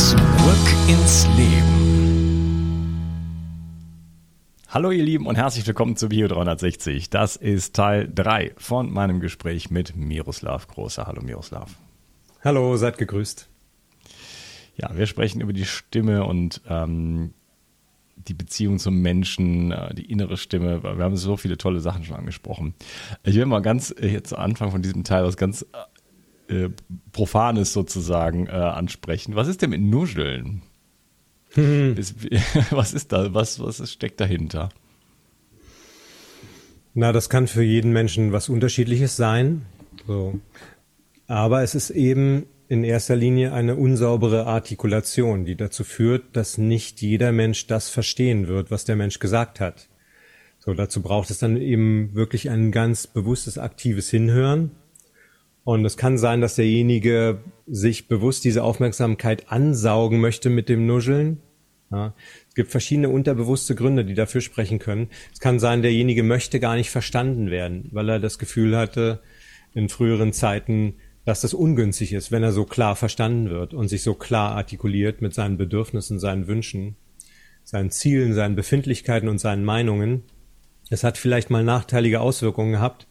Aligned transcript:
Zurück 0.00 0.16
ins 0.88 1.28
Leben. 1.36 2.88
Hallo 4.66 4.90
ihr 4.92 5.04
Lieben 5.04 5.26
und 5.26 5.36
herzlich 5.36 5.66
willkommen 5.66 5.94
zu 5.94 6.08
Bio 6.08 6.26
360. 6.26 7.10
Das 7.10 7.36
ist 7.36 7.76
Teil 7.76 8.10
3 8.12 8.54
von 8.56 8.90
meinem 8.90 9.20
Gespräch 9.20 9.70
mit 9.70 9.94
Miroslav 9.96 10.68
Großer. 10.68 11.06
Hallo 11.06 11.20
Miroslav. 11.20 11.76
Hallo, 12.42 12.78
seid 12.78 12.96
gegrüßt. 12.96 13.50
Ja, 14.76 14.96
wir 14.96 15.04
sprechen 15.04 15.42
über 15.42 15.52
die 15.52 15.66
Stimme 15.66 16.24
und 16.24 16.62
ähm, 16.66 17.34
die 18.16 18.34
Beziehung 18.34 18.78
zum 18.78 19.02
Menschen, 19.02 19.70
äh, 19.70 19.94
die 19.94 20.10
innere 20.10 20.38
Stimme. 20.38 20.82
Wir 20.82 21.04
haben 21.04 21.18
so 21.18 21.36
viele 21.36 21.58
tolle 21.58 21.80
Sachen 21.80 22.04
schon 22.04 22.16
angesprochen. 22.16 22.74
Ich 23.22 23.34
will 23.34 23.44
mal 23.44 23.60
ganz 23.60 23.94
äh, 23.98 24.08
jetzt 24.08 24.30
zu 24.30 24.38
Anfang 24.38 24.70
von 24.70 24.80
diesem 24.80 25.04
Teil 25.04 25.24
was 25.24 25.36
ganz 25.36 25.66
äh, 26.50 26.70
Profanes 27.12 27.72
sozusagen 27.72 28.46
äh, 28.46 28.50
ansprechen. 28.50 29.36
Was 29.36 29.48
ist 29.48 29.62
denn 29.62 29.70
mit 29.70 29.80
Nuscheln? 29.80 30.62
Hm. 31.54 31.96
Was 32.70 32.92
ist 32.92 33.12
da? 33.12 33.34
Was, 33.34 33.58
was 33.58 33.90
steckt 33.90 34.20
dahinter? 34.20 34.68
Na, 36.94 37.12
das 37.12 37.28
kann 37.28 37.46
für 37.46 37.62
jeden 37.62 37.92
Menschen 37.92 38.32
was 38.32 38.48
Unterschiedliches 38.48 39.16
sein. 39.16 39.66
So. 40.06 40.40
Aber 41.26 41.62
es 41.62 41.74
ist 41.74 41.90
eben 41.90 42.46
in 42.68 42.84
erster 42.84 43.16
Linie 43.16 43.52
eine 43.52 43.76
unsaubere 43.76 44.46
Artikulation, 44.46 45.44
die 45.44 45.56
dazu 45.56 45.82
führt, 45.82 46.36
dass 46.36 46.58
nicht 46.58 47.00
jeder 47.02 47.32
Mensch 47.32 47.66
das 47.66 47.88
verstehen 47.88 48.48
wird, 48.48 48.70
was 48.70 48.84
der 48.84 48.96
Mensch 48.96 49.18
gesagt 49.18 49.60
hat. 49.60 49.88
So, 50.58 50.74
dazu 50.74 51.02
braucht 51.02 51.30
es 51.30 51.38
dann 51.38 51.56
eben 51.56 52.14
wirklich 52.14 52.50
ein 52.50 52.70
ganz 52.70 53.06
bewusstes, 53.06 53.58
aktives 53.58 54.10
Hinhören 54.10 54.72
und 55.64 55.84
es 55.84 55.96
kann 55.96 56.18
sein, 56.18 56.40
dass 56.40 56.54
derjenige 56.54 57.40
sich 57.66 58.08
bewusst 58.08 58.44
diese 58.44 58.62
Aufmerksamkeit 58.62 59.50
ansaugen 59.50 60.20
möchte 60.20 60.50
mit 60.50 60.68
dem 60.68 60.86
Nuscheln. 60.86 61.40
Ja, 61.90 62.14
es 62.48 62.54
gibt 62.54 62.70
verschiedene 62.70 63.08
unterbewusste 63.08 63.74
Gründe, 63.74 64.04
die 64.04 64.14
dafür 64.14 64.40
sprechen 64.40 64.78
können. 64.78 65.08
Es 65.32 65.40
kann 65.40 65.58
sein, 65.58 65.82
derjenige 65.82 66.22
möchte 66.22 66.60
gar 66.60 66.76
nicht 66.76 66.90
verstanden 66.90 67.50
werden, 67.50 67.88
weil 67.92 68.08
er 68.08 68.20
das 68.20 68.38
Gefühl 68.38 68.76
hatte 68.76 69.20
in 69.74 69.88
früheren 69.88 70.32
Zeiten, 70.32 70.94
dass 71.24 71.40
das 71.40 71.52
ungünstig 71.52 72.12
ist, 72.12 72.32
wenn 72.32 72.42
er 72.42 72.52
so 72.52 72.64
klar 72.64 72.96
verstanden 72.96 73.50
wird 73.50 73.74
und 73.74 73.88
sich 73.88 74.02
so 74.02 74.14
klar 74.14 74.52
artikuliert 74.52 75.20
mit 75.20 75.34
seinen 75.34 75.58
Bedürfnissen, 75.58 76.18
seinen 76.18 76.46
Wünschen, 76.46 76.96
seinen 77.64 77.90
Zielen, 77.90 78.34
seinen 78.34 78.56
Befindlichkeiten 78.56 79.28
und 79.28 79.38
seinen 79.38 79.64
Meinungen. 79.64 80.22
Es 80.88 81.04
hat 81.04 81.18
vielleicht 81.18 81.50
mal 81.50 81.64
nachteilige 81.64 82.20
Auswirkungen 82.20 82.72
gehabt, 82.72 83.06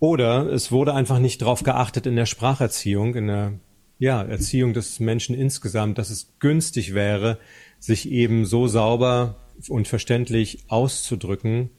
oder 0.00 0.46
es 0.46 0.70
wurde 0.70 0.94
einfach 0.94 1.18
nicht 1.18 1.42
darauf 1.42 1.62
geachtet 1.62 2.06
in 2.06 2.16
der 2.16 2.26
Spracherziehung, 2.26 3.14
in 3.14 3.26
der 3.26 3.52
ja, 3.98 4.22
Erziehung 4.22 4.74
des 4.74 5.00
Menschen 5.00 5.34
insgesamt, 5.34 5.98
dass 5.98 6.10
es 6.10 6.34
günstig 6.38 6.94
wäre, 6.94 7.38
sich 7.80 8.08
eben 8.10 8.44
so 8.44 8.68
sauber 8.68 9.36
und 9.68 9.88
verständlich 9.88 10.64
auszudrücken, 10.68 11.70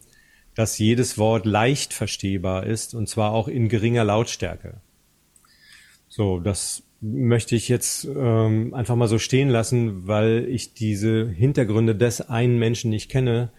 dass 0.53 0.77
jedes 0.77 1.17
Wort 1.17 1.45
leicht 1.45 1.93
verstehbar 1.93 2.65
ist 2.65 2.93
und 2.93 3.07
zwar 3.07 3.31
auch 3.31 3.47
in 3.47 3.69
geringer 3.69 4.03
Lautstärke. 4.03 4.81
So, 6.09 6.39
das 6.39 6.83
möchte 6.99 7.55
ich 7.55 7.69
jetzt 7.69 8.03
ähm, 8.03 8.73
einfach 8.73 8.97
mal 8.97 9.07
so 9.07 9.19
stehen 9.19 9.47
lassen, 9.47 10.07
weil 10.07 10.45
ich 10.49 10.73
diese 10.73 11.29
Hintergründe 11.29 11.95
des 11.95 12.21
einen 12.21 12.59
Menschen 12.59 12.89
nicht 12.89 13.09
kenne, 13.09 13.51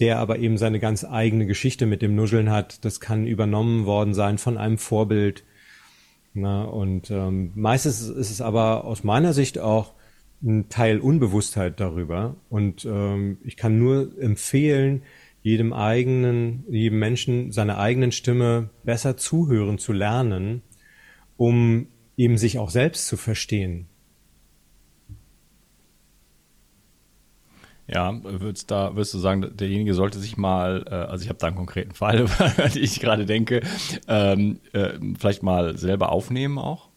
der 0.00 0.18
aber 0.18 0.38
eben 0.38 0.58
seine 0.58 0.80
ganz 0.80 1.04
eigene 1.04 1.46
Geschichte 1.46 1.86
mit 1.86 2.02
dem 2.02 2.14
Nuscheln 2.14 2.50
hat. 2.50 2.84
Das 2.84 3.00
kann 3.00 3.26
übernommen 3.26 3.86
worden 3.86 4.14
sein 4.14 4.38
von 4.38 4.56
einem 4.56 4.78
Vorbild. 4.78 5.44
Na, 6.34 6.64
und 6.64 7.10
ähm, 7.10 7.52
meistens 7.54 8.08
ist 8.08 8.30
es 8.30 8.40
aber 8.40 8.84
aus 8.84 9.04
meiner 9.04 9.32
Sicht 9.32 9.58
auch 9.58 9.94
ein 10.42 10.68
Teil 10.68 10.98
Unbewusstheit 10.98 11.80
darüber. 11.80 12.36
Und 12.50 12.84
ähm, 12.84 13.38
ich 13.44 13.56
kann 13.56 13.78
nur 13.78 14.12
empfehlen, 14.20 15.02
jedem 15.42 15.72
eigenen, 15.72 16.64
jedem 16.68 16.98
Menschen 16.98 17.52
seiner 17.52 17.78
eigenen 17.78 18.12
Stimme 18.12 18.70
besser 18.82 19.16
zuhören 19.16 19.78
zu 19.78 19.92
lernen, 19.92 20.62
um 21.36 21.86
eben 22.16 22.38
sich 22.38 22.58
auch 22.58 22.70
selbst 22.70 23.06
zu 23.06 23.16
verstehen. 23.16 23.86
Ja, 27.86 28.18
würdest 28.22 28.70
da 28.70 28.94
würdest 28.94 29.12
du 29.12 29.18
sagen, 29.18 29.46
derjenige 29.56 29.92
sollte 29.92 30.18
sich 30.18 30.36
mal, 30.36 30.84
äh, 30.86 30.94
also 30.94 31.22
ich 31.22 31.28
habe 31.28 31.38
da 31.38 31.48
einen 31.48 31.56
konkreten 31.56 31.92
Fall, 31.92 32.26
an 32.38 32.72
den 32.72 32.82
ich 32.82 33.00
gerade 33.00 33.26
denke, 33.26 33.60
ähm, 34.08 34.60
äh, 34.72 34.92
vielleicht 35.18 35.42
mal 35.42 35.76
selber 35.76 36.10
aufnehmen 36.10 36.58
auch? 36.58 36.88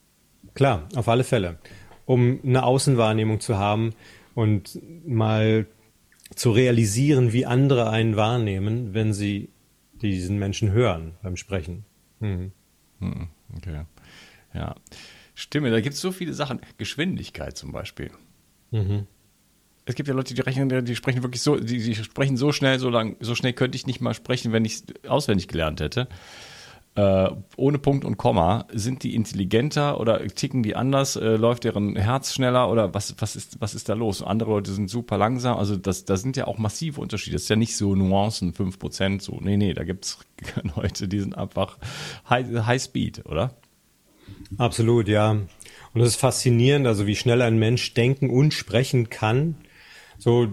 Klar, 0.53 0.87
auf 0.95 1.09
alle 1.09 1.23
Fälle. 1.23 1.59
Um 2.05 2.39
eine 2.43 2.63
Außenwahrnehmung 2.63 3.41
zu 3.41 3.57
haben 3.57 3.93
und 4.33 4.79
mal 5.05 5.67
zu 6.35 6.51
realisieren, 6.51 7.33
wie 7.33 7.45
andere 7.45 7.89
einen 7.89 8.15
wahrnehmen, 8.15 8.93
wenn 8.93 9.13
sie 9.13 9.49
diesen 10.01 10.39
Menschen 10.39 10.71
hören 10.71 11.15
beim 11.21 11.35
Sprechen. 11.35 11.83
Mhm. 12.19 12.51
Hm, 12.99 13.27
okay. 13.57 13.81
Ja. 14.53 14.75
Stimme, 15.35 15.69
da 15.69 15.81
gibt 15.81 15.95
es 15.95 16.01
so 16.01 16.11
viele 16.11 16.33
Sachen. 16.33 16.61
Geschwindigkeit 16.77 17.57
zum 17.57 17.71
Beispiel. 17.73 18.11
Mhm 18.71 19.05
es 19.87 19.95
gibt 19.95 20.09
ja 20.09 20.13
Leute, 20.13 20.33
die 20.33 20.41
rechnen, 20.41 20.85
die 20.85 20.95
sprechen 20.95 21.23
wirklich 21.23 21.41
so, 21.41 21.55
die, 21.55 21.81
die 21.81 21.95
sprechen 21.95 22.37
so 22.37 22.51
schnell, 22.51 22.77
so 22.77 22.89
lang, 22.89 23.15
so 23.21 23.35
schnell 23.35 23.53
könnte 23.53 23.77
ich 23.77 23.87
nicht 23.87 24.01
mal 24.01 24.13
sprechen, 24.13 24.51
wenn 24.51 24.65
ich 24.65 24.73
es 24.73 25.09
auswendig 25.09 25.47
gelernt 25.47 25.79
hätte. 25.79 26.07
äh, 26.97 27.29
ohne 27.57 27.77
Punkt 27.77 28.03
und 28.05 28.17
Komma, 28.17 28.65
sind 28.73 29.03
die 29.03 29.13
intelligenter 29.13 29.99
oder 29.99 30.25
ticken 30.27 30.63
die 30.63 30.75
anders? 30.75 31.15
Äh, 31.15 31.35
läuft 31.35 31.63
deren 31.63 31.95
Herz 31.95 32.33
schneller 32.33 32.71
oder 32.71 32.93
was, 32.95 33.15
was, 33.19 33.35
ist, 33.35 33.61
was 33.61 33.75
ist 33.75 33.87
da 33.87 33.93
los? 33.93 34.23
Andere 34.23 34.49
Leute 34.49 34.71
sind 34.73 34.89
super 34.89 35.17
langsam. 35.17 35.57
Also 35.57 35.77
das, 35.77 36.05
das 36.05 36.21
sind 36.21 36.37
ja 36.37 36.47
auch 36.47 36.57
massive 36.57 36.99
Unterschiede. 36.99 37.35
Das 37.35 37.43
ist 37.43 37.49
ja 37.49 37.55
nicht 37.55 37.77
so 37.77 37.95
Nuancen, 37.95 38.51
5%, 38.51 39.21
so. 39.21 39.39
Nee, 39.39 39.57
nee, 39.57 39.73
da 39.75 39.83
gibt 39.83 40.05
es 40.05 40.19
Leute, 40.75 41.07
die 41.07 41.19
sind 41.19 41.37
einfach 41.37 41.77
High, 42.29 42.65
High 42.65 42.81
Speed, 42.81 43.25
oder? 43.27 43.53
Absolut, 44.57 45.07
ja. 45.07 45.37
Und 45.93 46.01
es 46.01 46.09
ist 46.09 46.19
faszinierend, 46.19 46.87
also 46.87 47.05
wie 47.05 47.15
schnell 47.15 47.41
ein 47.43 47.59
Mensch 47.59 47.93
denken 47.93 48.29
und 48.31 48.53
sprechen 48.55 49.09
kann. 49.09 49.55
So, 50.17 50.47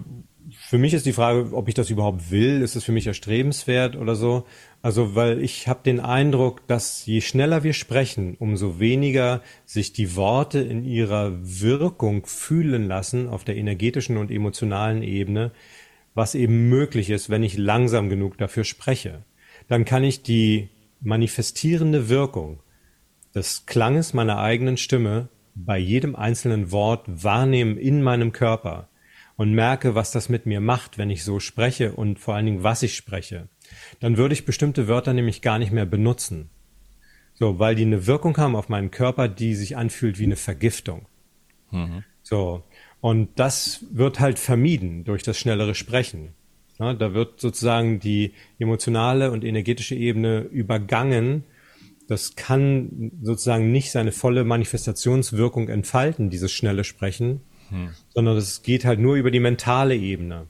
für 0.51 0.79
mich 0.79 0.95
ist 0.95 1.07
die 1.07 1.13
Frage, 1.13 1.53
ob 1.53 1.69
ich 1.69 1.75
das 1.75 1.91
überhaupt 1.91 2.31
will. 2.31 2.63
Ist 2.63 2.77
es 2.77 2.85
für 2.85 2.93
mich 2.93 3.07
erstrebenswert 3.07 3.97
oder 3.97 4.15
so? 4.15 4.45
Also, 4.83 5.15
weil 5.15 5.41
ich 5.43 5.69
habe 5.69 5.81
den 5.85 6.01
Eindruck, 6.01 6.67
dass 6.67 7.07
je 7.07 7.21
schneller 7.21 7.65
wir 7.65 7.73
sprechen, 7.73 8.37
umso 8.39 8.79
weniger 8.79 9.43
sich 9.65 9.93
die 9.93 10.17
Worte 10.17 10.61
in 10.61 10.85
ihrer 10.85 11.33
Wirkung 11.43 12.27
fühlen 12.27 12.87
lassen 12.87 13.29
auf 13.29 13.45
der 13.45 13.57
energetischen 13.57 14.19
und 14.19 14.31
emotionalen 14.31 15.03
Ebene, 15.03 15.53
was 16.15 16.35
eben 16.35 16.69
möglich 16.69 17.11
ist, 17.11 17.31
wenn 17.31 17.43
ich 17.43 17.57
langsam 17.57 18.09
genug 18.09 18.37
dafür 18.39 18.65
spreche. 18.65 19.25
Dann 19.69 19.85
kann 19.85 20.05
ich 20.05 20.23
die 20.23 20.69
manifestierende 21.01 22.09
Wirkung 22.09 22.61
des 23.35 23.67
Klanges 23.67 24.13
meiner 24.13 24.39
eigenen 24.39 24.77
Stimme 24.77 25.29
bei 25.55 25.79
jedem 25.79 26.15
einzelnen 26.15 26.71
Wort 26.71 27.05
wahrnehmen 27.07 27.79
in 27.79 28.03
meinem 28.03 28.33
Körper 28.33 28.89
und 29.37 29.53
merke, 29.53 29.95
was 29.95 30.13
das 30.13 30.29
mit 30.29 30.47
mir 30.47 30.61
macht, 30.61 30.99
wenn 30.99 31.11
ich 31.11 31.25
so 31.25 31.41
spreche 31.41 31.93
und 31.93 32.19
vor 32.19 32.35
allen 32.35 32.47
Dingen, 32.47 32.63
was 32.63 32.83
ich 32.83 32.95
spreche, 32.95 33.49
dann 34.01 34.17
würde 34.17 34.35
ich 34.35 34.45
bestimmte 34.45 34.89
Wörter 34.89 35.13
nämlich 35.13 35.43
gar 35.43 35.59
nicht 35.59 35.73
mehr 35.73 35.87
benutzen. 35.87 36.51
So, 37.35 37.59
weil 37.59 37.75
die 37.75 37.83
eine 37.83 38.07
Wirkung 38.07 38.37
haben 38.37 38.55
auf 38.55 38.69
meinen 38.69 38.93
Körper, 38.93 39.29
die 39.29 39.55
sich 39.55 39.77
anfühlt 39.77 40.19
wie 40.19 40.25
eine 40.25 40.37
Vergiftung. 40.37 41.07
Mhm. 41.73 42.05
So. 42.23 42.63
Und 43.01 43.29
das 43.37 43.85
wird 43.91 44.21
halt 44.21 44.39
vermieden 44.39 45.05
durch 45.05 45.25
das 45.25 45.37
schnellere 45.39 45.75
Sprechen. 45.75 46.33
Ja, 46.79 46.95
da 46.95 47.13
wird 47.15 47.41
sozusagen 47.41 48.01
die 48.01 48.33
emotionale 48.59 49.31
und 49.31 49.45
energetische 49.45 49.95
Ebene 49.95 50.41
übergangen. 50.41 51.45
Das 52.09 52.37
kann 52.37 53.13
sozusagen 53.23 53.73
nicht 53.73 53.91
seine 53.91 54.13
volle 54.13 54.45
Manifestationswirkung 54.45 55.69
entfalten, 55.69 56.31
dieses 56.31 56.53
schnelle 56.53 56.85
Sprechen, 56.85 57.41
hm. 57.71 57.91
sondern 58.09 58.37
es 58.37 58.63
geht 58.63 58.85
halt 58.85 59.01
nur 59.01 59.17
über 59.17 59.31
die 59.31 59.41
mentale 59.41 59.97
Ebene. 59.97 60.47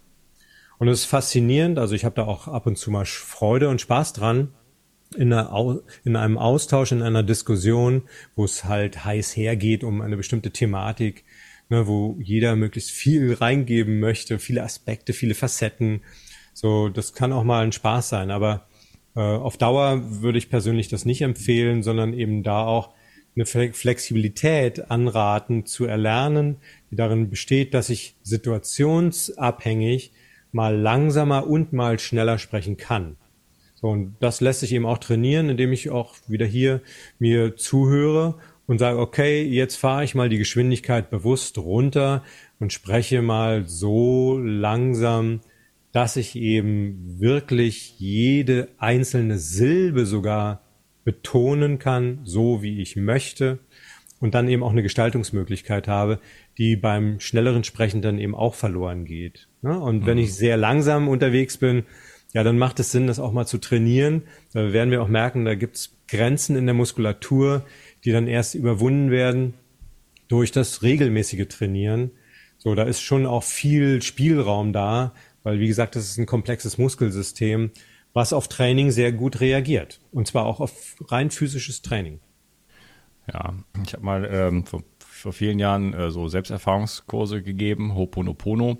Und 0.78 0.88
es 0.88 1.00
ist 1.00 1.06
faszinierend, 1.06 1.78
also 1.78 1.94
ich 1.94 2.04
habe 2.04 2.16
da 2.16 2.24
auch 2.24 2.48
ab 2.48 2.66
und 2.66 2.76
zu 2.76 2.90
mal 2.90 3.06
Freude 3.06 3.68
und 3.68 3.80
Spaß 3.80 4.12
dran, 4.12 4.48
in, 5.16 5.32
einer, 5.32 5.80
in 6.04 6.16
einem 6.16 6.38
Austausch, 6.38 6.92
in 6.92 7.02
einer 7.02 7.22
Diskussion, 7.22 8.02
wo 8.34 8.44
es 8.44 8.64
halt 8.64 9.04
heiß 9.04 9.36
hergeht 9.36 9.84
um 9.84 10.00
eine 10.00 10.16
bestimmte 10.16 10.50
Thematik, 10.50 11.24
ne, 11.68 11.86
wo 11.86 12.18
jeder 12.20 12.56
möglichst 12.56 12.90
viel 12.90 13.32
reingeben 13.34 14.00
möchte, 14.00 14.38
viele 14.38 14.62
Aspekte, 14.62 15.12
viele 15.12 15.34
Facetten. 15.34 16.02
So, 16.52 16.88
das 16.88 17.14
kann 17.14 17.32
auch 17.32 17.44
mal 17.44 17.64
ein 17.64 17.72
Spaß 17.72 18.08
sein, 18.08 18.30
aber 18.30 18.66
äh, 19.16 19.20
auf 19.20 19.56
Dauer 19.56 20.02
würde 20.22 20.38
ich 20.38 20.50
persönlich 20.50 20.88
das 20.88 21.04
nicht 21.04 21.22
empfehlen, 21.22 21.82
sondern 21.82 22.12
eben 22.14 22.42
da 22.42 22.64
auch 22.64 22.94
eine 23.36 23.46
Flexibilität 23.46 24.90
anraten 24.90 25.66
zu 25.66 25.86
erlernen, 25.86 26.58
die 26.94 26.96
darin 26.96 27.28
besteht, 27.28 27.74
dass 27.74 27.90
ich 27.90 28.14
situationsabhängig 28.22 30.12
mal 30.52 30.76
langsamer 30.76 31.48
und 31.48 31.72
mal 31.72 31.98
schneller 31.98 32.38
sprechen 32.38 32.76
kann. 32.76 33.16
So, 33.74 33.88
und 33.88 34.14
das 34.20 34.40
lässt 34.40 34.60
sich 34.60 34.72
eben 34.72 34.86
auch 34.86 34.98
trainieren, 34.98 35.48
indem 35.48 35.72
ich 35.72 35.90
auch 35.90 36.14
wieder 36.28 36.46
hier 36.46 36.82
mir 37.18 37.56
zuhöre 37.56 38.36
und 38.68 38.78
sage, 38.78 39.00
okay, 39.00 39.42
jetzt 39.42 39.74
fahre 39.74 40.04
ich 40.04 40.14
mal 40.14 40.28
die 40.28 40.38
Geschwindigkeit 40.38 41.10
bewusst 41.10 41.58
runter 41.58 42.22
und 42.60 42.72
spreche 42.72 43.22
mal 43.22 43.66
so 43.66 44.38
langsam, 44.38 45.40
dass 45.90 46.14
ich 46.16 46.36
eben 46.36 47.18
wirklich 47.18 47.98
jede 47.98 48.68
einzelne 48.78 49.38
Silbe 49.38 50.06
sogar 50.06 50.62
betonen 51.02 51.80
kann, 51.80 52.20
so 52.22 52.62
wie 52.62 52.80
ich 52.80 52.94
möchte 52.94 53.58
und 54.24 54.34
dann 54.34 54.48
eben 54.48 54.62
auch 54.62 54.70
eine 54.70 54.82
Gestaltungsmöglichkeit 54.82 55.86
habe, 55.86 56.18
die 56.56 56.76
beim 56.76 57.20
schnelleren 57.20 57.62
Sprechen 57.62 58.00
dann 58.00 58.18
eben 58.18 58.34
auch 58.34 58.54
verloren 58.54 59.04
geht. 59.04 59.48
Ne? 59.60 59.78
Und 59.78 60.00
mhm. 60.00 60.06
wenn 60.06 60.16
ich 60.16 60.32
sehr 60.32 60.56
langsam 60.56 61.08
unterwegs 61.08 61.58
bin, 61.58 61.82
ja, 62.32 62.42
dann 62.42 62.56
macht 62.56 62.80
es 62.80 62.90
Sinn, 62.90 63.06
das 63.06 63.18
auch 63.18 63.32
mal 63.32 63.44
zu 63.44 63.58
trainieren. 63.58 64.22
Da 64.54 64.72
werden 64.72 64.90
wir 64.90 65.02
auch 65.02 65.08
merken, 65.08 65.44
da 65.44 65.54
gibt's 65.54 65.98
Grenzen 66.08 66.56
in 66.56 66.64
der 66.64 66.74
Muskulatur, 66.74 67.66
die 68.06 68.12
dann 68.12 68.26
erst 68.26 68.54
überwunden 68.54 69.10
werden 69.10 69.52
durch 70.28 70.52
das 70.52 70.82
regelmäßige 70.82 71.46
Trainieren. 71.48 72.10
So, 72.56 72.74
da 72.74 72.84
ist 72.84 73.02
schon 73.02 73.26
auch 73.26 73.42
viel 73.42 74.00
Spielraum 74.00 74.72
da, 74.72 75.12
weil 75.42 75.60
wie 75.60 75.68
gesagt, 75.68 75.96
das 75.96 76.08
ist 76.08 76.16
ein 76.16 76.24
komplexes 76.24 76.78
Muskelsystem 76.78 77.72
was 78.14 78.32
auf 78.32 78.48
Training 78.48 78.92
sehr 78.92 79.12
gut 79.12 79.40
reagiert. 79.40 80.00
Und 80.12 80.28
zwar 80.28 80.46
auch 80.46 80.60
auf 80.60 80.94
rein 81.08 81.30
physisches 81.30 81.82
Training. 81.82 82.20
Ja, 83.32 83.54
ich 83.82 83.94
habe 83.94 84.04
mal 84.04 84.28
ähm, 84.30 84.66
vor, 84.66 84.82
vor, 84.98 85.32
vielen 85.32 85.58
Jahren 85.58 85.94
äh, 85.94 86.10
so 86.10 86.28
Selbsterfahrungskurse 86.28 87.42
gegeben, 87.42 87.94
Hoponopono. 87.94 88.78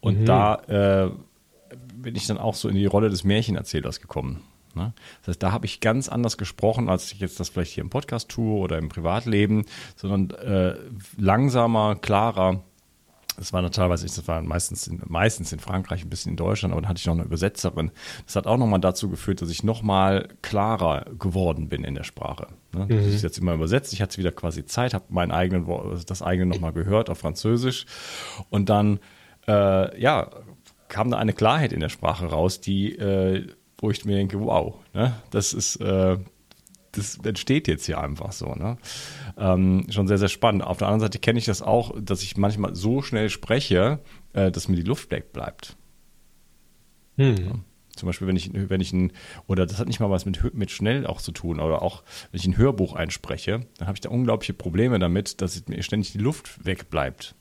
Und 0.00 0.20
mhm. 0.20 0.24
da 0.24 0.54
äh, 0.66 1.10
bin 1.94 2.16
ich 2.16 2.26
dann 2.26 2.38
auch 2.38 2.54
so 2.54 2.68
in 2.68 2.74
die 2.74 2.86
Rolle 2.86 3.08
des 3.08 3.24
Märchenerzählers 3.24 4.00
gekommen. 4.00 4.42
Ne? 4.74 4.92
Das 5.20 5.28
heißt, 5.28 5.42
da 5.42 5.52
habe 5.52 5.66
ich 5.66 5.80
ganz 5.80 6.08
anders 6.08 6.36
gesprochen, 6.36 6.88
als 6.88 7.12
ich 7.12 7.20
jetzt 7.20 7.38
das 7.38 7.48
vielleicht 7.48 7.72
hier 7.72 7.84
im 7.84 7.90
Podcast 7.90 8.28
tue 8.28 8.58
oder 8.58 8.78
im 8.78 8.88
Privatleben, 8.88 9.64
sondern 9.96 10.30
äh, 10.38 10.76
langsamer, 11.16 11.94
klarer 11.94 12.62
das 13.36 13.52
war 13.52 13.68
teilweise, 13.70 14.06
das 14.06 14.26
war 14.28 14.42
meistens 14.42 14.86
in, 14.86 15.00
meistens 15.06 15.52
in 15.52 15.58
Frankreich, 15.58 16.04
ein 16.04 16.10
bisschen 16.10 16.30
in 16.30 16.36
Deutschland, 16.36 16.72
aber 16.72 16.82
dann 16.82 16.88
hatte 16.88 16.98
ich 16.98 17.06
noch 17.06 17.14
eine 17.14 17.24
Übersetzerin. 17.24 17.90
Das 18.26 18.36
hat 18.36 18.46
auch 18.46 18.56
nochmal 18.56 18.80
dazu 18.80 19.08
geführt, 19.08 19.42
dass 19.42 19.50
ich 19.50 19.62
nochmal 19.62 20.28
klarer 20.42 21.06
geworden 21.18 21.68
bin 21.68 21.84
in 21.84 21.94
der 21.94 22.04
Sprache. 22.04 22.48
Ne? 22.72 22.86
Mhm. 22.86 23.08
Ich 23.08 23.22
jetzt 23.22 23.38
immer 23.38 23.54
übersetzt, 23.54 23.92
ich 23.92 24.02
hatte 24.02 24.18
wieder 24.18 24.32
quasi 24.32 24.64
Zeit, 24.66 24.94
habe 24.94 25.04
mein 25.08 25.30
eigenen 25.30 25.66
das 26.06 26.22
eigene 26.22 26.54
nochmal 26.54 26.72
gehört 26.72 27.10
auf 27.10 27.18
Französisch 27.18 27.86
und 28.50 28.68
dann 28.68 29.00
äh, 29.46 30.00
ja 30.00 30.30
kam 30.88 31.10
da 31.10 31.18
eine 31.18 31.32
Klarheit 31.32 31.72
in 31.72 31.80
der 31.80 31.88
Sprache 31.88 32.26
raus, 32.26 32.60
die 32.60 32.96
äh, 32.96 33.48
wo 33.78 33.90
ich 33.90 34.04
mir 34.04 34.16
denke, 34.16 34.40
wow, 34.40 34.76
ne? 34.92 35.14
das 35.30 35.52
ist 35.52 35.76
äh, 35.76 36.16
das 36.96 37.18
entsteht 37.24 37.68
jetzt 37.68 37.86
hier 37.86 38.00
einfach 38.00 38.32
so. 38.32 38.54
Ne? 38.54 38.76
Ähm, 39.36 39.86
schon 39.90 40.08
sehr, 40.08 40.18
sehr 40.18 40.28
spannend. 40.28 40.62
Auf 40.62 40.78
der 40.78 40.88
anderen 40.88 41.00
Seite 41.00 41.18
kenne 41.18 41.38
ich 41.38 41.44
das 41.44 41.62
auch, 41.62 41.94
dass 42.00 42.22
ich 42.22 42.36
manchmal 42.36 42.74
so 42.74 43.02
schnell 43.02 43.30
spreche, 43.30 44.00
äh, 44.32 44.50
dass 44.50 44.68
mir 44.68 44.76
die 44.76 44.82
Luft 44.82 45.10
wegbleibt. 45.10 45.76
Hm. 47.16 47.36
Ja. 47.36 47.52
Zum 47.96 48.08
Beispiel, 48.08 48.26
wenn 48.26 48.36
ich, 48.36 48.50
wenn 48.52 48.80
ich 48.80 48.92
ein, 48.92 49.12
oder 49.46 49.66
das 49.66 49.78
hat 49.78 49.86
nicht 49.86 50.00
mal 50.00 50.10
was 50.10 50.26
mit, 50.26 50.54
mit 50.54 50.70
schnell 50.70 51.06
auch 51.06 51.20
zu 51.20 51.30
tun, 51.30 51.60
oder 51.60 51.82
auch, 51.82 52.02
wenn 52.32 52.40
ich 52.40 52.46
ein 52.46 52.56
Hörbuch 52.56 52.94
einspreche, 52.94 53.66
dann 53.78 53.86
habe 53.86 53.96
ich 53.96 54.00
da 54.00 54.10
unglaubliche 54.10 54.52
Probleme 54.52 54.98
damit, 54.98 55.40
dass 55.40 55.66
mir 55.68 55.82
ständig 55.82 56.12
die 56.12 56.18
Luft 56.18 56.64
wegbleibt. 56.64 57.36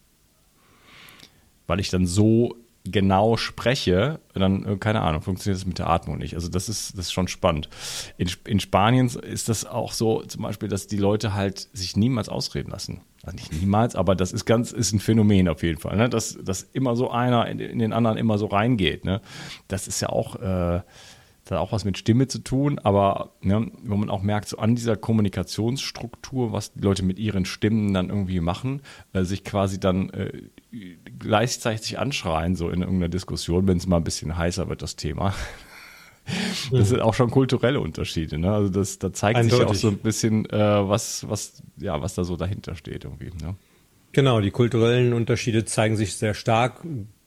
Weil 1.65 1.79
ich 1.79 1.89
dann 1.89 2.05
so 2.05 2.55
genau 2.85 3.37
spreche, 3.37 4.19
dann, 4.33 4.65
äh, 4.65 4.77
keine 4.77 5.01
Ahnung, 5.01 5.21
funktioniert 5.21 5.59
das 5.59 5.65
mit 5.65 5.79
der 5.79 5.89
Atmung 5.89 6.17
nicht. 6.17 6.35
Also 6.35 6.49
das 6.49 6.67
ist, 6.67 6.97
das 6.97 7.05
ist 7.05 7.13
schon 7.13 7.27
spannend. 7.27 7.69
In, 8.17 8.29
in 8.45 8.59
Spanien 8.59 9.07
ist 9.07 9.47
das 9.49 9.65
auch 9.65 9.93
so, 9.93 10.21
zum 10.23 10.43
Beispiel, 10.43 10.67
dass 10.67 10.87
die 10.87 10.97
Leute 10.97 11.33
halt 11.33 11.69
sich 11.73 11.95
niemals 11.95 12.27
ausreden 12.27 12.71
lassen. 12.71 13.01
Also 13.23 13.37
nicht 13.37 13.53
niemals, 13.53 13.95
aber 13.95 14.15
das 14.15 14.33
ist 14.33 14.43
ganz, 14.43 14.73
ist 14.73 14.91
ein 14.91 14.99
Phänomen 14.99 15.47
auf 15.47 15.63
jeden 15.63 15.79
Fall, 15.79 15.95
ne? 15.95 16.09
dass, 16.09 16.37
dass 16.43 16.63
immer 16.63 16.97
so 16.97 17.09
einer 17.09 17.47
in, 17.47 17.59
in 17.59 17.79
den 17.79 17.93
anderen 17.93 18.17
immer 18.17 18.37
so 18.37 18.47
reingeht. 18.47 19.05
Ne? 19.05 19.21
Das 19.69 19.87
ist 19.87 20.01
ja 20.01 20.09
auch, 20.09 20.35
äh, 20.35 20.81
hat 21.53 21.62
auch 21.62 21.72
was 21.72 21.86
mit 21.86 21.98
Stimme 21.98 22.27
zu 22.27 22.39
tun, 22.39 22.79
aber 22.79 23.33
ne, 23.41 23.72
wo 23.83 23.95
man 23.95 24.10
auch 24.10 24.22
merkt, 24.22 24.50
so 24.50 24.57
an 24.57 24.75
dieser 24.75 24.95
Kommunikationsstruktur, 24.95 26.51
was 26.51 26.74
die 26.74 26.81
Leute 26.81 27.03
mit 27.03 27.19
ihren 27.19 27.45
Stimmen 27.45 27.93
dann 27.93 28.10
irgendwie 28.10 28.39
machen, 28.39 28.81
äh, 29.13 29.24
sich 29.24 29.43
quasi 29.43 29.79
dann 29.79 30.10
äh, 30.10 30.31
gleichzeitig 31.19 32.00
anschreien, 32.00 32.55
so 32.55 32.69
in 32.69 32.81
irgendeiner 32.81 33.10
Diskussion, 33.10 33.67
wenn 33.67 33.77
es 33.77 33.88
mal 33.88 33.98
ein 33.98 34.03
bisschen 34.03 34.38
heißer 34.38 34.69
wird, 34.69 34.81
das 34.81 34.95
Thema. 34.95 35.33
Das 36.72 36.88
sind 36.88 37.01
auch 37.01 37.13
schon 37.13 37.29
kulturelle 37.29 37.81
Unterschiede, 37.81 38.38
ne? 38.38 38.53
Also 38.53 38.69
das, 38.69 38.98
da 38.98 39.12
zeigt 39.12 39.38
Eindeutig. 39.38 39.67
sich 39.67 39.67
auch 39.67 39.75
so 39.75 39.89
ein 39.89 39.98
bisschen, 39.98 40.50
äh, 40.50 40.57
was, 40.57 41.27
was, 41.27 41.62
ja, 41.75 42.01
was 42.01 42.15
da 42.15 42.24
so 42.24 42.38
dahinter 42.38 42.75
steht 42.75 43.03
irgendwie. 43.03 43.31
Ne? 43.43 43.55
Genau, 44.13 44.39
die 44.39 44.51
kulturellen 44.51 45.12
Unterschiede 45.12 45.65
zeigen 45.65 45.98
sich 45.98 46.15
sehr 46.15 46.33
stark 46.33 46.86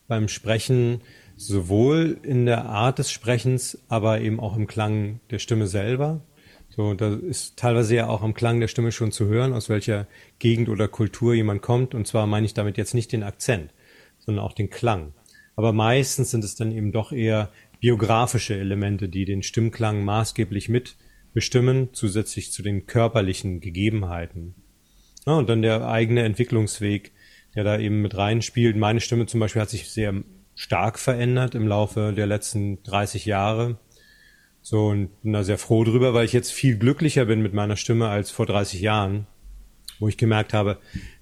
beim 0.08 0.28
Sprechen, 0.28 1.02
sowohl 1.36 2.18
in 2.22 2.46
der 2.46 2.64
Art 2.66 2.98
des 2.98 3.10
Sprechens, 3.10 3.78
aber 3.88 4.20
eben 4.20 4.40
auch 4.40 4.56
im 4.56 4.66
Klang 4.66 5.20
der 5.30 5.38
Stimme 5.38 5.66
selber. 5.66 6.22
So, 6.68 6.94
da 6.94 7.14
ist 7.14 7.58
teilweise 7.58 7.94
ja 7.94 8.08
auch 8.08 8.22
am 8.22 8.34
Klang 8.34 8.60
der 8.60 8.68
Stimme 8.68 8.92
schon 8.92 9.12
zu 9.12 9.26
hören, 9.26 9.52
aus 9.52 9.68
welcher 9.68 10.06
Gegend 10.38 10.68
oder 10.68 10.88
Kultur 10.88 11.34
jemand 11.34 11.62
kommt. 11.62 11.94
Und 11.94 12.06
zwar 12.06 12.26
meine 12.26 12.46
ich 12.46 12.54
damit 12.54 12.76
jetzt 12.76 12.94
nicht 12.94 13.12
den 13.12 13.22
Akzent, 13.22 13.72
sondern 14.18 14.44
auch 14.44 14.52
den 14.52 14.70
Klang. 14.70 15.12
Aber 15.54 15.72
meistens 15.72 16.30
sind 16.30 16.44
es 16.44 16.54
dann 16.54 16.72
eben 16.72 16.92
doch 16.92 17.12
eher 17.12 17.50
biografische 17.80 18.56
Elemente, 18.58 19.08
die 19.08 19.24
den 19.24 19.42
Stimmklang 19.42 20.04
maßgeblich 20.04 20.68
mit 20.68 20.96
bestimmen, 21.32 21.90
zusätzlich 21.92 22.52
zu 22.52 22.62
den 22.62 22.86
körperlichen 22.86 23.60
Gegebenheiten. 23.60 24.54
Ja, 25.26 25.34
und 25.34 25.48
dann 25.48 25.62
der 25.62 25.88
eigene 25.88 26.22
Entwicklungsweg, 26.22 27.12
der 27.54 27.64
da 27.64 27.78
eben 27.78 28.02
mit 28.02 28.16
reinspielt. 28.16 28.76
Meine 28.76 29.00
Stimme 29.00 29.26
zum 29.26 29.40
Beispiel 29.40 29.62
hat 29.62 29.70
sich 29.70 29.90
sehr 29.90 30.22
stark 30.56 30.98
verändert 30.98 31.54
im 31.54 31.68
Laufe 31.68 32.12
der 32.16 32.26
letzten 32.26 32.82
30 32.82 33.26
Jahre. 33.26 33.78
So, 34.62 34.86
und 34.86 35.22
bin 35.22 35.32
da 35.32 35.44
sehr 35.44 35.58
froh 35.58 35.84
drüber, 35.84 36.12
weil 36.12 36.24
ich 36.24 36.32
jetzt 36.32 36.50
viel 36.50 36.76
glücklicher 36.76 37.26
bin 37.26 37.40
mit 37.40 37.54
meiner 37.54 37.76
Stimme 37.76 38.08
als 38.08 38.32
vor 38.32 38.46
30 38.46 38.80
Jahren, 38.80 39.28
wo 40.00 40.08
ich 40.08 40.16
gemerkt 40.16 40.52
habe, 40.52 40.78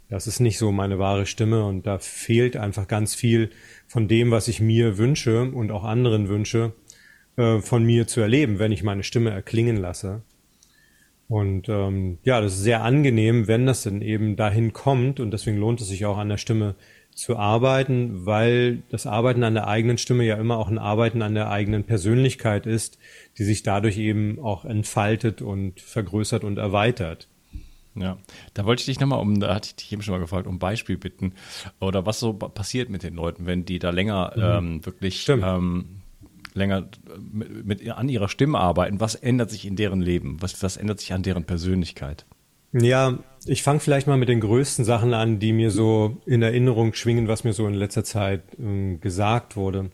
das 0.08 0.26
ist 0.26 0.40
nicht 0.40 0.56
so 0.58 0.72
meine 0.72 0.98
wahre 0.98 1.26
Stimme 1.26 1.66
und 1.66 1.86
da 1.86 1.98
fehlt 1.98 2.56
einfach 2.56 2.88
ganz 2.88 3.14
viel 3.14 3.50
von 3.86 4.08
dem, 4.08 4.30
was 4.30 4.48
ich 4.48 4.60
mir 4.60 4.96
wünsche 4.96 5.50
und 5.50 5.70
auch 5.70 5.84
anderen 5.84 6.28
wünsche, 6.28 6.72
äh, 7.36 7.58
von 7.58 7.84
mir 7.84 8.06
zu 8.06 8.20
erleben, 8.20 8.58
wenn 8.58 8.72
ich 8.72 8.82
meine 8.82 9.02
Stimme 9.02 9.30
erklingen 9.30 9.76
lasse. 9.76 10.22
Und 11.26 11.68
ähm, 11.68 12.18
ja, 12.22 12.40
das 12.40 12.54
ist 12.54 12.62
sehr 12.62 12.82
angenehm, 12.82 13.48
wenn 13.48 13.66
das 13.66 13.82
dann 13.82 14.02
eben 14.02 14.36
dahin 14.36 14.72
kommt 14.72 15.20
und 15.20 15.32
deswegen 15.32 15.58
lohnt 15.58 15.80
es 15.80 15.88
sich 15.88 16.06
auch 16.06 16.18
an 16.18 16.28
der 16.28 16.36
Stimme 16.38 16.76
zu 17.14 17.36
arbeiten, 17.36 18.26
weil 18.26 18.82
das 18.88 19.06
Arbeiten 19.06 19.44
an 19.44 19.54
der 19.54 19.68
eigenen 19.68 19.98
Stimme 19.98 20.24
ja 20.24 20.36
immer 20.36 20.58
auch 20.58 20.68
ein 20.68 20.78
Arbeiten 20.78 21.22
an 21.22 21.34
der 21.34 21.50
eigenen 21.50 21.84
Persönlichkeit 21.84 22.66
ist, 22.66 22.98
die 23.38 23.44
sich 23.44 23.62
dadurch 23.62 23.98
eben 23.98 24.38
auch 24.40 24.64
entfaltet 24.64 25.40
und 25.40 25.80
vergrößert 25.80 26.44
und 26.44 26.58
erweitert. 26.58 27.28
Ja, 27.94 28.18
da 28.54 28.64
wollte 28.64 28.80
ich 28.80 28.86
dich 28.86 28.98
nochmal 28.98 29.20
um, 29.20 29.38
da 29.38 29.54
hatte 29.54 29.68
ich 29.68 29.76
dich 29.76 29.92
eben 29.92 30.02
schon 30.02 30.12
mal 30.12 30.18
gefragt, 30.18 30.48
um 30.48 30.58
Beispiel 30.58 30.96
bitten. 30.96 31.34
Oder 31.80 32.04
was 32.04 32.18
so 32.18 32.32
passiert 32.32 32.90
mit 32.90 33.04
den 33.04 33.14
Leuten, 33.14 33.46
wenn 33.46 33.64
die 33.64 33.78
da 33.78 33.90
länger 33.90 34.32
mhm. 34.34 34.42
ähm, 34.42 34.86
wirklich 34.86 35.28
ähm, 35.28 36.00
länger 36.54 36.78
äh, 36.78 37.18
mit, 37.32 37.64
mit, 37.64 37.90
an 37.90 38.08
ihrer 38.08 38.28
Stimme 38.28 38.58
arbeiten. 38.58 39.00
Was 39.00 39.14
ändert 39.14 39.50
sich 39.50 39.64
in 39.64 39.76
deren 39.76 40.00
Leben? 40.00 40.38
Was, 40.40 40.60
was 40.62 40.76
ändert 40.76 41.00
sich 41.00 41.12
an 41.12 41.22
deren 41.22 41.44
Persönlichkeit? 41.44 42.26
Ja, 42.76 43.18
ich 43.46 43.62
fange 43.62 43.78
vielleicht 43.78 44.08
mal 44.08 44.16
mit 44.16 44.28
den 44.28 44.40
größten 44.40 44.84
Sachen 44.84 45.14
an, 45.14 45.38
die 45.38 45.52
mir 45.52 45.70
so 45.70 46.20
in 46.26 46.42
Erinnerung 46.42 46.92
schwingen, 46.94 47.28
was 47.28 47.44
mir 47.44 47.52
so 47.52 47.68
in 47.68 47.74
letzter 47.74 48.02
Zeit 48.02 48.42
äh, 48.58 48.96
gesagt 48.96 49.56
wurde. 49.56 49.90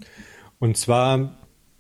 Und 0.59 0.79
zwar 0.79 1.37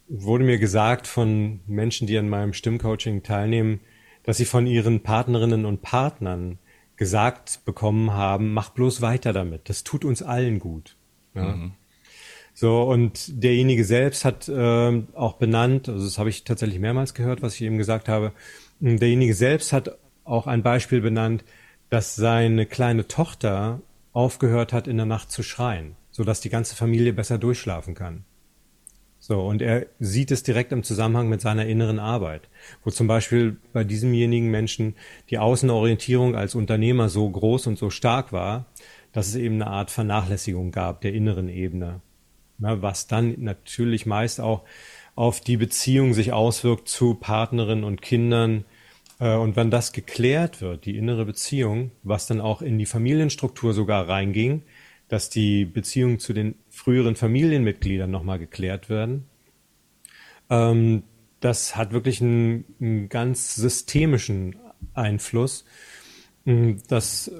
wurde 0.09 0.45
mir 0.45 0.59
gesagt 0.59 1.07
von 1.07 1.61
Menschen, 1.67 2.07
die 2.07 2.19
an 2.19 2.29
meinem 2.29 2.53
Stimmcoaching 2.53 3.23
teilnehmen, 3.23 3.81
dass 4.25 4.37
sie 4.37 4.45
von 4.45 4.67
ihren 4.67 5.01
Partnerinnen 5.01 5.65
und 5.65 5.81
Partnern 5.81 6.59
gesagt 6.97 7.65
bekommen 7.65 8.13
haben, 8.13 8.53
mach 8.53 8.71
bloß 8.71 9.01
weiter 9.01 9.33
damit. 9.33 9.71
Das 9.71 9.85
tut 9.85 10.05
uns 10.05 10.23
allen 10.23 10.59
gut. 10.59 10.97
Ja? 11.35 11.55
Mhm. 11.55 11.73
So, 12.53 12.83
und 12.83 13.43
derjenige 13.43 13.85
selbst 13.85 14.27
hat 14.27 14.49
äh, 14.49 15.03
auch 15.15 15.35
benannt, 15.35 15.89
also 15.89 16.05
das 16.05 16.19
habe 16.19 16.29
ich 16.29 16.45
tatsächlich 16.45 16.79
mehrmals 16.79 17.15
gehört, 17.15 17.41
was 17.41 17.55
ich 17.55 17.63
eben 17.63 17.79
gesagt 17.79 18.09
habe, 18.09 18.33
derjenige 18.81 19.33
selbst 19.33 19.73
hat 19.73 19.97
auch 20.31 20.47
ein 20.47 20.63
Beispiel 20.63 21.01
benannt, 21.01 21.45
dass 21.89 22.15
seine 22.15 22.67
kleine 22.67 23.09
Tochter 23.09 23.81
aufgehört 24.13 24.73
hat, 24.73 24.87
in 24.87 24.97
der 24.97 25.07
Nacht 25.07 25.31
zu 25.31 25.43
schreien, 25.43 25.97
sodass 26.11 26.41
die 26.41 26.51
ganze 26.51 26.77
Familie 26.77 27.13
besser 27.13 27.39
durchschlafen 27.39 27.95
kann. 27.95 28.25
So, 29.23 29.41
und 29.41 29.61
er 29.61 29.87
sieht 29.99 30.31
es 30.31 30.43
direkt 30.43 30.73
im 30.73 30.83
Zusammenhang 30.83 31.29
mit 31.29 31.43
seiner 31.43 31.67
inneren 31.67 31.99
Arbeit, 31.99 32.49
wo 32.85 32.91
zum 32.91 33.07
Beispiel 33.07 33.59
bei 33.75 33.85
diesemjenigen 33.85 34.51
Menschen 34.51 34.95
die 35.29 35.39
Außenorientierung 35.39 36.35
als 36.35 36.55
Unternehmer 36.55 37.11
so 37.11 37.29
groß 37.29 37.67
und 37.67 37.79
so 37.79 37.91
stark 37.91 38.33
war, 38.33 38.65
dass 39.13 39.29
es 39.29 39.35
eben 39.35 39.57
eine 39.57 39.67
Art 39.67 39.91
Vernachlässigung 39.91 40.71
gab 40.71 41.03
der 41.03 41.13
inneren 41.13 41.51
Ebene. 41.51 42.01
Na, 42.59 42.81
was 42.81 43.09
dann 43.09 43.35
natürlich 43.39 44.07
meist 44.07 44.41
auch 44.41 44.63
auf 45.15 45.41
die 45.41 45.59
Beziehung 45.59 46.15
sich 46.15 46.33
auswirkt 46.33 46.89
zu 46.89 47.15
Partnerinnen 47.15 47.85
und 47.85 48.01
Kindern. 48.01 48.65
Äh, 49.21 49.37
und 49.37 49.55
wenn 49.55 49.71
das 49.71 49.93
geklärt 49.93 50.61
wird, 50.61 50.87
die 50.87 50.97
innere 50.97 51.25
Beziehung, 51.25 51.93
was 52.03 52.27
dann 52.27 52.41
auch 52.41 52.63
in 52.63 52.79
die 52.79 52.87
Familienstruktur 52.87 53.73
sogar 53.73 54.09
reinging, 54.09 54.63
dass 55.09 55.31
die 55.31 55.65
Beziehungen 55.65 56.19
zu 56.19 56.33
den 56.33 56.55
früheren 56.69 57.17
Familienmitgliedern 57.17 58.11
nochmal 58.11 58.39
geklärt 58.39 58.89
werden. 58.89 59.27
Ähm, 60.49 61.03
das 61.41 61.77
hat 61.77 61.93
wirklich 61.93 62.21
einen, 62.21 62.65
einen, 62.81 63.09
ganz 63.09 63.55
systemischen 63.55 64.57
Einfluss. 64.95 65.65
Mm, 66.45 66.73
das 66.89 67.31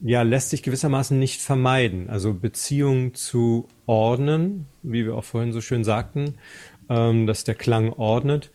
ja, 0.00 0.22
lässt 0.22 0.50
sich 0.50 0.62
gewissermaßen 0.62 1.18
nicht 1.18 1.40
vermeiden. 1.40 2.08
Also 2.10 2.34
Beziehungen 2.34 3.14
zu 3.14 3.68
ordnen, 3.86 4.66
wie 4.82 5.04
wir 5.04 5.14
auch 5.14 5.24
vorhin 5.24 5.52
so 5.52 5.60
schön 5.60 5.84
sagten, 5.84 6.34
ähm, 6.88 7.26
dass 7.26 7.44
der 7.44 7.54
Klang 7.54 7.92
ordnet 7.92 8.50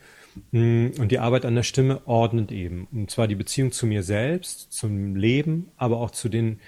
und 0.51 1.08
die 1.10 1.20
Arbeit 1.20 1.46
an 1.46 1.56
der 1.56 1.63
Stimme 1.63 2.01
ordnet 2.06 2.51
eben. 2.51 2.88
Und 2.92 3.10
zwar 3.10 3.27
die 3.27 3.36
Beziehung 3.36 3.72
zu 3.72 3.88
mir 3.88 4.04
selbst, 4.04 4.74
zum 4.74 5.15
Leben, 5.15 5.70
aber 5.77 6.00
auch 6.00 6.12
zu 6.12 6.27
den 6.27 6.60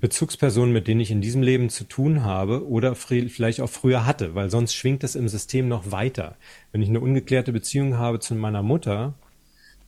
Bezugspersonen, 0.00 0.72
mit 0.72 0.86
denen 0.86 1.00
ich 1.00 1.10
in 1.10 1.20
diesem 1.20 1.42
Leben 1.42 1.68
zu 1.68 1.84
tun 1.84 2.22
habe 2.22 2.68
oder 2.68 2.94
vielleicht 2.94 3.60
auch 3.60 3.70
früher 3.70 4.06
hatte, 4.06 4.34
weil 4.34 4.50
sonst 4.50 4.74
schwingt 4.74 5.02
es 5.02 5.16
im 5.16 5.28
System 5.28 5.66
noch 5.66 5.90
weiter. 5.90 6.36
Wenn 6.70 6.82
ich 6.82 6.88
eine 6.88 7.00
ungeklärte 7.00 7.52
Beziehung 7.52 7.98
habe 7.98 8.20
zu 8.20 8.34
meiner 8.36 8.62
Mutter, 8.62 9.14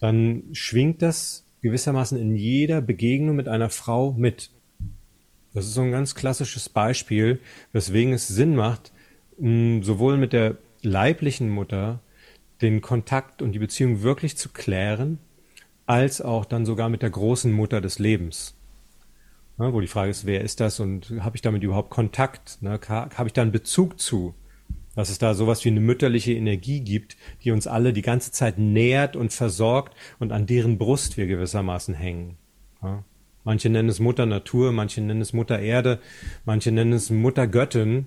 dann 0.01 0.45
schwingt 0.53 1.03
das 1.03 1.45
gewissermaßen 1.63 2.19
in 2.19 2.35
jeder 2.37 2.81
Begegnung 2.81 3.37
mit 3.37 3.49
einer 3.49 3.71
Frau 3.71 4.13
mit. 4.13 4.51
Das 5.55 5.67
ist 5.67 5.75
so 5.75 5.83
ein 5.83 5.93
ganz 5.93 6.15
klassisches 6.15 6.69
Beispiel, 6.69 7.41
weswegen 7.73 8.13
es 8.13 8.29
Sinn 8.29 8.55
macht, 8.57 8.93
mm, 9.39 9.83
sowohl 9.83 10.17
mit 10.17 10.33
der 10.33 10.57
leiblichen 10.83 11.51
Mutter 11.51 12.01
den 12.63 12.81
Kontakt 12.81 13.43
und 13.43 13.53
die 13.53 13.59
Beziehung 13.59 14.03
wirklich 14.03 14.37
zu 14.37 14.49
klären, 14.49 15.19
als 15.87 16.21
auch 16.21 16.45
dann 16.45 16.67
sogar 16.67 16.89
mit 16.89 17.03
der 17.03 17.11
großen 17.11 17.53
Mutter 17.53 17.81
des 17.81 17.99
Lebens. 17.99 18.55
Ja, 19.59 19.73
wo 19.73 19.81
die 19.81 19.87
Frage 19.87 20.11
ist, 20.11 20.27
wer 20.27 20.43
ist 20.43 20.61
das 20.61 20.79
und 20.79 21.11
habe 21.21 21.37
ich 21.37 21.43
damit 21.43 21.63
überhaupt 21.63 21.91
Kontakt? 21.91 22.59
Ne? 22.61 22.79
Habe 22.89 23.27
ich 23.27 23.33
da 23.33 23.43
einen 23.43 23.53
Bezug 23.53 23.99
zu? 23.99 24.35
Dass 24.95 25.11
es 25.11 25.19
da 25.19 25.35
sowas 25.35 25.65
wie 25.65 25.69
eine 25.69 25.81
mütterliche 25.81 26.33
Energie 26.33 26.81
gibt, 26.81 27.17
die 27.43 27.51
uns 27.51 27.67
alle 27.67 27.93
die 27.93 28.03
ganze 28.03 28.33
Zeit 28.33 28.59
nährt 28.59 29.17
und 29.17 29.33
versorgt 29.33 29.97
und 30.19 30.33
an 30.33 30.47
deren 30.47 30.79
Brust 30.79 31.17
wir 31.17 31.27
gewissermaßen 31.27 31.95
hängen. 31.95 32.37
Ja? 32.83 33.05
Manche 33.45 33.71
nennen 33.71 33.89
es 33.89 34.01
Mutter 34.01 34.27
Natur, 34.27 34.73
manche 34.73 35.01
nennen 35.01 35.21
es 35.21 35.33
Mutter 35.33 35.59
Erde, 35.59 36.01
manche 36.45 36.71
nennen 36.71 36.93
es 36.93 37.11
Mutter 37.11 37.47
Göttin. 37.47 38.07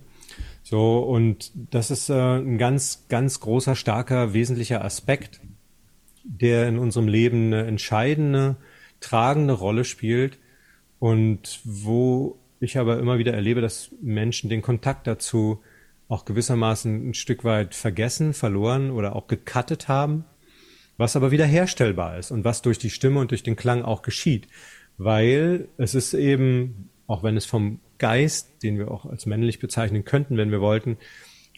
So, 0.71 0.99
und 0.99 1.51
das 1.53 1.91
ist 1.91 2.09
äh, 2.09 2.13
ein 2.13 2.57
ganz, 2.57 3.05
ganz 3.09 3.41
großer, 3.41 3.75
starker, 3.75 4.33
wesentlicher 4.33 4.85
Aspekt, 4.85 5.41
der 6.23 6.69
in 6.69 6.79
unserem 6.79 7.09
Leben 7.09 7.47
eine 7.47 7.65
entscheidende, 7.65 8.55
tragende 9.01 9.51
Rolle 9.51 9.83
spielt 9.83 10.39
und 10.97 11.59
wo 11.65 12.39
ich 12.61 12.77
aber 12.77 12.99
immer 12.99 13.17
wieder 13.17 13.33
erlebe, 13.33 13.59
dass 13.59 13.91
Menschen 14.01 14.49
den 14.49 14.61
Kontakt 14.61 15.07
dazu 15.07 15.61
auch 16.07 16.23
gewissermaßen 16.23 17.09
ein 17.09 17.13
Stück 17.15 17.43
weit 17.43 17.75
vergessen, 17.75 18.33
verloren 18.33 18.91
oder 18.91 19.17
auch 19.17 19.27
gecuttet 19.27 19.89
haben, 19.89 20.23
was 20.95 21.17
aber 21.17 21.31
wieder 21.31 21.45
herstellbar 21.45 22.17
ist 22.17 22.31
und 22.31 22.45
was 22.45 22.61
durch 22.61 22.79
die 22.79 22.91
Stimme 22.91 23.19
und 23.19 23.31
durch 23.31 23.43
den 23.43 23.57
Klang 23.57 23.81
auch 23.81 24.03
geschieht, 24.03 24.47
weil 24.97 25.67
es 25.75 25.95
ist 25.95 26.13
eben, 26.13 26.89
auch 27.07 27.23
wenn 27.23 27.35
es 27.35 27.45
vom 27.45 27.81
Geist, 28.01 28.63
den 28.63 28.79
wir 28.79 28.89
auch 28.89 29.05
als 29.05 29.27
männlich 29.27 29.59
bezeichnen 29.59 30.03
könnten, 30.03 30.35
wenn 30.35 30.49
wir 30.49 30.59
wollten, 30.59 30.97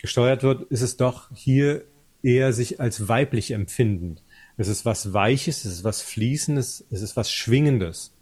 gesteuert 0.02 0.44
wird, 0.44 0.70
ist 0.70 0.82
es 0.82 0.98
doch 0.98 1.30
hier 1.34 1.86
eher 2.22 2.52
sich 2.52 2.82
als 2.82 3.08
weiblich 3.08 3.52
empfindend. 3.52 4.22
Es 4.58 4.68
ist 4.68 4.86
was 4.86 5.14
Weiches, 5.14 5.64
es 5.64 5.76
ist 5.76 5.84
was 5.86 6.02
Fließendes, 6.02 6.86
es 6.92 7.02
ist 7.02 7.16
was 7.16 7.32
Schwingendes. 7.32 8.14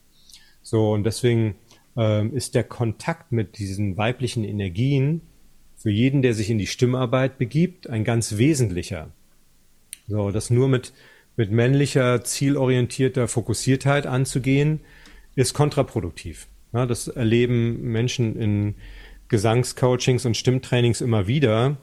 So, 0.61 0.91
und 0.91 1.03
deswegen 1.03 1.55
ähm, 1.97 2.35
ist 2.35 2.53
der 2.53 2.63
Kontakt 2.63 3.31
mit 3.31 3.57
diesen 3.57 3.97
weiblichen 3.97 4.43
Energien 4.43 5.21
für 5.75 5.89
jeden, 5.89 6.21
der 6.21 6.35
sich 6.35 6.51
in 6.51 6.59
die 6.59 6.67
Stimmarbeit 6.67 7.39
begibt, 7.39 7.89
ein 7.89 8.03
ganz 8.03 8.37
wesentlicher. 8.37 9.09
So, 10.07 10.29
das 10.29 10.51
nur 10.51 10.69
mit, 10.69 10.93
mit 11.37 11.49
männlicher, 11.49 12.23
zielorientierter 12.23 13.27
Fokussiertheit 13.27 14.05
anzugehen, 14.05 14.81
ist 15.33 15.55
kontraproduktiv. 15.55 16.47
Ja, 16.73 16.85
das 16.85 17.07
erleben 17.07 17.81
Menschen 17.91 18.35
in 18.35 18.75
Gesangscoachings 19.27 20.25
und 20.25 20.37
Stimmtrainings 20.37 21.01
immer 21.01 21.27
wieder, 21.27 21.77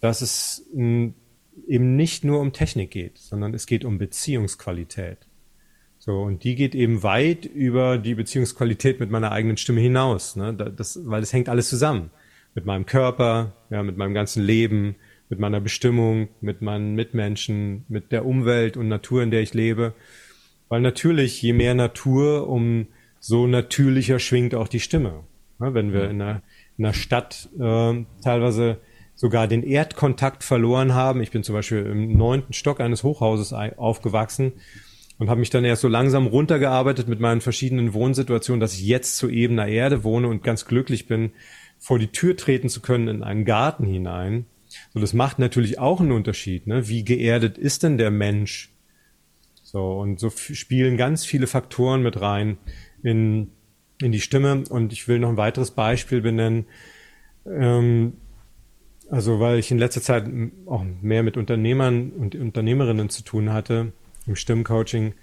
dass 0.00 0.22
es 0.22 0.66
eben 0.74 1.96
nicht 1.96 2.24
nur 2.24 2.40
um 2.40 2.52
Technik 2.52 2.90
geht, 2.90 3.18
sondern 3.18 3.54
es 3.54 3.66
geht 3.66 3.84
um 3.84 3.98
Beziehungsqualität. 3.98 5.18
So, 5.98 6.22
und 6.22 6.44
die 6.44 6.54
geht 6.54 6.74
eben 6.74 7.02
weit 7.02 7.44
über 7.44 7.98
die 7.98 8.14
Beziehungsqualität 8.14 9.00
mit 9.00 9.10
meiner 9.10 9.32
eigenen 9.32 9.56
Stimme 9.56 9.80
hinaus, 9.80 10.36
ne? 10.36 10.54
das, 10.54 11.00
weil 11.04 11.22
es 11.22 11.32
hängt 11.32 11.48
alles 11.48 11.68
zusammen. 11.68 12.10
Mit 12.54 12.64
meinem 12.64 12.86
Körper, 12.86 13.52
ja, 13.70 13.82
mit 13.82 13.96
meinem 13.96 14.14
ganzen 14.14 14.42
Leben, 14.42 14.96
mit 15.28 15.38
meiner 15.38 15.60
Bestimmung, 15.60 16.28
mit 16.40 16.62
meinen 16.62 16.94
Mitmenschen, 16.94 17.84
mit 17.88 18.12
der 18.12 18.24
Umwelt 18.24 18.76
und 18.76 18.88
Natur, 18.88 19.22
in 19.22 19.30
der 19.30 19.42
ich 19.42 19.54
lebe. 19.54 19.92
Weil 20.68 20.80
natürlich, 20.80 21.42
je 21.42 21.52
mehr 21.52 21.74
Natur, 21.74 22.48
um 22.48 22.86
so 23.20 23.46
natürlicher 23.46 24.18
schwingt 24.18 24.54
auch 24.54 24.68
die 24.68 24.80
Stimme. 24.80 25.24
Ja, 25.60 25.74
wenn 25.74 25.92
wir 25.92 26.08
in 26.08 26.22
einer, 26.22 26.42
in 26.76 26.84
einer 26.84 26.94
Stadt 26.94 27.48
äh, 27.58 28.04
teilweise 28.22 28.78
sogar 29.18 29.48
den 29.48 29.64
Erdkontakt 29.64 30.44
verloren 30.44 30.94
haben. 30.94 31.20
Ich 31.22 31.32
bin 31.32 31.42
zum 31.42 31.54
Beispiel 31.54 31.84
im 31.84 32.16
neunten 32.16 32.52
Stock 32.52 32.80
eines 32.80 33.02
Hochhauses 33.02 33.52
aufgewachsen 33.52 34.52
und 35.18 35.28
habe 35.28 35.40
mich 35.40 35.50
dann 35.50 35.64
erst 35.64 35.82
so 35.82 35.88
langsam 35.88 36.28
runtergearbeitet 36.28 37.08
mit 37.08 37.18
meinen 37.18 37.40
verschiedenen 37.40 37.94
Wohnsituationen, 37.94 38.60
dass 38.60 38.74
ich 38.74 38.86
jetzt 38.86 39.16
zu 39.16 39.28
ebener 39.28 39.66
Erde 39.66 40.04
wohne 40.04 40.28
und 40.28 40.44
ganz 40.44 40.66
glücklich 40.66 41.08
bin, 41.08 41.32
vor 41.78 41.98
die 41.98 42.12
Tür 42.12 42.36
treten 42.36 42.68
zu 42.68 42.80
können 42.80 43.08
in 43.08 43.22
einen 43.24 43.44
Garten 43.44 43.84
hinein. 43.84 44.46
So, 44.94 45.00
das 45.00 45.14
macht 45.14 45.40
natürlich 45.40 45.80
auch 45.80 46.00
einen 46.00 46.12
Unterschied. 46.12 46.68
Ne? 46.68 46.88
Wie 46.88 47.04
geerdet 47.04 47.58
ist 47.58 47.82
denn 47.82 47.98
der 47.98 48.12
Mensch? 48.12 48.70
So, 49.64 49.98
und 49.98 50.20
so 50.20 50.30
spielen 50.30 50.96
ganz 50.96 51.24
viele 51.24 51.48
Faktoren 51.48 52.02
mit 52.02 52.20
rein 52.20 52.56
in, 53.02 53.50
in 54.00 54.12
die 54.12 54.20
Stimme. 54.20 54.64
Und 54.68 54.92
ich 54.92 55.08
will 55.08 55.18
noch 55.18 55.28
ein 55.28 55.36
weiteres 55.36 55.70
Beispiel 55.70 56.20
benennen. 56.20 56.66
Ähm, 57.46 58.14
also 59.10 59.40
weil 59.40 59.58
ich 59.58 59.70
in 59.70 59.78
letzter 59.78 60.02
Zeit 60.02 60.28
auch 60.66 60.84
mehr 61.00 61.22
mit 61.22 61.36
Unternehmern 61.36 62.10
und 62.10 62.34
Unternehmerinnen 62.34 63.08
zu 63.08 63.22
tun 63.22 63.52
hatte 63.52 63.92
im 64.26 64.36
Stimmcoaching. 64.36 65.14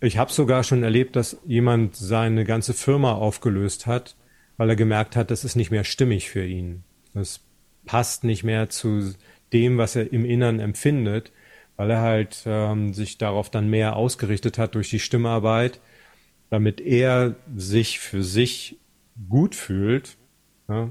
Ich 0.00 0.18
habe 0.18 0.32
sogar 0.32 0.64
schon 0.64 0.82
erlebt, 0.82 1.14
dass 1.14 1.36
jemand 1.46 1.94
seine 1.94 2.44
ganze 2.44 2.72
Firma 2.72 3.12
aufgelöst 3.12 3.86
hat, 3.86 4.16
weil 4.56 4.70
er 4.70 4.76
gemerkt 4.76 5.14
hat, 5.14 5.30
das 5.30 5.44
ist 5.44 5.56
nicht 5.56 5.70
mehr 5.70 5.84
stimmig 5.84 6.30
für 6.30 6.44
ihn. 6.44 6.84
Das 7.14 7.40
passt 7.84 8.24
nicht 8.24 8.44
mehr 8.44 8.68
zu 8.70 9.12
dem, 9.52 9.76
was 9.76 9.94
er 9.94 10.12
im 10.12 10.24
Innern 10.24 10.58
empfindet, 10.58 11.30
weil 11.76 11.90
er 11.90 12.00
halt 12.00 12.42
ähm, 12.46 12.94
sich 12.94 13.18
darauf 13.18 13.50
dann 13.50 13.68
mehr 13.68 13.96
ausgerichtet 13.96 14.58
hat 14.58 14.74
durch 14.74 14.88
die 14.88 14.98
Stimmarbeit, 14.98 15.80
damit 16.52 16.82
er 16.82 17.34
sich 17.56 17.98
für 17.98 18.22
sich 18.22 18.78
gut 19.30 19.54
fühlt. 19.54 20.18
Ja, 20.68 20.90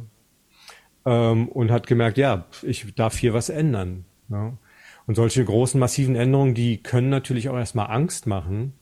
ähm, 1.06 1.50
und 1.50 1.70
hat 1.70 1.86
gemerkt, 1.86 2.18
ja, 2.18 2.46
ich 2.63 2.96
darf 2.96 3.15
hier 3.15 3.36
was 3.36 3.50
ändern. 3.50 4.06
Ja. 4.30 4.58
Und 5.06 5.15
solche 5.15 5.46
großen, 5.46 5.80
massiven 5.80 6.15
Änderungen, 6.15 6.56
die 6.56 6.77
können 6.77 7.10
natürlich 7.10 7.48
auch 7.50 7.58
erstmal 7.58 7.91
Angst 7.91 8.25
machen. 8.25 8.74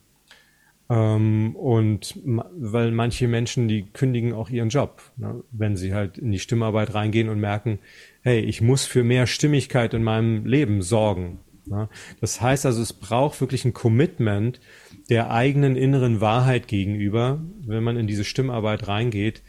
Ähm, 0.90 1.54
und 1.58 2.18
weil 2.24 2.92
manche 2.92 3.28
Menschen, 3.28 3.68
die 3.68 3.84
kündigen 3.84 4.32
auch 4.32 4.50
ihren 4.50 4.70
Job, 4.70 5.02
ne, 5.18 5.44
wenn 5.52 5.76
sie 5.76 5.94
halt 5.94 6.18
in 6.18 6.32
die 6.32 6.40
Stimmarbeit 6.40 6.94
reingehen 6.94 7.28
und 7.28 7.42
merken, 7.42 7.80
hey, 8.22 8.40
ich 8.40 8.62
muss 8.62 8.86
für 8.86 9.04
mehr 9.04 9.28
Stimmigkeit 9.28 9.94
in 9.94 10.04
meinem 10.04 10.46
Leben 10.46 10.82
sorgen. 10.82 11.40
Ne. 11.66 11.90
Das 12.22 12.40
heißt 12.40 12.66
also, 12.66 12.82
es 12.82 12.94
braucht 12.94 13.42
wirklich 13.42 13.66
ein 13.66 13.74
Commitment 13.74 14.62
der 15.10 15.32
eigenen 15.32 15.76
inneren 15.76 16.22
Wahrheit 16.22 16.68
gegenüber, 16.68 17.42
wenn 17.66 17.84
man 17.84 17.98
in 17.98 18.08
diese 18.08 18.24
Stimmarbeit 18.24 18.88
reingeht, 18.88 19.42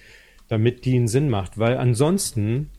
damit 0.49 0.85
die 0.85 0.97
einen 0.97 1.09
Sinn 1.09 1.29
macht. 1.29 1.59
Weil 1.59 1.77
ansonsten 1.77 2.71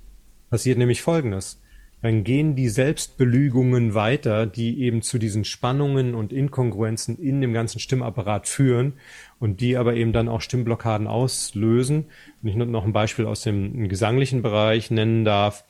passiert 0.50 0.78
nämlich 0.78 1.02
Folgendes. 1.02 1.62
Dann 2.02 2.24
gehen 2.24 2.56
die 2.56 2.70
Selbstbelügungen 2.70 3.94
weiter, 3.94 4.48
die 4.48 4.82
eben 4.82 5.04
zu 5.04 5.20
diesen 5.20 5.46
Spannungen 5.46 6.16
und 6.16 6.34
Inkongruenzen 6.34 7.20
in 7.20 7.42
dem 7.42 7.54
ganzen 7.54 7.80
Stimmapparat 7.80 8.48
führen 8.48 8.94
und 9.40 9.62
die 9.62 9.78
aber 9.78 9.94
eben 9.94 10.12
dann 10.12 10.28
auch 10.28 10.42
Stimmblockaden 10.42 11.06
auslösen. 11.06 12.06
Wenn 12.42 12.50
ich 12.50 12.56
noch 12.56 12.86
ein 12.86 12.94
Beispiel 12.94 13.26
aus 13.26 13.42
dem 13.42 13.88
gesanglichen 13.88 14.42
Bereich 14.42 14.90
nennen 14.90 15.26
darf. 15.26 15.64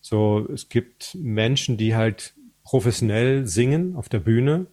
So, 0.00 0.48
es 0.52 0.70
gibt 0.70 1.18
Menschen, 1.20 1.76
die 1.76 1.94
halt 1.94 2.34
professionell 2.64 3.46
singen 3.46 3.94
auf 3.94 4.08
der 4.08 4.20
Bühne, 4.20 4.66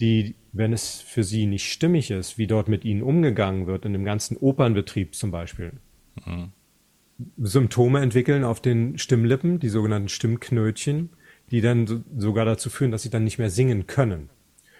die 0.00 0.34
wenn 0.56 0.72
es 0.72 1.00
für 1.00 1.22
sie 1.22 1.46
nicht 1.46 1.70
stimmig 1.70 2.10
ist, 2.10 2.38
wie 2.38 2.46
dort 2.46 2.68
mit 2.68 2.84
ihnen 2.84 3.02
umgegangen 3.02 3.66
wird, 3.66 3.84
in 3.84 3.92
dem 3.92 4.04
ganzen 4.04 4.36
Opernbetrieb 4.36 5.14
zum 5.14 5.30
Beispiel, 5.30 5.72
mhm. 6.24 6.52
Symptome 7.38 8.00
entwickeln 8.00 8.44
auf 8.44 8.60
den 8.60 8.98
Stimmlippen, 8.98 9.58
die 9.58 9.68
sogenannten 9.68 10.08
Stimmknötchen, 10.08 11.10
die 11.50 11.60
dann 11.60 11.86
so, 11.86 12.02
sogar 12.16 12.44
dazu 12.44 12.70
führen, 12.70 12.90
dass 12.90 13.02
sie 13.02 13.10
dann 13.10 13.24
nicht 13.24 13.38
mehr 13.38 13.50
singen 13.50 13.86
können. 13.86 14.28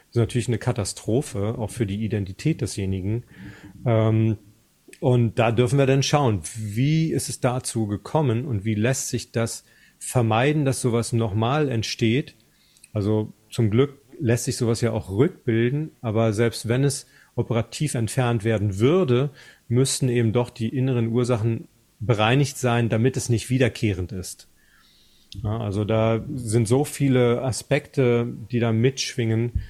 Das 0.09 0.17
ist 0.17 0.21
natürlich 0.21 0.49
eine 0.49 0.59
Katastrophe, 0.59 1.57
auch 1.59 1.71
für 1.71 1.87
die 1.87 2.05
Identität 2.05 2.61
desjenigen. 2.61 3.25
Ähm, 3.85 4.39
und 5.01 5.39
da 5.39 5.53
dürfen 5.53 5.79
wir 5.79 5.87
dann 5.87 6.03
schauen, 6.03 6.41
wie 6.55 7.13
ist 7.13 7.29
es 7.29 7.41
dazu 7.41 7.87
gekommen 7.87 8.47
und 8.47 8.65
wie 8.65 8.75
lässt 8.75 9.09
sich 9.09 9.33
das 9.33 9.65
vermeiden, 9.99 10.65
dass 10.65 10.81
sowas 10.81 11.13
nochmal 11.13 11.69
entsteht. 11.69 12.35
Also 12.93 13.33
zum 13.51 13.71
Glück 13.71 14.01
lässt 14.21 14.45
sich 14.45 14.57
sowas 14.57 14.81
ja 14.81 14.93
auch 14.93 15.11
rückbilden, 15.11 15.91
aber 16.01 16.33
selbst 16.33 16.69
wenn 16.69 16.85
es 16.85 17.07
operativ 17.35 17.95
entfernt 17.95 18.45
werden 18.45 18.79
würde, 18.79 19.31
müssten 19.69 20.09
eben 20.09 20.33
doch 20.33 20.51
die 20.51 20.69
inneren 20.69 21.09
Ursachen 21.09 21.69
bereinigt 22.01 22.59
sein, 22.59 22.89
damit 22.89 23.17
es 23.17 23.29
nicht 23.29 23.51
wiederkehrend 23.51 24.13
ist. 24.13 24.49
Ja, 25.43 25.59
also 25.59 25.85
da 25.85 26.25
sind 26.35 26.67
so 26.67 26.85
viele 26.85 27.43
Aspekte, 27.43 28.27
die 28.51 28.61
da 28.61 28.73
mitschwingen, 28.73 29.63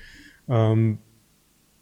ähm, 0.48 0.98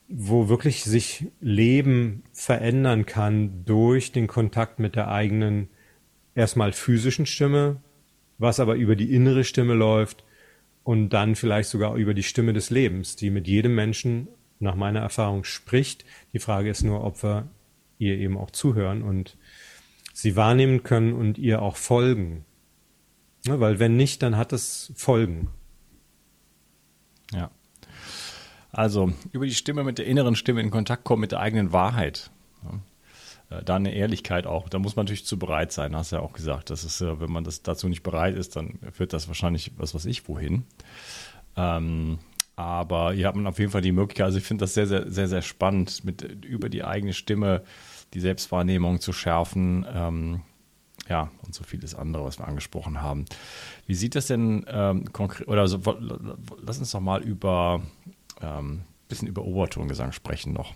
wo 0.08 0.48
wirklich 0.48 0.84
sich 0.84 1.26
Leben 1.40 2.22
verändern 2.32 3.04
kann 3.04 3.64
durch 3.64 4.12
den 4.12 4.26
Kontakt 4.26 4.78
mit 4.78 4.96
der 4.96 5.10
eigenen 5.10 5.68
erstmal 6.34 6.72
physischen 6.72 7.26
Stimme, 7.26 7.76
was 8.38 8.60
aber 8.60 8.74
über 8.74 8.96
die 8.96 9.14
innere 9.14 9.44
Stimme 9.44 9.74
läuft 9.74 10.24
und 10.84 11.08
dann 11.08 11.34
vielleicht 11.34 11.70
sogar 11.70 11.96
über 11.96 12.14
die 12.14 12.22
Stimme 12.22 12.52
des 12.52 12.70
Lebens, 12.70 13.16
die 13.16 13.30
mit 13.30 13.48
jedem 13.48 13.74
Menschen 13.74 14.28
nach 14.60 14.76
meiner 14.76 15.00
Erfahrung 15.00 15.44
spricht. 15.44 16.04
Die 16.32 16.38
Frage 16.38 16.70
ist 16.70 16.82
nur, 16.82 17.02
ob 17.02 17.22
wir 17.22 17.48
ihr 17.98 18.16
eben 18.18 18.36
auch 18.36 18.50
zuhören 18.50 19.02
und 19.02 19.36
sie 20.12 20.36
wahrnehmen 20.36 20.82
können 20.82 21.14
und 21.14 21.38
ihr 21.38 21.62
auch 21.62 21.76
folgen. 21.76 22.44
Ja, 23.46 23.60
weil 23.60 23.78
wenn 23.78 23.96
nicht, 23.96 24.22
dann 24.22 24.36
hat 24.36 24.52
es 24.52 24.92
Folgen. 24.94 25.48
Ja. 27.32 27.50
Also 28.70 29.12
über 29.32 29.46
die 29.46 29.54
Stimme 29.54 29.84
mit 29.84 29.98
der 29.98 30.06
inneren 30.06 30.36
Stimme 30.36 30.60
in 30.60 30.70
Kontakt 30.70 31.04
kommen, 31.04 31.20
mit 31.20 31.32
der 31.32 31.40
eigenen 31.40 31.72
Wahrheit. 31.72 32.30
Da 33.64 33.76
eine 33.76 33.94
Ehrlichkeit 33.94 34.46
auch. 34.46 34.68
Da 34.68 34.78
muss 34.78 34.96
man 34.96 35.04
natürlich 35.04 35.26
zu 35.26 35.38
bereit 35.38 35.72
sein, 35.72 35.94
hast 35.94 36.12
du 36.12 36.16
ja 36.16 36.22
auch 36.22 36.32
gesagt. 36.32 36.70
Das 36.70 36.84
ist, 36.84 37.00
wenn 37.00 37.30
man 37.30 37.44
das 37.44 37.62
dazu 37.62 37.88
nicht 37.88 38.02
bereit 38.02 38.34
ist, 38.34 38.56
dann 38.56 38.78
führt 38.92 39.12
das 39.12 39.28
wahrscheinlich, 39.28 39.72
was 39.76 39.94
weiß 39.94 40.06
ich, 40.06 40.28
wohin. 40.28 40.64
Ähm, 41.56 42.18
aber 42.56 43.12
hier 43.12 43.26
hat 43.26 43.36
man 43.36 43.46
auf 43.46 43.58
jeden 43.58 43.70
Fall 43.70 43.80
die 43.80 43.92
Möglichkeit, 43.92 44.26
also 44.26 44.38
ich 44.38 44.44
finde 44.44 44.62
das 44.62 44.74
sehr, 44.74 44.86
sehr, 44.86 45.10
sehr, 45.10 45.28
sehr 45.28 45.42
spannend, 45.42 46.04
mit 46.04 46.22
über 46.44 46.68
die 46.68 46.84
eigene 46.84 47.12
Stimme 47.12 47.62
die 48.12 48.20
Selbstwahrnehmung 48.20 49.00
zu 49.00 49.12
schärfen. 49.12 49.84
Ähm, 49.92 50.42
ja, 51.08 51.30
und 51.44 51.54
so 51.54 51.64
vieles 51.64 51.94
andere, 51.94 52.24
was 52.24 52.38
wir 52.38 52.48
angesprochen 52.48 53.02
haben. 53.02 53.26
Wie 53.86 53.94
sieht 53.94 54.14
das 54.14 54.28
denn 54.28 54.64
ähm, 54.68 55.12
konkret, 55.12 55.48
oder 55.48 55.68
so, 55.68 55.80
lass 56.62 56.78
uns 56.78 56.92
doch 56.92 57.00
mal 57.00 57.22
über 57.22 57.82
ähm, 58.40 58.82
bisschen 59.08 59.28
über 59.28 59.44
Obertongesang 59.44 60.12
sprechen 60.12 60.52
noch. 60.52 60.72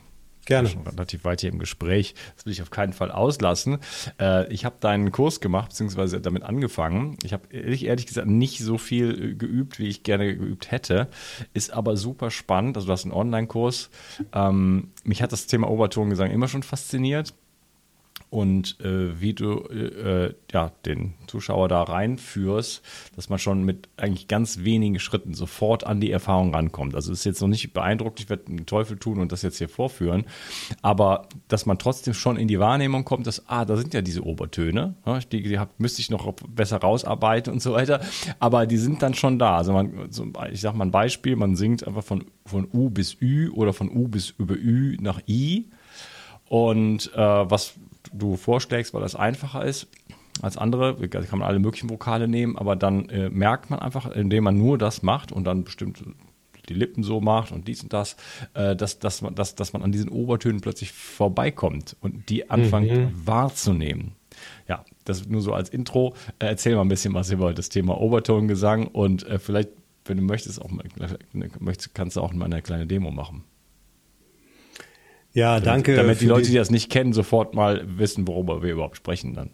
Gerne. 0.49 0.71
Schon 0.71 0.87
relativ 0.87 1.25
weit 1.25 1.43
hier 1.43 1.53
im 1.53 1.59
Gespräch. 1.59 2.15
Das 2.35 2.47
will 2.47 2.53
ich 2.55 2.63
auf 2.63 2.71
keinen 2.71 2.95
Fall 2.95 3.11
auslassen. 3.11 3.81
Äh, 4.19 4.51
ich 4.51 4.65
habe 4.65 4.77
deinen 4.81 5.13
Kurs 5.13 5.41
gemacht, 5.41 5.69
beziehungsweise 5.69 6.23
damit 6.23 6.43
angefangen. 6.43 7.19
Ich 7.23 7.35
habe 7.35 7.43
ehrlich, 7.51 7.85
ehrlich 7.85 8.07
gesagt 8.07 8.27
nicht 8.29 8.61
so 8.61 8.79
viel 8.79 9.11
äh, 9.11 9.35
geübt, 9.35 9.79
wie 9.79 9.89
ich 9.89 10.05
gerne 10.05 10.35
geübt 10.35 10.71
hätte. 10.71 11.09
Ist 11.53 11.75
aber 11.75 11.99
super 11.99 12.31
spannend. 12.31 12.79
Also 12.79 12.87
du 12.87 12.93
hast 12.95 13.05
einen 13.05 13.13
Online-Kurs. 13.13 13.91
Ähm, 14.33 14.89
mich 15.05 15.21
hat 15.21 15.33
das 15.33 15.47
Thema 15.49 15.69
Obertongesang 15.71 16.31
immer 16.31 16.49
schon 16.49 16.63
fasziniert 16.63 17.35
und 18.31 18.79
äh, 18.81 19.21
wie 19.21 19.33
du 19.33 19.65
äh, 19.71 20.27
äh, 20.27 20.35
ja, 20.53 20.73
den 20.85 21.15
Zuschauer 21.27 21.69
da 21.69 21.83
reinführst, 21.83 22.83
dass 23.17 23.29
man 23.29 23.39
schon 23.39 23.65
mit 23.65 23.89
eigentlich 23.97 24.29
ganz 24.29 24.65
wenigen 24.65 24.99
Schritten 24.99 25.35
sofort 25.35 25.85
an 25.85 26.01
die 26.01 26.11
Erfahrung 26.11 26.55
rankommt. 26.55 26.95
Also 26.95 27.13
ist 27.13 27.25
jetzt 27.25 27.41
noch 27.41 27.49
nicht 27.49 27.73
beeindruckt, 27.73 28.21
ich 28.21 28.29
werde 28.29 28.45
den 28.45 28.67
Teufel 28.67 28.99
tun 28.99 29.19
und 29.19 29.33
das 29.33 29.43
jetzt 29.43 29.59
hier 29.59 29.69
vorführen, 29.69 30.25
aber 30.83 31.29
dass 31.49 31.65
man 31.65 31.79
trotzdem 31.79 32.15
schon 32.15 32.37
in 32.37 32.49
die 32.49 32.61
Wahrnehmung 32.61 33.05
kommt, 33.05 33.27
dass, 33.27 33.49
ah, 33.49 33.65
da 33.65 33.77
sind 33.77 33.95
ja 33.95 34.03
diese 34.03 34.23
Obertöne, 34.23 34.95
ne, 35.07 35.21
die, 35.33 35.43
die 35.43 35.59
hab, 35.59 35.79
müsste 35.81 36.03
ich 36.03 36.11
noch 36.11 36.33
besser 36.49 36.79
rausarbeiten 36.79 37.53
und 37.53 37.61
so 37.61 37.73
weiter, 37.73 38.01
aber 38.39 38.67
die 38.67 38.77
sind 38.77 39.03
dann 39.03 39.15
schon 39.15 39.39
da. 39.39 39.57
Also 39.57 39.73
man, 39.73 40.09
ich 40.53 40.61
sag 40.61 40.75
mal 40.75 40.85
ein 40.85 40.91
Beispiel, 40.91 41.37
man 41.37 41.57
singt 41.57 41.87
einfach 41.87 42.05
von, 42.05 42.25
von 42.45 42.69
U 42.73 42.91
bis 42.91 43.17
Ü 43.21 43.51
oder 43.51 43.73
von 43.73 43.91
U 43.91 44.09
bis 44.09 44.31
über 44.31 44.55
Ü 44.55 44.97
nach 45.01 45.21
I. 45.27 45.71
Und 46.49 47.13
äh, 47.15 47.19
was 47.19 47.75
du 48.13 48.37
vorschlägst, 48.37 48.95
weil 48.95 49.03
das 49.03 49.15
einfacher 49.15 49.65
ist 49.65 49.89
als 50.43 50.57
andere. 50.57 50.97
Da 51.09 51.21
kann 51.23 51.39
man 51.39 51.49
alle 51.49 51.59
möglichen 51.59 51.91
Vokale 51.91 52.29
nehmen, 52.29 52.57
aber 52.57 52.77
dann 52.77 53.09
äh, 53.09 53.29
merkt 53.31 53.71
man 53.71 53.79
einfach, 53.79 54.11
indem 54.11 54.45
man 54.45 54.59
nur 54.59 54.79
das 54.79 55.03
macht 55.03 55.33
und 55.33 55.45
dann 55.45 55.65
bestimmt 55.65 56.03
die 56.69 56.75
Lippen 56.75 57.03
so 57.03 57.21
macht 57.21 57.53
und 57.53 57.67
dies 57.67 57.83
und 57.83 57.93
das, 57.93 58.17
äh, 58.55 58.77
dass, 58.77 58.99
dass, 58.99 59.23
man, 59.23 59.35
dass, 59.35 59.55
dass 59.55 59.73
man 59.73 59.83
an 59.83 59.93
diesen 59.93 60.11
Obertönen 60.11 60.61
plötzlich 60.61 60.93
vorbeikommt 60.93 61.97
und 62.01 62.29
die 62.29 62.51
anfängt 62.51 62.91
mhm. 62.91 63.27
wahrzunehmen. 63.27 64.13
Ja, 64.69 64.85
das 65.05 65.27
nur 65.27 65.43
so 65.43 65.53
als 65.53 65.71
Intro. 65.71 66.15
Äh, 66.39 66.47
erzähl 66.47 66.75
mal 66.75 66.83
ein 66.83 66.89
bisschen 66.89 67.15
was 67.15 67.31
über 67.31 67.53
das 67.55 67.69
Thema 67.69 68.01
Obertongesang 68.01 68.87
und 68.87 69.27
äh, 69.27 69.39
vielleicht, 69.39 69.71
wenn 70.05 70.19
du 70.19 70.23
möchtest, 70.23 70.61
auch 70.61 70.71
mal, 70.71 70.85
möchtest, 71.59 71.95
kannst 71.95 72.17
du 72.17 72.21
auch 72.21 72.33
mal 72.33 72.45
eine 72.45 72.63
kleine 72.63 72.87
Demo 72.87 73.11
machen. 73.11 73.45
Ja, 75.39 75.61
danke. 75.61 75.95
Damit 75.95 76.21
die 76.21 76.27
Leute, 76.27 76.49
die 76.51 76.57
das 76.57 76.69
nicht 76.69 76.91
kennen, 76.91 77.13
sofort 77.13 77.55
mal 77.55 77.85
wissen, 77.87 78.27
worüber 78.27 78.61
wir 78.61 78.73
überhaupt 78.73 78.97
sprechen 78.97 79.35
dann. 79.35 79.51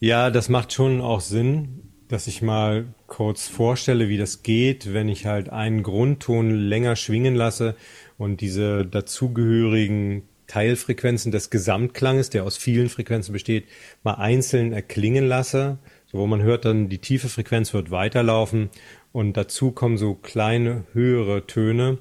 Ja, 0.00 0.30
das 0.30 0.48
macht 0.48 0.72
schon 0.72 1.02
auch 1.02 1.20
Sinn, 1.20 1.82
dass 2.08 2.26
ich 2.26 2.40
mal 2.40 2.86
kurz 3.08 3.46
vorstelle, 3.46 4.08
wie 4.08 4.16
das 4.16 4.42
geht, 4.42 4.94
wenn 4.94 5.10
ich 5.10 5.26
halt 5.26 5.50
einen 5.50 5.82
Grundton 5.82 6.50
länger 6.50 6.96
schwingen 6.96 7.34
lasse 7.34 7.74
und 8.16 8.40
diese 8.40 8.86
dazugehörigen 8.86 10.22
Teilfrequenzen 10.46 11.30
des 11.30 11.50
Gesamtklanges, 11.50 12.30
der 12.30 12.44
aus 12.44 12.56
vielen 12.56 12.88
Frequenzen 12.88 13.34
besteht, 13.34 13.66
mal 14.02 14.14
einzeln 14.14 14.72
erklingen 14.72 15.28
lasse. 15.28 15.76
So, 16.06 16.16
wo 16.16 16.26
man 16.26 16.40
hört 16.40 16.64
dann, 16.64 16.88
die 16.88 17.00
tiefe 17.00 17.28
Frequenz 17.28 17.74
wird 17.74 17.90
weiterlaufen 17.90 18.70
und 19.12 19.36
dazu 19.36 19.72
kommen 19.72 19.98
so 19.98 20.14
kleine, 20.14 20.84
höhere 20.94 21.46
Töne, 21.46 21.98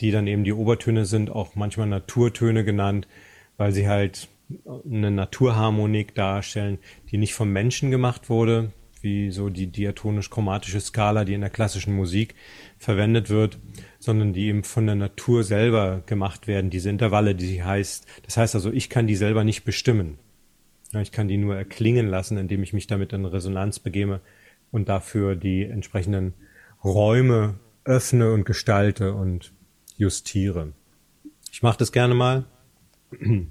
die 0.00 0.10
dann 0.10 0.26
eben 0.26 0.44
die 0.44 0.52
Obertöne 0.52 1.04
sind, 1.04 1.30
auch 1.30 1.54
manchmal 1.54 1.86
Naturtöne 1.86 2.64
genannt, 2.64 3.08
weil 3.56 3.72
sie 3.72 3.88
halt 3.88 4.28
eine 4.90 5.10
Naturharmonik 5.10 6.14
darstellen, 6.14 6.78
die 7.10 7.18
nicht 7.18 7.34
vom 7.34 7.52
Menschen 7.52 7.90
gemacht 7.90 8.30
wurde, 8.30 8.72
wie 9.02 9.30
so 9.30 9.48
die 9.48 9.66
diatonisch-chromatische 9.66 10.80
Skala, 10.80 11.24
die 11.24 11.34
in 11.34 11.40
der 11.40 11.50
klassischen 11.50 11.94
Musik 11.94 12.34
verwendet 12.78 13.30
wird, 13.30 13.58
sondern 13.98 14.32
die 14.32 14.46
eben 14.46 14.64
von 14.64 14.86
der 14.86 14.96
Natur 14.96 15.44
selber 15.44 16.02
gemacht 16.06 16.46
werden, 16.46 16.70
diese 16.70 16.90
Intervalle, 16.90 17.34
die 17.34 17.46
sie 17.46 17.62
heißt. 17.62 18.06
Das 18.24 18.36
heißt 18.36 18.54
also, 18.54 18.72
ich 18.72 18.88
kann 18.88 19.06
die 19.06 19.16
selber 19.16 19.44
nicht 19.44 19.64
bestimmen. 19.64 20.18
Ich 20.94 21.12
kann 21.12 21.28
die 21.28 21.36
nur 21.36 21.56
erklingen 21.56 22.08
lassen, 22.08 22.38
indem 22.38 22.62
ich 22.62 22.72
mich 22.72 22.86
damit 22.86 23.12
in 23.12 23.26
Resonanz 23.26 23.78
begebe 23.78 24.20
und 24.70 24.88
dafür 24.88 25.36
die 25.36 25.64
entsprechenden 25.64 26.32
Räume 26.82 27.56
öffne 27.84 28.32
und 28.32 28.44
gestalte 28.44 29.12
und 29.12 29.52
justiere. 29.98 30.72
Ich 31.52 31.62
mache 31.62 31.78
das 31.78 31.92
gerne 31.92 32.14
mal. 32.14 32.46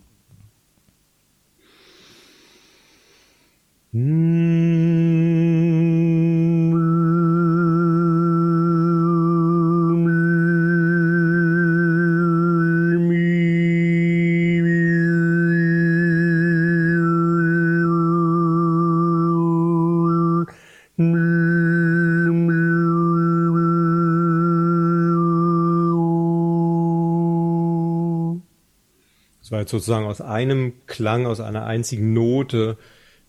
Das 29.47 29.51
war 29.53 29.59
jetzt 29.61 29.71
sozusagen 29.71 30.05
aus 30.05 30.19
einem 30.19 30.73
Klang, 30.87 31.25
aus 31.25 31.39
einer 31.39 31.65
einzigen 31.65 32.11
Note 32.11 32.77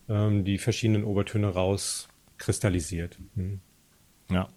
ähm, 0.09 0.43
die 0.43 0.57
verschiedenen 0.57 1.05
Obertöne 1.05 1.47
rauskristallisiert. 1.47 3.17
Hm. 3.37 3.61
Ja. 4.29 4.49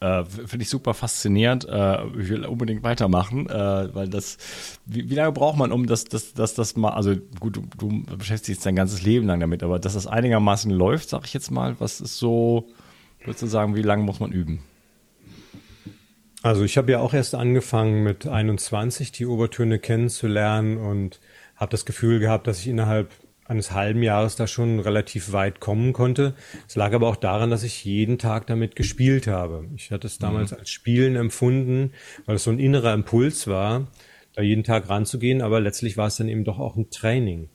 Äh, 0.00 0.26
Finde 0.26 0.62
ich 0.62 0.68
super 0.68 0.92
faszinierend. 0.92 1.66
Äh, 1.66 2.04
ich 2.18 2.28
will 2.28 2.44
unbedingt 2.44 2.82
weitermachen, 2.82 3.48
äh, 3.48 3.94
weil 3.94 4.10
das, 4.10 4.36
wie, 4.84 5.08
wie, 5.08 5.14
lange 5.14 5.32
braucht 5.32 5.56
man, 5.56 5.72
um 5.72 5.86
das, 5.86 6.04
das, 6.04 6.34
das, 6.34 6.52
das 6.52 6.76
mal, 6.76 6.90
also 6.90 7.16
gut, 7.40 7.56
du, 7.56 7.64
du 7.78 8.04
beschäftigst 8.18 8.66
dein 8.66 8.76
ganzes 8.76 9.00
Leben 9.00 9.26
lang 9.26 9.40
damit, 9.40 9.62
aber 9.62 9.78
dass 9.78 9.94
das 9.94 10.06
einigermaßen 10.06 10.70
läuft, 10.70 11.08
sag 11.08 11.24
ich 11.24 11.32
jetzt 11.32 11.50
mal, 11.50 11.80
was 11.80 12.02
ist 12.02 12.18
so, 12.18 12.68
würdest 13.24 13.40
du 13.40 13.46
sagen, 13.46 13.74
wie 13.74 13.80
lange 13.80 14.02
muss 14.02 14.20
man 14.20 14.32
üben? 14.32 14.62
Also 16.42 16.64
ich 16.64 16.78
habe 16.78 16.92
ja 16.92 17.00
auch 17.00 17.12
erst 17.12 17.34
angefangen 17.34 18.02
mit 18.02 18.26
21 18.26 19.12
die 19.12 19.26
Obertöne 19.26 19.78
kennenzulernen 19.78 20.78
und 20.78 21.20
habe 21.56 21.70
das 21.70 21.84
Gefühl 21.84 22.18
gehabt, 22.18 22.46
dass 22.46 22.60
ich 22.60 22.68
innerhalb 22.68 23.10
eines 23.44 23.72
halben 23.72 24.02
Jahres 24.02 24.36
da 24.36 24.46
schon 24.46 24.78
relativ 24.78 25.32
weit 25.32 25.60
kommen 25.60 25.92
konnte. 25.92 26.34
Es 26.68 26.76
lag 26.76 26.92
aber 26.92 27.08
auch 27.08 27.16
daran, 27.16 27.50
dass 27.50 27.64
ich 27.64 27.84
jeden 27.84 28.16
Tag 28.16 28.46
damit 28.46 28.76
gespielt 28.76 29.26
habe. 29.26 29.66
Ich 29.76 29.90
hatte 29.90 30.06
es 30.06 30.18
damals 30.18 30.52
mhm. 30.52 30.58
als 30.58 30.70
Spielen 30.70 31.16
empfunden, 31.16 31.92
weil 32.26 32.36
es 32.36 32.44
so 32.44 32.52
ein 32.52 32.60
innerer 32.60 32.94
Impuls 32.94 33.46
war, 33.48 33.88
da 34.34 34.42
jeden 34.42 34.64
Tag 34.64 34.88
ranzugehen, 34.88 35.42
aber 35.42 35.60
letztlich 35.60 35.96
war 35.96 36.06
es 36.06 36.16
dann 36.16 36.28
eben 36.28 36.44
doch 36.44 36.58
auch 36.58 36.76
ein 36.76 36.90
Training. 36.90 37.50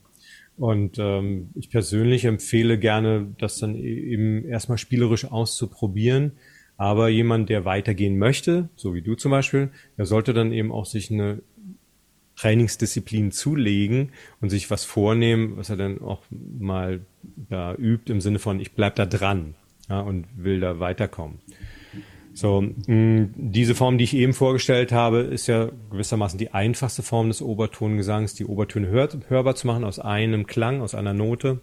Und 0.58 1.00
ähm, 1.00 1.50
ich 1.56 1.69
persönlich 1.69 2.26
empfehle 2.26 2.78
gerne, 2.78 3.34
das 3.39 3.58
dann 3.58 3.76
e-, 3.76 3.80
eben 3.80 4.45
erstmal 4.45 4.78
spielerisch 4.78 5.26
auszuprobieren 5.26 6.34
aber 6.77 7.09
jemand, 7.09 7.49
der 7.49 7.65
weitergehen 7.65 8.17
möchte, 8.17 8.69
so 8.75 8.93
wie 8.93 9.01
du 9.01 9.15
zum 9.15 9.31
Beispiel, 9.31 9.69
der 9.97 10.05
sollte 10.05 10.33
dann 10.33 10.51
eben 10.51 10.71
auch 10.71 10.85
sich 10.85 11.11
eine 11.11 11.41
Trainingsdisziplin 12.35 13.31
zulegen 13.31 14.11
und 14.41 14.49
sich 14.49 14.69
was 14.69 14.83
vornehmen, 14.83 15.57
was 15.57 15.69
er 15.69 15.77
dann 15.77 16.01
auch 16.01 16.23
mal 16.31 17.01
da 17.49 17.73
übt 17.75 18.11
im 18.11 18.21
Sinne 18.21 18.39
von, 18.39 18.59
ich 18.59 18.73
bleib 18.73 18.95
da 18.95 19.05
dran 19.05 19.55
ja, 19.89 20.01
und 20.01 20.25
will 20.35 20.59
da 20.59 20.79
weiterkommen. 20.79 21.39
So, 22.33 22.61
mh, 22.61 23.29
diese 23.35 23.75
Form, 23.75 23.97
die 23.97 24.03
ich 24.03 24.13
eben 24.13 24.33
vorgestellt 24.33 24.91
habe, 24.91 25.19
ist 25.19 25.47
ja 25.47 25.69
gewissermaßen 25.89 26.38
die 26.38 26.51
einfachste 26.51 27.01
Form 27.01 27.29
des 27.29 27.41
Obertongesangs, 27.41 28.33
die 28.33 28.45
Obertöne 28.45 28.88
hör 28.88 29.07
hörbar 29.29 29.55
zu 29.55 29.67
machen 29.67 29.85
aus 29.85 29.99
einem 29.99 30.45
Klang, 30.45 30.81
aus 30.81 30.95
einer 30.95 31.13
Note. 31.13 31.61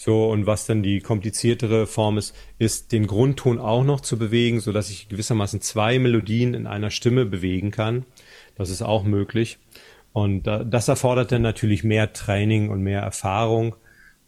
So, 0.00 0.30
und 0.30 0.46
was 0.46 0.64
dann 0.64 0.84
die 0.84 1.00
kompliziertere 1.00 1.88
Form 1.88 2.18
ist, 2.18 2.34
ist 2.58 2.92
den 2.92 3.08
Grundton 3.08 3.58
auch 3.58 3.82
noch 3.82 4.00
zu 4.00 4.16
bewegen, 4.16 4.60
so 4.60 4.72
dass 4.72 4.90
ich 4.90 5.08
gewissermaßen 5.08 5.60
zwei 5.60 5.98
Melodien 5.98 6.54
in 6.54 6.68
einer 6.68 6.90
Stimme 6.90 7.26
bewegen 7.26 7.72
kann. 7.72 8.04
Das 8.56 8.70
ist 8.70 8.80
auch 8.80 9.02
möglich. 9.02 9.58
Und 10.12 10.44
das 10.44 10.88
erfordert 10.88 11.32
dann 11.32 11.42
natürlich 11.42 11.82
mehr 11.82 12.12
Training 12.12 12.70
und 12.70 12.80
mehr 12.80 13.02
Erfahrung, 13.02 13.74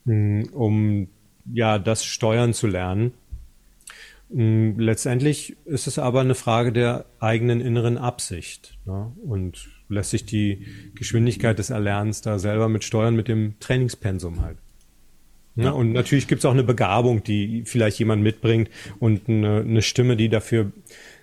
hm, 0.06 0.48
um 0.52 1.08
ja 1.52 1.78
das 1.78 2.04
steuern 2.04 2.52
zu 2.52 2.66
lernen. 2.66 3.12
Hm, 4.28 4.76
letztendlich 4.78 5.56
ist 5.66 5.86
es 5.86 6.00
aber 6.00 6.20
eine 6.20 6.34
Frage 6.34 6.72
der 6.72 7.06
eigenen 7.20 7.60
inneren 7.60 7.96
Absicht 7.96 8.76
ne? 8.86 9.12
und 9.24 9.68
lässt 9.88 10.10
sich 10.10 10.26
die 10.26 10.66
Geschwindigkeit 10.96 11.58
des 11.60 11.70
Erlernens 11.70 12.22
da 12.22 12.40
selber 12.40 12.68
mit 12.68 12.82
steuern 12.82 13.14
mit 13.14 13.28
dem 13.28 13.54
Trainingspensum 13.60 14.42
halt. 14.42 14.58
Ja, 15.56 15.70
und 15.72 15.92
natürlich 15.92 16.28
gibt 16.28 16.40
es 16.40 16.44
auch 16.46 16.52
eine 16.52 16.62
Begabung, 16.62 17.22
die 17.22 17.64
vielleicht 17.66 17.98
jemand 17.98 18.22
mitbringt 18.22 18.70
und 18.98 19.28
eine, 19.28 19.60
eine, 19.60 19.82
Stimme, 19.82 20.16
die 20.16 20.28
dafür 20.28 20.72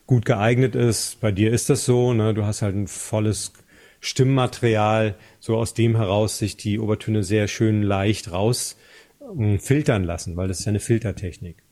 gut 0.06 0.26
geeignet 0.26 0.76
ist. 0.76 1.20
Bei 1.22 1.32
dir 1.32 1.52
ist 1.52 1.70
das 1.70 1.86
so, 1.86 2.14
ne? 2.14 2.34
du 2.34 2.46
hast 2.46 2.62
halt 2.62 2.76
ein 2.76 2.88
volles 2.88 3.54
Stimmmaterial, 4.00 5.16
so 5.40 5.58
aus 5.58 5.74
dem 5.74 5.96
heraus 5.96 6.38
sich 6.38 6.58
die 6.58 6.80
Obertöne 6.80 7.24
sehr 7.24 7.48
schön 7.48 7.82
leicht 7.82 8.32
raus 8.32 8.78
ähm, 9.22 9.60
filtern 9.60 10.04
lassen, 10.04 10.36
weil 10.38 10.48
das 10.48 10.60
ist 10.60 10.66
ja 10.66 10.70
eine 10.70 10.80
Filtertechnik. 10.80 11.64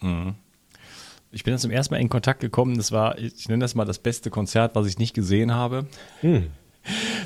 Mhm. 0.00 0.36
Ich 1.32 1.44
bin 1.44 1.52
jetzt 1.52 1.62
zum 1.62 1.70
ersten 1.70 1.92
Mal 1.92 2.00
in 2.00 2.08
Kontakt 2.08 2.40
gekommen. 2.40 2.76
Das 2.76 2.92
war, 2.92 3.18
ich 3.18 3.48
nenne 3.48 3.62
das 3.62 3.74
mal 3.74 3.84
das 3.84 3.98
beste 3.98 4.30
Konzert, 4.30 4.74
was 4.74 4.86
ich 4.86 4.98
nicht 4.98 5.12
gesehen 5.12 5.54
habe. 5.54 5.86
Mhm. 6.22 6.46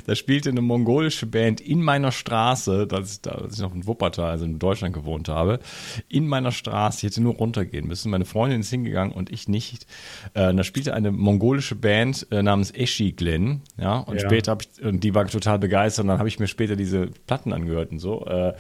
Da 0.06 0.14
spielte 0.14 0.50
eine 0.50 0.60
mongolische 0.60 1.26
Band 1.26 1.60
in 1.60 1.82
meiner 1.82 2.12
Straße, 2.12 2.88
als 2.90 3.12
ich, 3.12 3.20
da, 3.20 3.32
als 3.32 3.54
ich 3.54 3.60
noch 3.60 3.74
in 3.74 3.86
Wuppertal, 3.86 4.30
also 4.30 4.44
in 4.44 4.58
Deutschland 4.58 4.94
gewohnt 4.94 5.28
habe, 5.28 5.60
in 6.08 6.26
meiner 6.26 6.52
Straße. 6.52 6.98
Ich 6.98 7.12
hätte 7.12 7.22
nur 7.22 7.34
runtergehen 7.34 7.86
müssen. 7.86 8.10
Meine 8.10 8.24
Freundin 8.24 8.60
ist 8.60 8.70
hingegangen 8.70 9.12
und 9.12 9.30
ich 9.30 9.48
nicht. 9.48 9.86
Äh, 10.34 10.54
da 10.54 10.64
spielte 10.64 10.94
eine 10.94 11.12
mongolische 11.12 11.74
Band 11.74 12.26
äh, 12.30 12.42
namens 12.42 12.70
Eshi 12.70 13.12
Glen. 13.12 13.62
Ja, 13.78 13.98
und 13.98 14.16
ja. 14.16 14.26
später 14.26 14.52
habe 14.52 14.64
ich, 14.64 14.84
und 14.84 15.04
die 15.04 15.14
war 15.14 15.26
total 15.26 15.58
begeistert. 15.58 16.04
Und 16.04 16.08
dann 16.08 16.18
habe 16.18 16.28
ich 16.28 16.38
mir 16.38 16.48
später 16.48 16.76
diese 16.76 17.08
Platten 17.26 17.52
angehört 17.52 17.92
und 17.92 17.98
so. 17.98 18.24
Äh, 18.26 18.54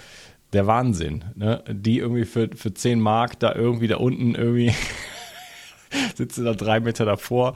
der 0.52 0.66
Wahnsinn, 0.66 1.24
ne? 1.36 1.62
Die 1.68 1.98
irgendwie 1.98 2.24
für, 2.24 2.50
für 2.54 2.74
10 2.74 3.00
Mark 3.00 3.38
da 3.38 3.54
irgendwie 3.54 3.86
da 3.86 3.96
unten 3.96 4.34
irgendwie 4.34 4.72
sitze 6.14 6.44
da 6.44 6.54
drei 6.54 6.80
Meter 6.80 7.04
davor. 7.04 7.54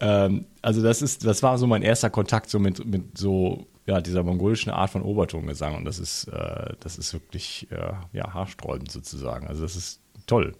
Ähm, 0.00 0.46
also 0.62 0.82
das 0.82 1.02
ist, 1.02 1.24
das 1.24 1.42
war 1.42 1.58
so 1.58 1.66
mein 1.66 1.82
erster 1.82 2.10
Kontakt 2.10 2.50
so 2.50 2.58
mit, 2.58 2.84
mit 2.84 3.18
so 3.18 3.66
ja, 3.86 4.00
dieser 4.00 4.22
mongolischen 4.22 4.70
Art 4.70 4.90
von 4.90 5.02
Obertongesang 5.02 5.74
und 5.76 5.84
das 5.84 5.98
ist, 5.98 6.24
äh, 6.28 6.72
das 6.80 6.96
ist 6.96 7.12
wirklich 7.12 7.68
äh, 7.70 7.92
ja, 8.12 8.32
haarsträubend 8.32 8.90
sozusagen. 8.90 9.46
Also 9.46 9.62
das 9.62 9.76
ist 9.76 10.00
toll. 10.26 10.54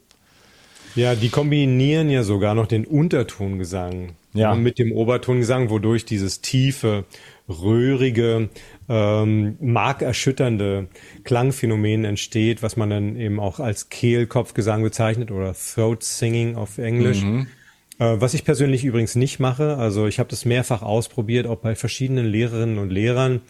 Ja, 0.94 1.14
die 1.14 1.28
kombinieren 1.28 2.08
ja 2.08 2.22
sogar 2.22 2.54
noch 2.54 2.66
den 2.66 2.86
Untertongesang 2.86 4.12
ja. 4.32 4.54
mit 4.54 4.78
dem 4.78 4.92
Obertongesang, 4.92 5.70
wodurch 5.70 6.04
dieses 6.04 6.40
tiefe, 6.40 7.04
röhrige, 7.48 8.48
ähm, 8.88 9.56
markerschütternde 9.60 10.88
Klangphänomen 11.24 12.04
entsteht, 12.04 12.62
was 12.62 12.76
man 12.76 12.90
dann 12.90 13.16
eben 13.16 13.40
auch 13.40 13.60
als 13.60 13.88
Kehlkopfgesang 13.88 14.82
bezeichnet 14.82 15.30
oder 15.30 15.54
Throat 15.54 16.02
Singing 16.02 16.56
auf 16.56 16.78
Englisch. 16.78 17.22
Mhm. 17.22 17.46
Äh, 17.98 18.20
was 18.20 18.34
ich 18.34 18.44
persönlich 18.44 18.84
übrigens 18.84 19.14
nicht 19.14 19.38
mache, 19.38 19.76
also 19.76 20.06
ich 20.06 20.18
habe 20.18 20.28
das 20.28 20.44
mehrfach 20.44 20.82
ausprobiert, 20.82 21.46
auch 21.46 21.58
bei 21.58 21.76
verschiedenen 21.76 22.26
Lehrerinnen 22.26 22.78
und 22.78 22.90
Lehrern 22.90 23.40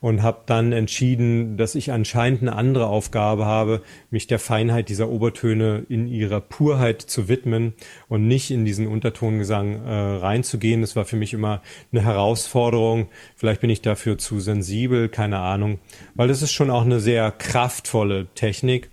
und 0.00 0.22
habe 0.22 0.40
dann 0.46 0.72
entschieden, 0.72 1.58
dass 1.58 1.74
ich 1.74 1.92
anscheinend 1.92 2.40
eine 2.40 2.56
andere 2.56 2.86
Aufgabe 2.86 3.44
habe, 3.44 3.82
mich 4.10 4.26
der 4.26 4.38
Feinheit 4.38 4.88
dieser 4.88 5.10
Obertöne 5.10 5.84
in 5.90 6.08
ihrer 6.08 6.40
Purheit 6.40 7.02
zu 7.02 7.28
widmen 7.28 7.74
und 8.08 8.26
nicht 8.26 8.50
in 8.50 8.64
diesen 8.64 8.86
Untertongesang 8.86 9.84
äh, 9.84 9.92
reinzugehen. 9.92 10.80
Das 10.80 10.96
war 10.96 11.04
für 11.04 11.16
mich 11.16 11.34
immer 11.34 11.60
eine 11.92 12.02
Herausforderung. 12.02 13.08
Vielleicht 13.36 13.60
bin 13.60 13.70
ich 13.70 13.82
dafür 13.82 14.16
zu 14.16 14.40
sensibel, 14.40 15.10
keine 15.10 15.40
Ahnung, 15.40 15.78
weil 16.14 16.28
das 16.28 16.40
ist 16.40 16.52
schon 16.52 16.70
auch 16.70 16.84
eine 16.84 17.00
sehr 17.00 17.30
kraftvolle 17.32 18.28
Technik 18.34 18.90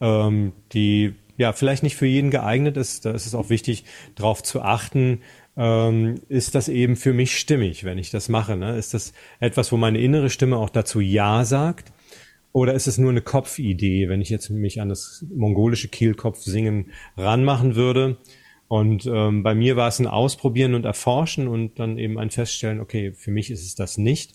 ähm, 0.00 0.52
die 0.72 1.14
ja 1.40 1.52
vielleicht 1.52 1.82
nicht 1.82 1.96
für 1.96 2.06
jeden 2.06 2.30
geeignet 2.30 2.76
ist. 2.76 3.04
Da 3.04 3.10
ist 3.10 3.26
es 3.26 3.34
auch 3.34 3.50
wichtig, 3.50 3.84
darauf 4.14 4.42
zu 4.42 4.62
achten, 4.62 5.22
ähm, 5.56 6.20
ist 6.28 6.54
das 6.54 6.68
eben 6.68 6.96
für 6.96 7.12
mich 7.12 7.36
stimmig, 7.36 7.84
wenn 7.84 7.98
ich 7.98 8.10
das 8.10 8.28
mache. 8.28 8.56
Ne? 8.56 8.76
Ist 8.76 8.94
das 8.94 9.12
etwas, 9.40 9.72
wo 9.72 9.76
meine 9.76 9.98
innere 9.98 10.30
Stimme 10.30 10.56
auch 10.56 10.70
dazu 10.70 11.00
Ja 11.00 11.44
sagt? 11.44 11.92
Oder 12.52 12.74
ist 12.74 12.86
es 12.86 12.98
nur 12.98 13.10
eine 13.10 13.22
Kopfidee, 13.22 14.08
wenn 14.08 14.20
ich 14.20 14.28
jetzt 14.28 14.50
mich 14.50 14.80
an 14.80 14.88
das 14.88 15.24
mongolische 15.32 15.88
Kehlkopfsingen 15.88 16.90
ranmachen 17.16 17.74
würde? 17.74 18.18
Und 18.68 19.06
ähm, 19.06 19.42
bei 19.42 19.54
mir 19.54 19.76
war 19.76 19.88
es 19.88 19.98
ein 19.98 20.06
Ausprobieren 20.06 20.74
und 20.74 20.84
Erforschen 20.84 21.48
und 21.48 21.78
dann 21.78 21.98
eben 21.98 22.18
ein 22.18 22.30
Feststellen, 22.30 22.80
okay, 22.80 23.12
für 23.12 23.30
mich 23.30 23.50
ist 23.50 23.64
es 23.64 23.74
das 23.74 23.98
nicht. 23.98 24.34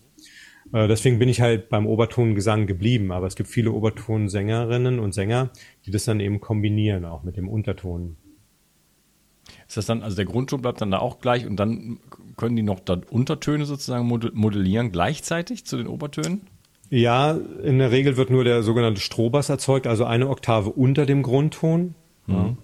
Äh, 0.74 0.88
deswegen 0.88 1.20
bin 1.20 1.30
ich 1.30 1.42
halt 1.42 1.70
beim 1.70 1.88
Obertongesang 1.88 2.68
geblieben. 2.68 3.12
Aber 3.12 3.28
es 3.28 3.36
gibt 3.36 3.50
viele 3.50 3.72
Obertonsängerinnen 3.72 5.00
und 5.00 5.14
Sänger, 5.14 5.50
die 5.86 5.92
das 5.92 6.06
dann 6.06 6.20
eben 6.20 6.42
kombinieren, 6.42 7.06
auch 7.06 7.24
mit 7.24 7.38
dem 7.38 7.48
Unterton. 7.48 8.18
Ist 9.68 9.78
das 9.78 9.86
dann, 9.86 10.04
also 10.04 10.16
der 10.16 10.26
Grundton 10.26 10.62
bleibt 10.62 10.82
dann 10.82 10.92
da 10.92 11.00
auch 11.00 11.20
gleich 11.20 11.46
und 11.46 11.58
dann 11.58 12.00
können 12.38 12.56
die 12.56 12.64
noch 12.64 12.80
da 12.80 13.00
Untertöne 13.10 13.66
sozusagen 13.66 14.08
modellieren 14.08 14.92
gleichzeitig 14.92 15.66
zu 15.66 15.78
den 15.78 15.88
Obertönen? 15.88 16.42
Ja, 16.90 17.32
in 17.64 17.80
der 17.80 17.92
Regel 17.92 18.16
wird 18.18 18.30
nur 18.30 18.44
der 18.44 18.62
sogenannte 18.62 19.02
Strohbass 19.02 19.50
erzeugt, 19.50 19.88
also 19.88 20.06
eine 20.06 20.30
Oktave 20.30 20.70
unter 20.70 21.06
dem 21.06 21.24
Grundton. 21.24 21.96
Mhm. 22.28 22.58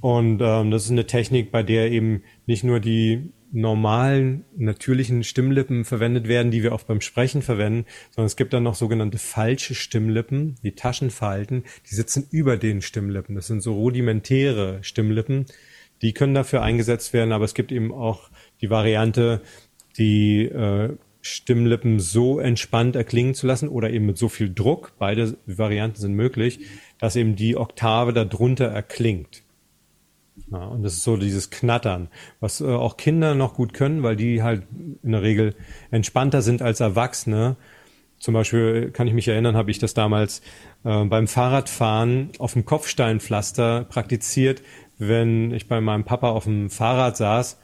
Und 0.00 0.40
ähm, 0.42 0.70
das 0.70 0.84
ist 0.84 0.90
eine 0.90 1.06
Technik, 1.06 1.50
bei 1.50 1.62
der 1.62 1.90
eben 1.90 2.22
nicht 2.46 2.64
nur 2.64 2.80
die 2.80 3.30
normalen, 3.52 4.44
natürlichen 4.56 5.22
Stimmlippen 5.24 5.84
verwendet 5.84 6.26
werden, 6.26 6.50
die 6.50 6.62
wir 6.62 6.74
auch 6.74 6.82
beim 6.82 7.02
Sprechen 7.02 7.42
verwenden, 7.42 7.86
sondern 8.10 8.26
es 8.26 8.36
gibt 8.36 8.52
dann 8.54 8.62
noch 8.62 8.74
sogenannte 8.74 9.18
falsche 9.18 9.74
Stimmlippen, 9.74 10.56
die 10.62 10.72
Taschenfalten, 10.72 11.64
die 11.90 11.94
sitzen 11.94 12.26
über 12.30 12.56
den 12.56 12.80
Stimmlippen. 12.80 13.34
Das 13.34 13.46
sind 13.46 13.60
so 13.60 13.74
rudimentäre 13.74 14.78
Stimmlippen, 14.82 15.46
die 16.00 16.14
können 16.14 16.34
dafür 16.34 16.62
eingesetzt 16.62 17.12
werden, 17.12 17.32
aber 17.32 17.44
es 17.44 17.54
gibt 17.54 17.72
eben 17.72 17.92
auch 17.92 18.30
die 18.60 18.70
Variante, 18.70 19.42
die 19.98 20.44
äh, 20.44 20.96
Stimmlippen 21.20 22.00
so 22.00 22.40
entspannt 22.40 22.96
erklingen 22.96 23.34
zu 23.34 23.46
lassen 23.46 23.68
oder 23.68 23.90
eben 23.90 24.06
mit 24.06 24.18
so 24.18 24.28
viel 24.28 24.52
Druck, 24.52 24.92
beide 24.98 25.36
Varianten 25.46 26.00
sind 26.00 26.14
möglich, 26.14 26.60
dass 26.98 27.16
eben 27.16 27.36
die 27.36 27.56
Oktave 27.56 28.12
darunter 28.12 28.66
erklingt. 28.66 29.41
Ja, 30.50 30.64
und 30.64 30.82
das 30.82 30.94
ist 30.94 31.04
so 31.04 31.16
dieses 31.16 31.50
Knattern, 31.50 32.08
was 32.40 32.60
äh, 32.60 32.66
auch 32.66 32.96
Kinder 32.96 33.34
noch 33.34 33.54
gut 33.54 33.74
können, 33.74 34.02
weil 34.02 34.16
die 34.16 34.42
halt 34.42 34.62
in 35.02 35.12
der 35.12 35.22
Regel 35.22 35.54
entspannter 35.90 36.42
sind 36.42 36.62
als 36.62 36.80
Erwachsene. 36.80 37.56
Zum 38.18 38.34
Beispiel 38.34 38.90
kann 38.92 39.08
ich 39.08 39.14
mich 39.14 39.28
erinnern, 39.28 39.56
habe 39.56 39.70
ich 39.70 39.78
das 39.78 39.94
damals 39.94 40.40
äh, 40.84 41.04
beim 41.04 41.26
Fahrradfahren 41.26 42.30
auf 42.38 42.54
dem 42.54 42.64
Kopfsteinpflaster 42.64 43.84
praktiziert, 43.84 44.62
wenn 44.98 45.52
ich 45.52 45.68
bei 45.68 45.80
meinem 45.80 46.04
Papa 46.04 46.30
auf 46.30 46.44
dem 46.44 46.70
Fahrrad 46.70 47.16
saß, 47.16 47.58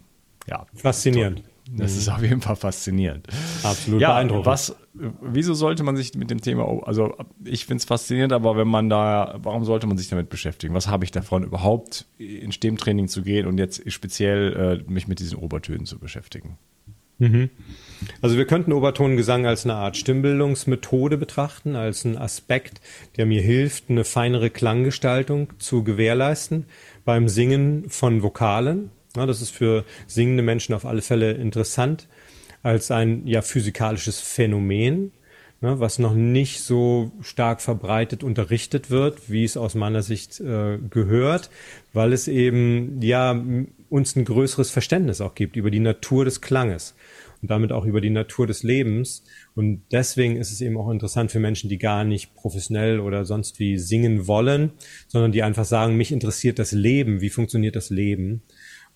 ja. 0.46 0.66
Faszinierend. 0.74 1.38
Toll. 1.38 1.48
Das 1.78 1.96
ist 1.96 2.10
auf 2.10 2.20
jeden 2.20 2.42
Fall 2.42 2.56
faszinierend. 2.56 3.26
Absolut 3.62 4.02
ja, 4.02 4.12
beeindruckend. 4.12 4.44
Was, 4.44 4.76
wieso 4.92 5.54
sollte 5.54 5.82
man 5.82 5.96
sich 5.96 6.14
mit 6.14 6.30
dem 6.30 6.42
Thema, 6.42 6.86
also 6.86 7.16
ich 7.42 7.64
finde 7.64 7.78
es 7.78 7.86
faszinierend, 7.86 8.34
aber 8.34 8.58
wenn 8.58 8.68
man 8.68 8.90
da, 8.90 9.38
warum 9.38 9.64
sollte 9.64 9.86
man 9.86 9.96
sich 9.96 10.08
damit 10.08 10.28
beschäftigen? 10.28 10.74
Was 10.74 10.88
habe 10.88 11.04
ich 11.04 11.10
davon 11.10 11.42
überhaupt 11.42 12.04
in 12.18 12.52
Stimmtraining 12.52 13.08
zu 13.08 13.22
gehen 13.22 13.46
und 13.46 13.56
jetzt 13.56 13.90
speziell 13.90 14.84
äh, 14.86 14.90
mich 14.90 15.08
mit 15.08 15.20
diesen 15.20 15.38
Obertönen 15.38 15.86
zu 15.86 15.98
beschäftigen? 15.98 16.58
Mhm. 17.18 17.50
Also 18.20 18.36
wir 18.36 18.44
könnten 18.44 18.72
Obertongesang 18.72 19.46
als 19.46 19.64
eine 19.64 19.74
Art 19.74 19.96
Stimmbildungsmethode 19.96 21.16
betrachten, 21.16 21.76
als 21.76 22.04
einen 22.04 22.18
Aspekt, 22.18 22.80
der 23.16 23.26
mir 23.26 23.40
hilft, 23.40 23.88
eine 23.88 24.04
feinere 24.04 24.50
Klanggestaltung 24.50 25.52
zu 25.58 25.84
gewährleisten 25.84 26.66
beim 27.04 27.28
Singen 27.28 27.88
von 27.88 28.22
Vokalen. 28.22 28.90
Ja, 29.16 29.26
das 29.26 29.40
ist 29.40 29.50
für 29.50 29.84
singende 30.06 30.42
Menschen 30.42 30.74
auf 30.74 30.84
alle 30.84 31.02
Fälle 31.02 31.32
interessant 31.32 32.08
als 32.62 32.90
ein 32.90 33.26
ja 33.26 33.42
physikalisches 33.42 34.20
Phänomen, 34.20 35.12
ne, 35.60 35.78
was 35.80 35.98
noch 35.98 36.14
nicht 36.14 36.62
so 36.62 37.12
stark 37.20 37.60
verbreitet 37.60 38.24
unterrichtet 38.24 38.90
wird, 38.90 39.30
wie 39.30 39.44
es 39.44 39.56
aus 39.56 39.74
meiner 39.74 40.02
Sicht 40.02 40.40
äh, 40.40 40.78
gehört, 40.90 41.50
weil 41.92 42.12
es 42.12 42.26
eben 42.26 43.00
ja 43.02 43.40
uns 43.94 44.16
ein 44.16 44.24
größeres 44.24 44.72
Verständnis 44.72 45.20
auch 45.20 45.36
gibt 45.36 45.54
über 45.54 45.70
die 45.70 45.78
Natur 45.78 46.24
des 46.24 46.40
Klanges 46.40 46.96
und 47.40 47.48
damit 47.48 47.70
auch 47.70 47.84
über 47.84 48.00
die 48.00 48.10
Natur 48.10 48.44
des 48.44 48.64
Lebens. 48.64 49.22
Und 49.54 49.82
deswegen 49.92 50.34
ist 50.34 50.50
es 50.50 50.60
eben 50.60 50.76
auch 50.76 50.90
interessant 50.90 51.30
für 51.30 51.38
Menschen, 51.38 51.70
die 51.70 51.78
gar 51.78 52.02
nicht 52.02 52.34
professionell 52.34 52.98
oder 52.98 53.24
sonst 53.24 53.60
wie 53.60 53.78
singen 53.78 54.26
wollen, 54.26 54.72
sondern 55.06 55.30
die 55.30 55.44
einfach 55.44 55.64
sagen, 55.64 55.96
mich 55.96 56.10
interessiert 56.10 56.58
das 56.58 56.72
Leben, 56.72 57.20
wie 57.20 57.30
funktioniert 57.30 57.76
das 57.76 57.90
Leben? 57.90 58.42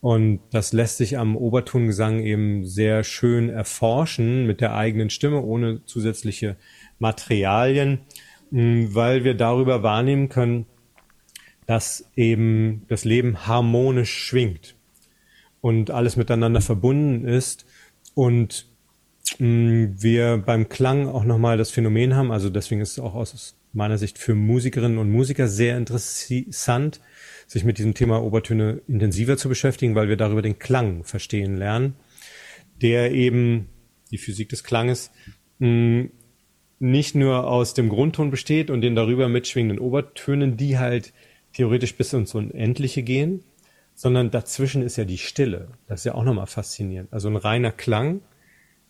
Und 0.01 0.41
das 0.51 0.73
lässt 0.73 0.97
sich 0.97 1.17
am 1.17 1.37
Obertongesang 1.37 2.19
eben 2.19 2.65
sehr 2.65 3.05
schön 3.05 3.47
erforschen 3.47 4.47
mit 4.47 4.59
der 4.59 4.75
eigenen 4.75 5.09
Stimme, 5.09 5.41
ohne 5.41 5.85
zusätzliche 5.85 6.57
Materialien, 6.99 7.99
weil 8.51 9.23
wir 9.23 9.33
darüber 9.33 9.81
wahrnehmen 9.81 10.27
können, 10.27 10.65
dass 11.67 12.05
eben 12.17 12.83
das 12.89 13.05
Leben 13.05 13.47
harmonisch 13.47 14.11
schwingt 14.11 14.75
und 15.61 15.91
alles 15.91 16.15
miteinander 16.15 16.61
verbunden 16.61 17.25
ist 17.25 17.65
und 18.13 18.67
wir 19.37 20.37
beim 20.43 20.69
Klang 20.69 21.07
auch 21.07 21.23
nochmal 21.23 21.57
das 21.57 21.69
Phänomen 21.69 22.15
haben, 22.15 22.31
also 22.31 22.49
deswegen 22.49 22.81
ist 22.81 22.93
es 22.93 22.99
auch 22.99 23.15
aus 23.15 23.55
meiner 23.73 23.97
Sicht 23.97 24.17
für 24.17 24.35
Musikerinnen 24.35 24.97
und 24.97 25.11
Musiker 25.11 25.47
sehr 25.47 25.77
interessant, 25.77 26.99
sich 27.47 27.63
mit 27.63 27.77
diesem 27.77 27.93
Thema 27.93 28.23
Obertöne 28.23 28.81
intensiver 28.87 29.37
zu 29.37 29.47
beschäftigen, 29.47 29.95
weil 29.95 30.09
wir 30.09 30.17
darüber 30.17 30.41
den 30.41 30.59
Klang 30.59 31.03
verstehen 31.03 31.57
lernen, 31.57 31.95
der 32.81 33.11
eben 33.11 33.69
die 34.11 34.17
Physik 34.17 34.49
des 34.49 34.63
Klanges 34.63 35.11
mh, 35.59 36.09
nicht 36.79 37.15
nur 37.15 37.47
aus 37.47 37.73
dem 37.73 37.89
Grundton 37.89 38.31
besteht 38.31 38.69
und 38.69 38.81
den 38.81 38.95
darüber 38.95 39.27
mitschwingenden 39.27 39.79
Obertönen, 39.79 40.57
die 40.57 40.77
halt 40.77 41.13
theoretisch 41.53 41.95
bis 41.95 42.13
ins 42.13 42.33
Unendliche 42.33 43.03
gehen, 43.03 43.43
sondern 43.99 44.31
dazwischen 44.31 44.81
ist 44.81 44.95
ja 44.95 45.03
die 45.03 45.17
Stille. 45.17 45.67
Das 45.87 45.99
ist 45.99 46.03
ja 46.05 46.15
auch 46.15 46.23
nochmal 46.23 46.47
faszinierend. 46.47 47.11
Also 47.11 47.27
ein 47.27 47.35
reiner 47.35 47.73
Klang, 47.73 48.21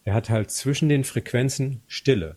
der 0.06 0.14
hat 0.14 0.30
halt 0.30 0.52
zwischen 0.52 0.88
den 0.88 1.04
Frequenzen 1.04 1.82
Stille. 1.88 2.36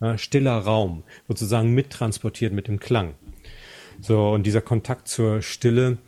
Ja, 0.00 0.16
stiller 0.16 0.58
Raum, 0.58 1.02
sozusagen 1.26 1.74
mittransportiert 1.74 2.52
mit 2.52 2.68
dem 2.68 2.78
Klang. 2.78 3.14
So, 4.00 4.30
und 4.30 4.46
dieser 4.46 4.60
Kontakt 4.60 5.08
zur 5.08 5.42
Stille, 5.42 5.98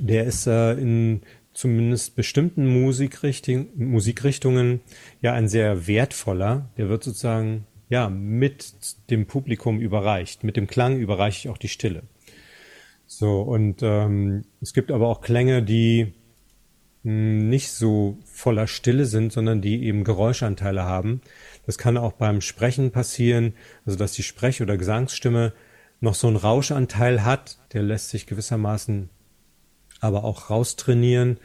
der 0.00 0.24
ist 0.24 0.48
äh, 0.48 0.72
in 0.72 1.22
zumindest 1.52 2.16
bestimmten 2.16 2.66
Musikrichtung, 2.66 3.68
Musikrichtungen 3.76 4.80
ja 5.20 5.32
ein 5.32 5.46
sehr 5.46 5.86
wertvoller. 5.86 6.70
Der 6.76 6.88
wird 6.88 7.04
sozusagen 7.04 7.68
ja 7.88 8.08
mit 8.08 8.74
dem 9.10 9.26
Publikum 9.26 9.78
überreicht. 9.78 10.42
Mit 10.42 10.56
dem 10.56 10.66
Klang 10.66 10.98
überreiche 10.98 11.46
ich 11.46 11.54
auch 11.54 11.58
die 11.58 11.68
Stille. 11.68 12.02
So, 13.18 13.42
und 13.42 13.82
ähm, 13.82 14.44
es 14.60 14.72
gibt 14.72 14.90
aber 14.90 15.08
auch 15.08 15.20
Klänge, 15.20 15.62
die 15.62 16.14
mh, 17.02 17.10
hm, 17.12 17.48
nicht 17.48 17.70
so 17.70 18.18
voller 18.24 18.66
Stille 18.66 19.06
sind, 19.06 19.32
sondern 19.32 19.60
die 19.60 19.84
eben 19.84 20.04
Geräuschanteile 20.04 20.84
haben. 20.84 21.20
Das 21.66 21.78
kann 21.78 21.96
auch 21.96 22.12
beim 22.12 22.40
Sprechen 22.40 22.90
passieren, 22.90 23.54
also 23.84 23.98
dass 23.98 24.12
die 24.12 24.22
Sprech- 24.22 24.62
oder 24.62 24.76
Gesangsstimme 24.76 25.52
noch 26.00 26.14
so 26.14 26.26
einen 26.26 26.36
Rauschanteil 26.36 27.24
hat, 27.24 27.58
der 27.72 27.82
lässt 27.82 28.10
sich 28.10 28.26
gewissermaßen 28.26 29.08
aber 30.00 30.24
auch 30.24 30.50
raustrainieren 30.50 31.38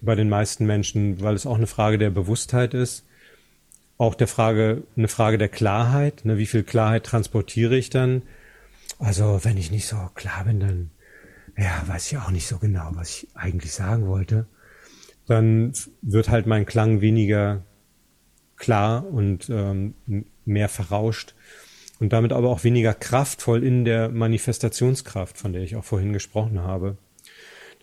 bei 0.00 0.14
den 0.14 0.28
meisten 0.28 0.66
Menschen, 0.66 1.20
weil 1.20 1.34
es 1.34 1.46
auch 1.46 1.56
eine 1.56 1.66
Frage 1.66 1.98
der 1.98 2.10
Bewusstheit 2.10 2.72
ist, 2.74 3.04
auch 3.98 4.14
der 4.14 4.28
Frage, 4.28 4.84
eine 4.96 5.08
Frage 5.08 5.38
der 5.38 5.48
Klarheit, 5.48 6.24
ne, 6.24 6.38
wie 6.38 6.46
viel 6.46 6.62
Klarheit 6.62 7.04
transportiere 7.04 7.76
ich 7.76 7.90
dann? 7.90 8.22
Also, 8.98 9.40
wenn 9.42 9.58
ich 9.58 9.70
nicht 9.70 9.86
so 9.86 9.96
klar 10.14 10.44
bin, 10.44 10.60
dann, 10.60 10.90
ja, 11.58 11.82
weiß 11.86 12.12
ich 12.12 12.18
auch 12.18 12.30
nicht 12.30 12.46
so 12.46 12.58
genau, 12.58 12.90
was 12.94 13.10
ich 13.10 13.28
eigentlich 13.34 13.72
sagen 13.72 14.06
wollte. 14.06 14.46
Dann 15.26 15.72
wird 16.00 16.28
halt 16.28 16.46
mein 16.46 16.64
Klang 16.64 17.00
weniger 17.00 17.64
klar 18.56 19.06
und 19.06 19.50
ähm, 19.50 19.94
mehr 20.44 20.68
verrauscht 20.68 21.34
und 22.00 22.12
damit 22.12 22.32
aber 22.32 22.48
auch 22.48 22.64
weniger 22.64 22.94
kraftvoll 22.94 23.64
in 23.64 23.84
der 23.84 24.08
Manifestationskraft, 24.08 25.36
von 25.36 25.52
der 25.52 25.62
ich 25.62 25.76
auch 25.76 25.84
vorhin 25.84 26.12
gesprochen 26.12 26.60
habe. 26.60 26.96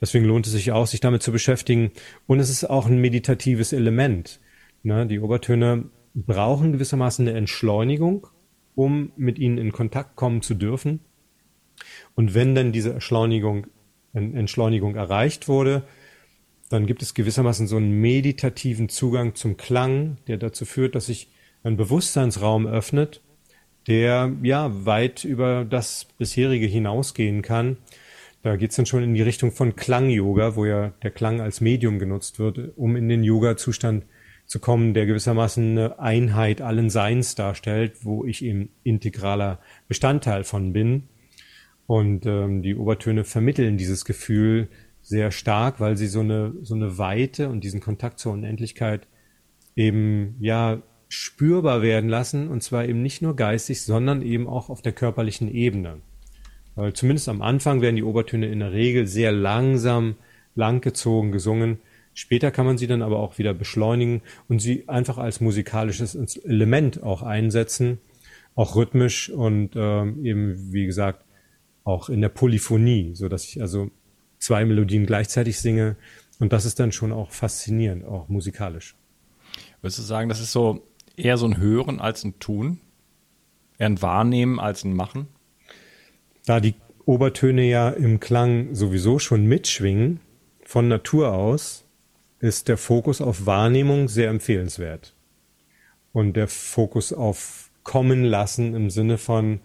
Deswegen 0.01 0.25
lohnt 0.25 0.47
es 0.47 0.53
sich 0.53 0.71
auch, 0.71 0.87
sich 0.87 0.99
damit 0.99 1.23
zu 1.23 1.31
beschäftigen. 1.31 1.91
Und 2.27 2.39
es 2.39 2.49
ist 2.49 2.65
auch 2.65 2.87
ein 2.87 2.99
meditatives 2.99 3.73
Element. 3.73 4.39
Ne, 4.83 5.05
die 5.07 5.19
Obertöne 5.19 5.85
brauchen 6.13 6.73
gewissermaßen 6.73 7.27
eine 7.27 7.37
Entschleunigung, 7.37 8.27
um 8.75 9.11
mit 9.15 9.39
ihnen 9.39 9.57
in 9.57 9.71
Kontakt 9.71 10.15
kommen 10.15 10.41
zu 10.41 10.53
dürfen. 10.53 10.99
Und 12.15 12.33
wenn 12.33 12.55
dann 12.55 12.71
diese 12.71 12.93
Entschleunigung, 12.93 13.67
Entschleunigung 14.13 14.95
erreicht 14.95 15.47
wurde, 15.47 15.83
dann 16.69 16.87
gibt 16.87 17.01
es 17.01 17.13
gewissermaßen 17.13 17.67
so 17.67 17.77
einen 17.77 17.91
meditativen 18.01 18.89
Zugang 18.89 19.35
zum 19.35 19.57
Klang, 19.57 20.17
der 20.27 20.37
dazu 20.37 20.65
führt, 20.65 20.95
dass 20.95 21.07
sich 21.07 21.29
ein 21.63 21.77
Bewusstseinsraum 21.77 22.65
öffnet, 22.65 23.21
der 23.87 24.31
ja 24.41 24.85
weit 24.85 25.23
über 25.25 25.65
das 25.65 26.05
bisherige 26.17 26.65
hinausgehen 26.65 27.41
kann. 27.41 27.77
Da 28.41 28.55
geht 28.55 28.71
es 28.71 28.75
dann 28.75 28.85
schon 28.85 29.03
in 29.03 29.13
die 29.13 29.21
Richtung 29.21 29.51
von 29.51 29.75
Klang-Yoga, 29.75 30.55
wo 30.55 30.65
ja 30.65 30.93
der 31.03 31.11
Klang 31.11 31.41
als 31.41 31.61
Medium 31.61 31.99
genutzt 31.99 32.39
wird, 32.39 32.77
um 32.77 32.95
in 32.95 33.09
den 33.09 33.23
Yoga-Zustand 33.23 34.05
zu 34.45 34.59
kommen, 34.59 34.93
der 34.93 35.07
gewissermaßen 35.07 35.71
eine 35.71 35.99
Einheit 35.99 36.61
allen 36.61 36.89
Seins 36.89 37.33
darstellt, 37.35 38.05
wo 38.05 38.25
ich 38.25 38.43
eben 38.43 38.69
integraler 38.83 39.59
Bestandteil 39.87 40.43
von 40.43 40.73
bin. 40.73 41.03
Und 41.87 42.25
ähm, 42.25 42.61
die 42.61 42.75
Obertöne 42.75 43.23
vermitteln 43.23 43.77
dieses 43.77 44.05
Gefühl 44.05 44.69
sehr 45.01 45.31
stark, 45.31 45.79
weil 45.79 45.97
sie 45.97 46.07
so 46.07 46.21
eine, 46.21 46.53
so 46.61 46.73
eine 46.73 46.97
Weite 46.97 47.49
und 47.49 47.63
diesen 47.63 47.79
Kontakt 47.79 48.19
zur 48.19 48.33
Unendlichkeit 48.33 49.07
eben, 49.75 50.35
ja, 50.39 50.81
spürbar 51.07 51.81
werden 51.81 52.09
lassen. 52.09 52.47
Und 52.47 52.63
zwar 52.63 52.85
eben 52.85 53.01
nicht 53.01 53.21
nur 53.21 53.35
geistig, 53.35 53.81
sondern 53.81 54.21
eben 54.21 54.47
auch 54.47 54.69
auf 54.69 54.81
der 54.81 54.93
körperlichen 54.93 55.53
Ebene. 55.53 56.01
Weil 56.73 56.93
zumindest 56.93 57.29
am 57.29 57.41
Anfang 57.41 57.81
werden 57.81 57.95
die 57.95 58.03
Obertöne 58.03 58.47
in 58.47 58.59
der 58.59 58.73
Regel 58.73 59.07
sehr 59.07 59.31
langsam, 59.31 60.15
langgezogen 60.55 61.31
gesungen 61.31 61.79
Später 62.15 62.49
kann 62.49 62.65
man 62.65 62.77
sie 62.77 62.87
dann 62.87 63.01
aber 63.01 63.19
auch 63.19 63.37
wieder 63.37 63.53
beschleunigen 63.53 64.21
und 64.47 64.59
sie 64.59 64.87
einfach 64.87 65.17
als 65.17 65.41
musikalisches 65.41 66.15
Element 66.45 67.03
auch 67.03 67.21
einsetzen, 67.21 67.99
auch 68.55 68.77
rhythmisch 68.77 69.29
und 69.29 69.71
ähm, 69.75 70.23
eben, 70.23 70.71
wie 70.71 70.85
gesagt, 70.85 71.24
auch 71.85 72.09
in 72.09 72.19
der 72.19 72.29
Polyphonie, 72.29 73.15
so 73.15 73.29
dass 73.29 73.45
ich 73.45 73.61
also 73.61 73.89
zwei 74.39 74.65
Melodien 74.65 75.05
gleichzeitig 75.05 75.59
singe 75.59 75.95
und 76.39 76.51
das 76.51 76.65
ist 76.65 76.79
dann 76.79 76.91
schon 76.91 77.13
auch 77.13 77.31
faszinierend, 77.31 78.03
auch 78.03 78.27
musikalisch. 78.27 78.95
Würdest 79.81 79.99
du 79.99 80.03
sagen, 80.03 80.27
das 80.27 80.41
ist 80.41 80.51
so 80.51 80.85
eher 81.15 81.37
so 81.37 81.45
ein 81.45 81.57
Hören 81.57 81.99
als 82.01 82.23
ein 82.23 82.39
Tun? 82.39 82.81
Eher 83.77 83.87
ein 83.87 84.01
Wahrnehmen 84.01 84.59
als 84.59 84.83
ein 84.83 84.93
Machen? 84.93 85.27
Da 86.45 86.59
die 86.59 86.75
Obertöne 87.05 87.63
ja 87.69 87.89
im 87.89 88.19
Klang 88.19 88.73
sowieso 88.75 89.19
schon 89.19 89.45
mitschwingen, 89.45 90.19
von 90.63 90.87
Natur 90.87 91.31
aus, 91.31 91.85
ist 92.39 92.67
der 92.67 92.77
Fokus 92.77 93.21
auf 93.21 93.45
Wahrnehmung 93.45 94.07
sehr 94.07 94.29
empfehlenswert. 94.29 95.15
Und 96.11 96.33
der 96.33 96.47
Fokus 96.47 97.13
auf 97.13 97.71
kommen 97.83 98.23
lassen 98.23 98.73
im 98.73 98.89
Sinne 98.89 99.17
von, 99.17 99.59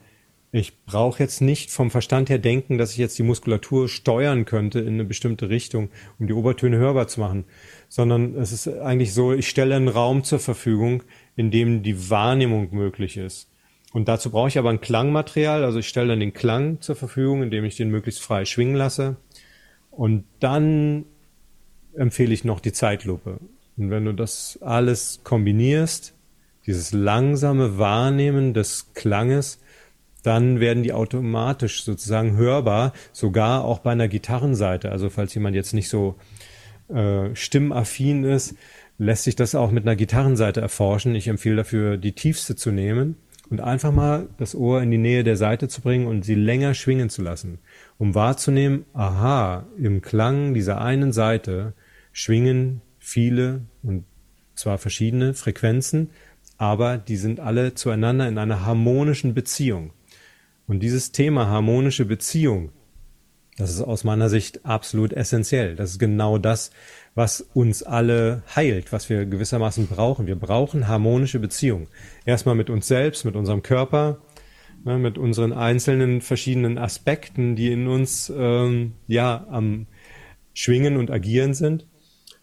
ich 0.53 0.85
brauche 0.85 1.23
jetzt 1.23 1.41
nicht 1.41 1.71
vom 1.71 1.91
Verstand 1.91 2.29
her 2.29 2.39
denken, 2.39 2.77
dass 2.77 2.93
ich 2.93 2.99
jetzt 2.99 3.19
die 3.19 3.23
Muskulatur 3.23 3.89
steuern 3.89 4.45
könnte 4.45 4.81
in 4.81 4.95
eine 4.95 5.05
bestimmte 5.05 5.49
Richtung, 5.49 5.91
um 6.19 6.27
die 6.27 6.33
Obertöne 6.33 6.77
hörbar 6.77 7.07
zu 7.07 7.21
machen, 7.21 7.45
sondern 7.89 8.35
es 8.35 8.51
ist 8.51 8.67
eigentlich 8.67 9.15
so, 9.15 9.33
ich 9.33 9.49
stelle 9.49 9.77
einen 9.77 9.89
Raum 9.89 10.25
zur 10.25 10.41
Verfügung, 10.41 11.05
in 11.37 11.53
dem 11.53 11.83
die 11.83 12.11
Wahrnehmung 12.11 12.75
möglich 12.75 13.17
ist. 13.17 13.49
Und 13.93 14.09
dazu 14.09 14.31
brauche 14.31 14.49
ich 14.49 14.59
aber 14.59 14.71
ein 14.71 14.81
Klangmaterial, 14.81 15.65
also 15.65 15.79
ich 15.79 15.89
stelle 15.89 16.09
dann 16.09 16.21
den 16.21 16.33
Klang 16.33 16.81
zur 16.81 16.97
Verfügung, 16.97 17.43
indem 17.43 17.65
ich 17.65 17.77
den 17.77 17.91
möglichst 17.91 18.23
frei 18.23 18.45
schwingen 18.45 18.77
lasse. 18.77 19.17
Und 19.91 20.25
dann 20.41 21.05
empfehle 21.95 22.33
ich 22.35 22.45
noch 22.45 22.61
die 22.61 22.73
Zeitlupe. 22.73 23.39
Und 23.77 23.91
wenn 23.91 24.05
du 24.05 24.15
das 24.15 24.59
alles 24.63 25.21
kombinierst, 25.25 26.15
dieses 26.67 26.93
langsame 26.93 27.79
Wahrnehmen 27.79 28.55
des 28.55 28.93
Klanges, 28.95 29.59
dann 30.23 30.61
werden 30.61 30.83
die 30.83 30.93
automatisch 30.93 31.85
sozusagen 31.85 32.37
hörbar, 32.37 32.93
sogar 33.13 33.65
auch 33.65 33.81
bei 33.81 33.93
einer 33.93 34.09
Gitarrenseite. 34.09 34.91
Also 34.93 35.11
falls 35.11 35.35
jemand 35.35 35.57
jetzt 35.57 35.73
nicht 35.73 35.89
so 35.89 36.17
äh, 36.89 37.35
stimmaffin 37.35 38.25
ist, 38.25 38.55
lässt 38.99 39.25
sich 39.25 39.37
das 39.37 39.55
auch 39.55 39.71
mit 39.71 39.85
einer 39.85 39.97
Gitarrenseite 39.97 40.61
erforschen. 40.61 41.15
Ich 41.15 41.29
empfehle 41.29 41.57
dafür, 41.57 41.97
die 41.97 42.13
tiefste 42.13 42.55
zu 42.55 42.71
nehmen 42.71 43.17
und 43.49 43.61
einfach 43.61 43.93
mal 43.93 44.29
das 44.37 44.55
Ohr 44.55 44.83
in 44.83 44.91
die 44.91 44.99
Nähe 44.99 45.25
der 45.25 45.37
Seite 45.37 45.69
zu 45.69 45.81
bringen 45.81 46.07
und 46.07 46.25
sie 46.25 46.35
länger 46.35 46.75
schwingen 46.75 47.09
zu 47.09 47.23
lassen, 47.23 47.59
um 47.99 48.15
wahrzunehmen, 48.15 48.85
aha, 48.93 49.67
im 49.79 50.03
Klang 50.03 50.55
dieser 50.55 50.81
einen 50.81 51.13
Seite 51.13 51.73
schwingen 52.13 52.83
viele 52.99 53.63
und 53.83 54.05
zwar 54.55 54.79
verschiedene 54.79 55.35
Frequenzen, 55.35 56.11
aber 56.59 56.99
die 56.99 57.17
sind 57.17 57.41
alle 57.41 57.75
zueinander 57.75 58.29
in 58.29 58.37
einer 58.37 58.67
harmonischen 58.67 59.33
Beziehung. 59.35 59.93
Und 60.71 60.85
dieses 60.85 61.11
Thema 61.11 61.49
harmonische 61.49 62.05
Beziehung, 62.05 62.71
das 63.59 63.71
ist 63.71 63.83
aus 63.83 64.05
meiner 64.05 64.29
Sicht 64.29 64.65
absolut 64.65 65.13
essentiell. 65.13 65.75
Das 65.75 65.91
ist 65.91 65.99
genau 65.99 66.39
das, 66.39 66.71
was 67.17 67.41
uns 67.41 67.83
alle 67.83 68.45
heilt, 68.55 68.93
was 68.93 69.11
wir 69.11 69.27
gewissermaßen 69.27 69.89
brauchen. 69.89 70.29
Wir 70.29 70.37
brauchen 70.37 70.87
harmonische 70.87 71.41
Beziehung. 71.41 71.89
Erstmal 72.25 72.55
mit 72.55 72.71
uns 72.71 72.87
selbst, 72.87 73.25
mit 73.25 73.35
unserem 73.35 73.65
Körper, 73.65 74.21
ne, 74.85 74.97
mit 74.97 75.19
unseren 75.19 75.53
einzelnen 75.53 76.21
verschiedenen 76.21 76.79
Aspekten, 76.79 77.57
die 77.57 77.73
in 77.73 77.89
uns 77.89 78.33
ähm, 78.33 78.93
ja 79.09 79.49
am 79.51 79.89
Schwingen 80.55 80.99
und 80.99 81.11
Agieren 81.11 81.53
sind. 81.53 81.89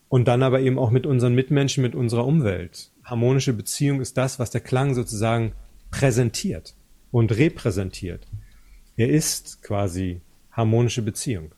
Und 0.09 0.27
dann 0.27 0.43
aber 0.43 0.59
eben 0.59 0.77
auch 0.77 0.91
mit 0.91 1.05
unseren 1.05 1.33
Mitmenschen, 1.33 1.81
mit 1.81 1.95
unserer 1.95 2.25
Umwelt. 2.27 2.91
Harmonische 3.05 3.53
Beziehung 3.53 4.01
ist 4.01 4.17
das, 4.17 4.37
was 4.37 4.51
der 4.51 4.59
Klang 4.59 4.95
sozusagen 4.95 5.53
präsentiert 5.91 6.75
und 7.12 7.32
repräsentiert. 7.32 8.28
Er 8.96 9.10
ist 9.10 9.62
quasi 9.62 10.22
harmonische 10.52 11.02
Beziehung. 11.02 11.52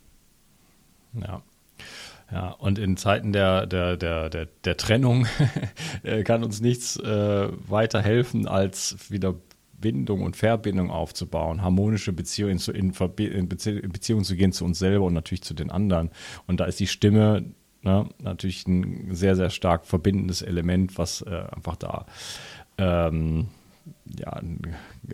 Ja. 1.14 1.42
Ja, 2.32 2.52
und 2.52 2.78
in 2.78 2.96
Zeiten 2.96 3.34
der, 3.34 3.66
der, 3.66 3.98
der, 3.98 4.30
der, 4.30 4.48
der 4.64 4.78
Trennung 4.78 5.26
kann 6.26 6.44
uns 6.44 6.62
nichts 6.62 6.96
äh, 6.98 7.48
weiter 7.68 8.04
helfen, 8.04 8.48
als 8.48 9.10
wieder 9.10 9.34
Bindung 9.80 10.22
und 10.22 10.36
Verbindung 10.36 10.92
aufzubauen, 10.92 11.64
harmonische 11.64 12.14
Beziehungen 12.14 12.60
in, 12.68 12.92
in, 12.92 13.50
in 13.50 13.50
Beziehung 13.92 14.24
zu 14.24 14.36
gehen 14.36 14.52
zu 14.52 14.64
uns 14.64 14.78
selber 14.78 15.06
und 15.06 15.14
natürlich 15.14 15.42
zu 15.42 15.56
den 15.56 15.72
anderen. 15.72 16.12
Und 16.46 16.60
da 16.60 16.66
ist 16.66 16.80
die 16.80 16.86
Stimme 16.86 17.46
Ne? 17.82 18.10
Natürlich 18.20 18.68
ein 18.68 19.16
sehr, 19.16 19.36
sehr 19.36 19.50
stark 19.50 19.86
verbindendes 19.86 20.42
Element, 20.42 20.98
was 20.98 21.22
äh, 21.22 21.44
einfach 21.52 21.78
da 21.78 22.06
ähm, 22.78 23.48
ja, 24.06 24.42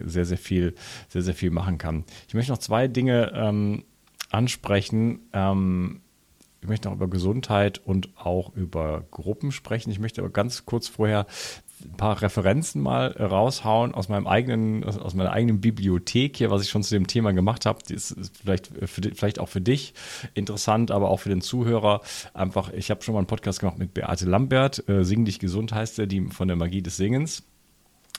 sehr, 0.04 0.26
sehr 0.26 0.38
viel, 0.38 0.76
sehr, 1.10 1.22
sehr 1.22 1.34
viel 1.36 1.52
machen 1.52 1.78
kann. 1.78 2.04
Ich 2.28 2.34
möchte 2.34 2.52
noch 2.52 2.60
zwei 2.60 2.88
Dinge 2.88 3.32
ähm, 3.34 3.84
ansprechen. 4.30 5.20
Ähm, 5.34 6.02
ich 6.62 6.70
möchte 6.70 6.88
noch 6.88 6.96
über 6.96 7.08
Gesundheit 7.08 7.78
und 7.78 8.10
auch 8.18 8.56
über 8.56 9.04
Gruppen 9.12 9.52
sprechen. 9.52 9.92
Ich 9.92 10.00
möchte 10.00 10.22
aber 10.22 10.32
ganz 10.32 10.66
kurz 10.66 10.88
vorher 10.88 11.28
ein 11.84 11.98
paar 11.98 12.22
Referenzen 12.22 12.82
mal 12.82 13.12
raushauen 13.12 13.94
aus 13.94 14.10
meinem 14.10 14.26
eigenen, 14.26 14.84
aus 14.84 15.14
meiner 15.14 15.32
eigenen 15.32 15.62
Bibliothek 15.62 16.38
hier, 16.38 16.50
was 16.50 16.64
ich 16.64 16.70
schon 16.70 16.82
zu 16.82 16.96
dem 16.96 17.06
Thema 17.06 17.34
gemacht 17.34 17.66
habe. 17.66 17.80
Das 17.88 18.12
ist 18.12 18.38
vielleicht, 18.38 18.72
für, 18.86 19.02
vielleicht 19.14 19.40
auch 19.40 19.50
für 19.50 19.62
dich 19.62 19.94
interessant, 20.34 20.90
aber 20.90 21.10
auch 21.10 21.20
für 21.20 21.30
den 21.30 21.42
Zuhörer. 21.42 22.02
Einfach, 22.34 22.72
ich 22.74 22.90
habe 22.90 23.04
schon 23.04 23.14
mal 23.14 23.20
einen 23.20 23.28
Podcast 23.28 23.60
gemacht 23.60 23.78
mit 23.78 23.94
Beate 23.94 24.26
Lambert, 24.26 24.88
äh, 24.90 25.04
Sing 25.04 25.26
dich 25.26 25.38
gesund 25.40 25.72
heißt 25.72 26.00
er, 26.00 26.08
die 26.08 26.22
von 26.32 26.48
der 26.48 26.58
Magie 26.58 26.82
des 26.82 26.98
Singens. 26.98 27.44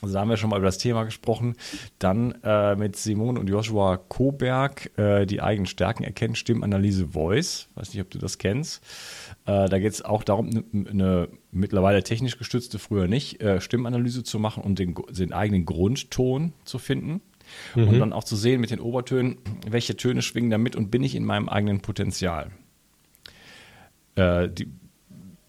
Also 0.01 0.13
da 0.13 0.21
haben 0.21 0.29
wir 0.29 0.37
schon 0.37 0.51
mal 0.51 0.57
über 0.57 0.67
das 0.67 0.77
Thema 0.77 1.03
gesprochen. 1.03 1.55
Dann 1.97 2.35
äh, 2.43 2.75
mit 2.75 2.95
Simone 2.95 3.39
und 3.39 3.49
Joshua 3.49 3.97
Koberg, 3.97 4.91
äh, 4.97 5.25
die 5.25 5.41
eigenen 5.41 5.65
Stärken 5.65 6.03
erkennen, 6.03 6.35
Stimmanalyse 6.35 7.07
Voice. 7.07 7.69
Weiß 7.75 7.93
nicht, 7.93 8.01
ob 8.01 8.09
du 8.11 8.19
das 8.19 8.37
kennst. 8.37 8.83
Äh, 9.45 9.67
da 9.67 9.79
geht 9.79 9.91
es 9.91 10.03
auch 10.03 10.23
darum, 10.23 10.49
eine, 10.49 10.89
eine, 10.89 11.29
mittlerweile 11.51 12.03
technisch 12.03 12.37
gestützte, 12.37 12.77
früher 12.77 13.07
nicht, 13.07 13.41
äh, 13.41 13.59
Stimmanalyse 13.59 14.23
zu 14.23 14.37
machen 14.37 14.63
und 14.63 14.77
den, 14.77 14.93
den 15.09 15.33
eigenen 15.33 15.65
Grundton 15.65 16.53
zu 16.63 16.77
finden. 16.77 17.21
Mhm. 17.75 17.87
Und 17.87 17.99
dann 17.99 18.13
auch 18.13 18.23
zu 18.23 18.35
sehen 18.35 18.61
mit 18.61 18.69
den 18.71 18.79
Obertönen, 18.79 19.37
welche 19.67 19.95
Töne 19.97 20.21
schwingen 20.21 20.51
da 20.51 20.57
mit 20.57 20.75
und 20.75 20.91
bin 20.91 21.03
ich 21.03 21.15
in 21.15 21.25
meinem 21.25 21.49
eigenen 21.49 21.79
Potenzial. 21.79 22.51
Äh, 24.15 24.49
die, 24.49 24.67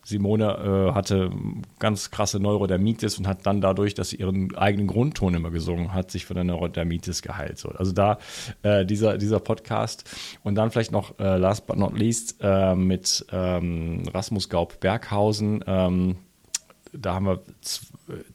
Simone 0.09 0.91
äh, 0.91 0.95
hatte 0.95 1.31
ganz 1.79 2.11
krasse 2.11 2.41
Neurodermitis 2.41 3.19
und 3.19 3.29
hat 3.29 3.45
dann 3.45 3.61
dadurch, 3.61 3.93
dass 3.93 4.09
sie 4.09 4.17
ihren 4.17 4.57
eigenen 4.57 4.87
Grundton 4.87 5.35
immer 5.35 5.51
gesungen 5.51 5.93
hat, 5.93 6.11
sich 6.11 6.25
von 6.25 6.35
der 6.35 6.45
Neurodermitis 6.45 7.21
geheilt. 7.21 7.59
So, 7.59 7.69
also 7.69 7.93
da 7.93 8.19
äh, 8.63 8.87
dieser, 8.87 9.19
dieser 9.19 9.39
Podcast. 9.39 10.09
Und 10.43 10.55
dann 10.55 10.71
vielleicht 10.71 10.93
noch, 10.93 11.19
äh, 11.19 11.37
last 11.37 11.67
but 11.67 11.77
not 11.77 11.99
least, 11.99 12.37
äh, 12.41 12.75
mit 12.75 13.27
ähm, 13.33 14.05
Rasmus 14.13 14.49
Gaub 14.49 14.81
Berghausen. 14.81 15.63
Ähm, 15.67 16.17
da 16.93 17.15
haben 17.15 17.27
wir 17.27 17.43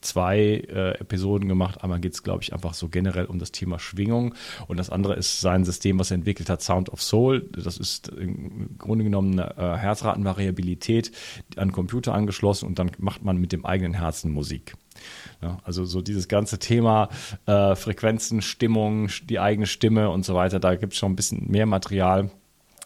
zwei 0.00 0.38
äh, 0.38 0.98
Episoden 0.98 1.48
gemacht. 1.48 1.82
Einmal 1.82 2.00
geht 2.00 2.14
es, 2.14 2.22
glaube 2.22 2.42
ich, 2.42 2.52
einfach 2.52 2.74
so 2.74 2.88
generell 2.88 3.26
um 3.26 3.38
das 3.38 3.52
Thema 3.52 3.78
Schwingung 3.78 4.34
und 4.66 4.76
das 4.76 4.90
andere 4.90 5.14
ist 5.14 5.40
sein 5.40 5.64
System, 5.64 5.98
was 5.98 6.10
er 6.10 6.16
entwickelt 6.16 6.48
hat, 6.48 6.62
Sound 6.62 6.90
of 6.90 7.02
Soul. 7.02 7.48
Das 7.52 7.78
ist 7.78 8.08
im 8.08 8.76
Grunde 8.78 9.04
genommen 9.04 9.38
eine 9.38 9.56
äh, 9.56 9.76
Herzratenvariabilität 9.76 11.12
an 11.56 11.72
Computer 11.72 12.14
angeschlossen 12.14 12.66
und 12.66 12.78
dann 12.78 12.90
macht 12.98 13.24
man 13.24 13.36
mit 13.38 13.52
dem 13.52 13.64
eigenen 13.64 13.94
Herzen 13.94 14.30
Musik. 14.30 14.74
Ja, 15.42 15.58
also 15.64 15.84
so 15.84 16.00
dieses 16.00 16.28
ganze 16.28 16.58
Thema 16.58 17.08
äh, 17.46 17.74
Frequenzen, 17.74 18.42
Stimmung, 18.42 19.08
die 19.24 19.40
eigene 19.40 19.66
Stimme 19.66 20.10
und 20.10 20.24
so 20.24 20.34
weiter, 20.34 20.60
da 20.60 20.76
gibt 20.76 20.92
es 20.92 20.98
schon 20.98 21.12
ein 21.12 21.16
bisschen 21.16 21.50
mehr 21.50 21.66
Material 21.66 22.30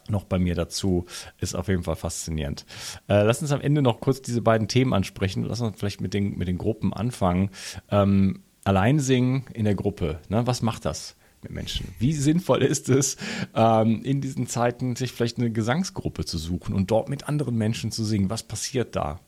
noch 0.09 0.23
bei 0.23 0.39
mir 0.39 0.55
dazu. 0.55 1.05
Ist 1.39 1.55
auf 1.55 1.67
jeden 1.67 1.83
Fall 1.83 1.95
faszinierend. 1.95 2.65
Äh, 3.07 3.23
lass 3.23 3.41
uns 3.41 3.51
am 3.51 3.61
Ende 3.61 3.81
noch 3.81 3.99
kurz 3.99 4.21
diese 4.21 4.41
beiden 4.41 4.67
Themen 4.67 4.93
ansprechen. 4.93 5.43
Lass 5.43 5.61
uns 5.61 5.77
vielleicht 5.77 6.01
mit 6.01 6.13
den, 6.13 6.37
mit 6.37 6.47
den 6.47 6.57
Gruppen 6.57 6.93
anfangen. 6.93 7.49
Ähm, 7.89 8.43
allein 8.63 8.99
singen 8.99 9.45
in 9.53 9.65
der 9.65 9.75
Gruppe, 9.75 10.19
ne? 10.29 10.45
was 10.45 10.61
macht 10.61 10.85
das? 10.85 11.15
mit 11.41 11.53
Menschen. 11.53 11.93
Wie 11.99 12.13
sinnvoll 12.13 12.61
ist 12.63 12.89
es, 12.89 13.17
ähm, 13.55 14.03
in 14.03 14.21
diesen 14.21 14.47
Zeiten 14.47 14.95
sich 14.95 15.13
vielleicht 15.13 15.37
eine 15.37 15.51
Gesangsgruppe 15.51 16.25
zu 16.25 16.37
suchen 16.37 16.75
und 16.75 16.91
dort 16.91 17.09
mit 17.09 17.27
anderen 17.29 17.55
Menschen 17.55 17.91
zu 17.91 18.03
singen? 18.03 18.29
Was 18.29 18.43
passiert 18.43 18.95
da? 18.95 19.19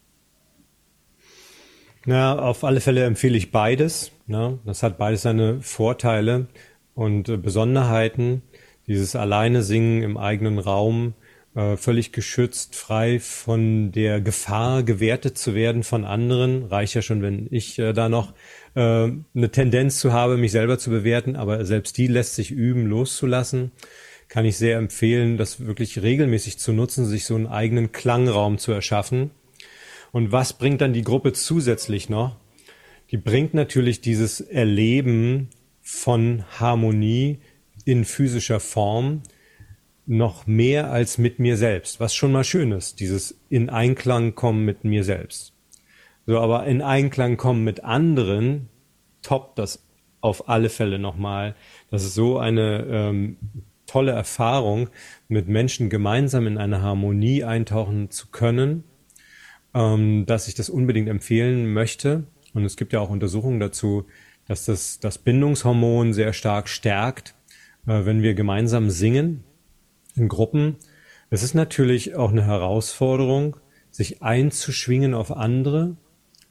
Na, 2.05 2.38
auf 2.38 2.63
alle 2.63 2.82
Fälle 2.82 3.05
empfehle 3.05 3.38
ich 3.38 3.51
beides. 3.51 4.11
Ne? 4.25 4.59
Das 4.65 4.82
hat 4.82 4.97
beides 4.97 5.21
seine 5.21 5.61
Vorteile 5.61 6.47
und 6.95 7.29
äh, 7.29 7.38
Besonderheiten 7.38 8.41
dieses 8.88 9.15
alleine 9.15 9.63
singen 9.63 10.03
im 10.03 10.17
eigenen 10.17 10.59
Raum, 10.59 11.13
äh, 11.55 11.75
völlig 11.75 12.13
geschützt, 12.13 12.75
frei 12.75 13.19
von 13.19 13.91
der 13.91 14.21
Gefahr 14.21 14.84
gewertet 14.84 15.38
zu 15.38 15.53
werden 15.53 15.84
von 15.84 16.05
anderen. 16.05 16.65
Reicht 16.65 16.93
ja 16.93 17.01
schon, 17.01 17.21
wenn 17.21 17.47
ich 17.51 17.77
äh, 17.77 17.93
da 17.93 18.09
noch 18.09 18.34
äh, 18.75 18.79
eine 18.79 19.51
Tendenz 19.51 19.99
zu 19.99 20.13
habe, 20.13 20.38
mich 20.38 20.51
selber 20.51 20.77
zu 20.77 20.89
bewerten, 20.89 21.36
aber 21.36 21.65
selbst 21.65 21.97
die 21.97 22.07
lässt 22.07 22.36
sich 22.36 22.51
üben, 22.51 22.86
loszulassen. 22.86 23.71
Kann 24.29 24.45
ich 24.45 24.57
sehr 24.57 24.77
empfehlen, 24.77 25.36
das 25.36 25.65
wirklich 25.65 26.01
regelmäßig 26.01 26.57
zu 26.57 26.71
nutzen, 26.71 27.05
sich 27.05 27.25
so 27.25 27.36
einen 27.36 27.47
eigenen 27.47 27.91
Klangraum 27.91 28.57
zu 28.57 28.71
erschaffen. 28.71 29.32
Und 30.13 30.32
was 30.32 30.53
bringt 30.53 30.79
dann 30.79 30.93
die 30.93 31.03
Gruppe 31.03 31.34
zusätzlich 31.34 32.09
noch? 32.09 32.38
Die 33.11 33.17
bringt 33.17 33.53
natürlich 33.53 33.99
dieses 33.99 34.39
Erleben 34.39 35.49
von 35.82 36.45
Harmonie, 36.59 37.39
in 37.86 38.05
physischer 38.05 38.59
Form 38.59 39.23
noch 40.05 40.47
mehr 40.47 40.91
als 40.91 41.17
mit 41.17 41.39
mir 41.39 41.57
selbst, 41.57 41.99
was 41.99 42.13
schon 42.13 42.32
mal 42.32 42.43
schön 42.43 42.71
ist, 42.71 42.99
dieses 42.99 43.39
in 43.49 43.69
Einklang 43.69 44.36
kommen 44.36 44.65
mit 44.65 44.84
mir 44.84 45.03
selbst. 45.03 45.53
So, 46.25 46.39
aber 46.39 46.65
in 46.65 46.82
Einklang 46.82 47.38
kommen 47.38 47.63
mit 47.63 47.84
anderen 47.84 48.69
toppt 49.21 49.59
das 49.59 49.86
auf 50.21 50.49
alle 50.49 50.69
Fälle 50.69 50.99
nochmal. 50.99 51.55
Das 51.89 52.03
ist 52.03 52.13
so 52.13 52.38
eine 52.38 52.86
ähm, 52.89 53.38
tolle 53.88 54.11
Erfahrung, 54.11 54.89
mit 55.27 55.47
Menschen 55.47 55.89
gemeinsam 55.89 56.47
in 56.47 56.57
eine 56.57 56.82
Harmonie 56.82 57.43
eintauchen 57.43 58.09
zu 58.11 58.27
können, 58.27 58.84
ähm, 59.73 60.25
dass 60.25 60.47
ich 60.47 60.55
das 60.55 60.69
unbedingt 60.69 61.09
empfehlen 61.09 61.73
möchte. 61.73 62.25
Und 62.53 62.65
es 62.65 62.77
gibt 62.77 62.93
ja 62.93 62.99
auch 62.99 63.09
Untersuchungen 63.09 63.59
dazu, 63.59 64.05
dass 64.47 64.65
das 64.65 64.99
das 64.99 65.17
Bindungshormon 65.17 66.13
sehr 66.13 66.34
stark 66.34 66.67
stärkt 66.67 67.36
wenn 67.86 68.21
wir 68.21 68.34
gemeinsam 68.34 68.89
singen 68.89 69.43
in 70.15 70.27
Gruppen. 70.27 70.77
Es 71.29 71.43
ist 71.43 71.53
natürlich 71.53 72.15
auch 72.15 72.32
eine 72.32 72.45
Herausforderung, 72.45 73.57
sich 73.89 74.21
einzuschwingen 74.21 75.13
auf 75.13 75.32
andere, 75.32 75.97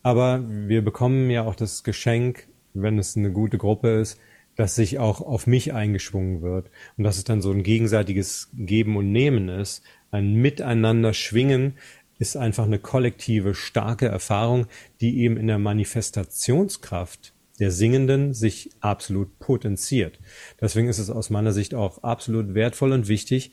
aber 0.03 0.45
wir 0.49 0.83
bekommen 0.83 1.31
ja 1.31 1.45
auch 1.45 1.55
das 1.55 1.85
Geschenk, 1.85 2.49
wenn 2.74 2.99
es 2.99 3.16
eine 3.16 3.33
gute 3.33 3.59
Gruppe 3.59 4.01
ist, 4.01 4.18
dass 4.57 4.74
sich 4.74 4.99
auch 4.99 5.20
auf 5.20 5.47
mich 5.47 5.72
eingeschwungen 5.72 6.43
wird 6.43 6.70
und 6.97 7.05
dass 7.05 7.16
es 7.16 7.24
dann 7.24 7.41
so 7.41 7.51
ein 7.51 7.62
gegenseitiges 7.62 8.51
Geben 8.55 8.97
und 8.97 9.12
Nehmen 9.12 9.49
ist, 9.49 9.83
ein 10.11 10.35
Miteinander 10.35 11.14
schwingen 11.14 11.74
ist 12.18 12.37
einfach 12.37 12.66
eine 12.66 12.78
kollektive 12.78 13.55
starke 13.55 14.07
Erfahrung, 14.07 14.66
die 15.01 15.20
eben 15.20 15.39
in 15.39 15.47
der 15.47 15.59
Manifestationskraft 15.59 17.33
der 17.61 17.71
Singenden 17.71 18.35
sich 18.35 18.71
absolut 18.81 19.39
potenziert. 19.39 20.19
Deswegen 20.61 20.89
ist 20.89 20.99
es 20.99 21.11
aus 21.11 21.31
meiner 21.31 21.53
Sicht 21.53 21.75
auch 21.75 22.03
absolut 22.03 22.55
wertvoll 22.55 22.93
und 22.93 23.07
wichtig, 23.07 23.53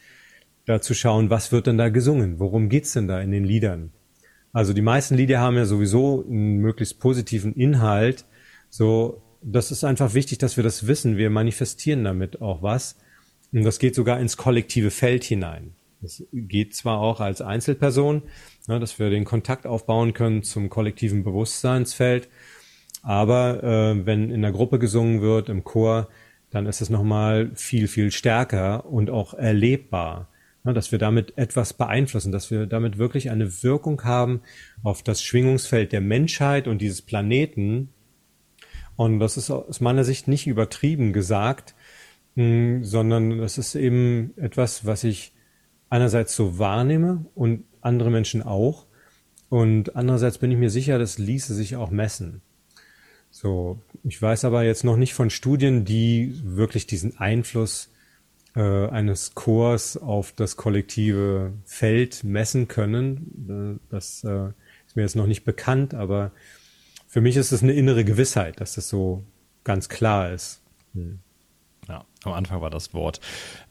da 0.65 0.81
zu 0.81 0.93
schauen, 0.93 1.29
was 1.29 1.51
wird 1.51 1.67
denn 1.67 1.77
da 1.77 1.89
gesungen? 1.89 2.39
Worum 2.39 2.69
geht's 2.69 2.93
denn 2.93 3.07
da 3.07 3.21
in 3.21 3.31
den 3.31 3.43
Liedern? 3.43 3.91
Also 4.53 4.73
die 4.73 4.81
meisten 4.81 5.15
Lieder 5.15 5.39
haben 5.39 5.55
ja 5.55 5.65
sowieso 5.65 6.23
einen 6.23 6.57
möglichst 6.57 6.99
positiven 6.99 7.53
Inhalt. 7.53 8.25
So, 8.69 9.21
das 9.41 9.71
ist 9.71 9.83
einfach 9.83 10.13
wichtig, 10.13 10.39
dass 10.39 10.57
wir 10.57 10.63
das 10.63 10.87
wissen. 10.87 11.17
Wir 11.17 11.29
manifestieren 11.29 12.03
damit 12.03 12.41
auch 12.41 12.61
was. 12.61 12.97
Und 13.53 13.63
das 13.63 13.79
geht 13.79 13.95
sogar 13.95 14.19
ins 14.19 14.35
kollektive 14.35 14.91
Feld 14.91 15.23
hinein. 15.23 15.75
Das 16.01 16.23
geht 16.31 16.75
zwar 16.75 16.99
auch 16.99 17.19
als 17.21 17.41
Einzelperson, 17.41 18.23
ja, 18.67 18.77
dass 18.79 18.99
wir 18.99 19.09
den 19.09 19.25
Kontakt 19.25 19.65
aufbauen 19.65 20.13
können 20.13 20.43
zum 20.43 20.69
kollektiven 20.69 21.23
Bewusstseinsfeld, 21.23 22.29
aber 23.01 23.63
äh, 23.63 24.05
wenn 24.05 24.29
in 24.29 24.41
der 24.41 24.51
Gruppe 24.51 24.79
gesungen 24.79 25.21
wird, 25.21 25.49
im 25.49 25.63
Chor, 25.63 26.09
dann 26.49 26.65
ist 26.65 26.81
es 26.81 26.89
nochmal 26.89 27.51
viel, 27.55 27.87
viel 27.87 28.11
stärker 28.11 28.85
und 28.85 29.09
auch 29.09 29.33
erlebbar. 29.33 30.29
Ne, 30.67 30.73
dass 30.73 30.91
wir 30.91 30.99
damit 30.99 31.37
etwas 31.37 31.73
beeinflussen, 31.73 32.33
dass 32.33 32.51
wir 32.51 32.65
damit 32.65 32.97
wirklich 32.97 33.29
eine 33.29 33.63
Wirkung 33.63 34.03
haben 34.03 34.41
auf 34.83 35.01
das 35.01 35.23
Schwingungsfeld 35.23 35.93
der 35.93 36.01
Menschheit 36.01 36.67
und 36.67 36.81
dieses 36.81 37.01
Planeten. 37.01 37.87
Und 38.97 39.19
das 39.19 39.37
ist 39.37 39.49
aus 39.49 39.79
meiner 39.79 40.03
Sicht 40.03 40.27
nicht 40.27 40.45
übertrieben 40.45 41.13
gesagt, 41.13 41.73
mh, 42.35 42.43
hm, 42.43 42.83
sondern 42.83 43.37
das 43.37 43.57
ist 43.57 43.75
eben 43.75 44.33
etwas, 44.35 44.85
was 44.85 45.05
ich 45.05 45.33
einerseits 45.89 46.35
so 46.35 46.59
wahrnehme 46.59 47.25
und 47.33 47.63
andere 47.79 48.11
Menschen 48.11 48.43
auch. 48.43 48.87
Und 49.47 49.95
andererseits 49.95 50.39
bin 50.39 50.51
ich 50.51 50.57
mir 50.57 50.69
sicher, 50.69 50.99
das 50.99 51.17
ließe 51.17 51.53
sich 51.53 51.77
auch 51.77 51.91
messen. 51.91 52.41
So, 53.39 53.79
ich 54.03 54.19
weiß 54.19 54.45
aber 54.45 54.63
jetzt 54.63 54.83
noch 54.83 54.97
nicht 54.97 55.13
von 55.13 55.29
Studien, 55.29 55.85
die 55.85 56.41
wirklich 56.43 56.87
diesen 56.87 57.19
Einfluss 57.19 57.91
äh, 58.55 58.87
eines 58.87 59.35
Chors 59.35 59.95
auf 59.95 60.31
das 60.31 60.57
kollektive 60.57 61.53
Feld 61.63 62.23
messen 62.23 62.67
können. 62.67 63.79
Das 63.91 64.23
äh, 64.23 64.47
ist 64.87 64.95
mir 64.95 65.03
jetzt 65.03 65.15
noch 65.15 65.27
nicht 65.27 65.43
bekannt, 65.45 65.93
aber 65.93 66.31
für 67.07 67.21
mich 67.21 67.37
ist 67.37 67.51
es 67.51 67.61
eine 67.61 67.73
innere 67.73 68.03
Gewissheit, 68.03 68.59
dass 68.59 68.73
das 68.73 68.89
so 68.89 69.23
ganz 69.63 69.87
klar 69.87 70.33
ist. 70.33 70.63
Hm. 70.95 71.19
Am 72.27 72.33
Anfang 72.33 72.61
war 72.61 72.69
das 72.69 72.93
Wort. 72.93 73.19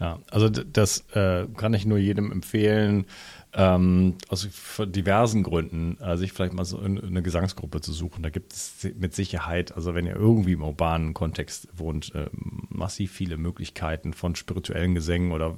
Ja, 0.00 0.18
also 0.30 0.48
das 0.48 1.04
äh, 1.14 1.46
kann 1.56 1.74
ich 1.74 1.86
nur 1.86 1.98
jedem 1.98 2.32
empfehlen, 2.32 3.06
ähm, 3.54 4.16
aus 4.28 4.48
diversen 4.78 5.42
Gründen, 5.42 5.98
äh, 6.00 6.16
sich 6.16 6.32
vielleicht 6.32 6.52
mal 6.52 6.64
so 6.64 6.78
in, 6.78 6.98
in 6.98 7.06
eine 7.06 7.22
Gesangsgruppe 7.22 7.80
zu 7.80 7.92
suchen. 7.92 8.22
Da 8.22 8.28
gibt 8.28 8.52
es 8.52 8.86
mit 8.98 9.14
Sicherheit, 9.14 9.74
also 9.74 9.94
wenn 9.94 10.06
ihr 10.06 10.16
irgendwie 10.16 10.52
im 10.52 10.62
urbanen 10.62 11.14
Kontext 11.14 11.68
wohnt, 11.72 12.14
äh, 12.14 12.26
massiv 12.68 13.12
viele 13.12 13.38
Möglichkeiten 13.38 14.12
von 14.12 14.36
spirituellen 14.36 14.94
Gesängen 14.94 15.32
oder 15.32 15.56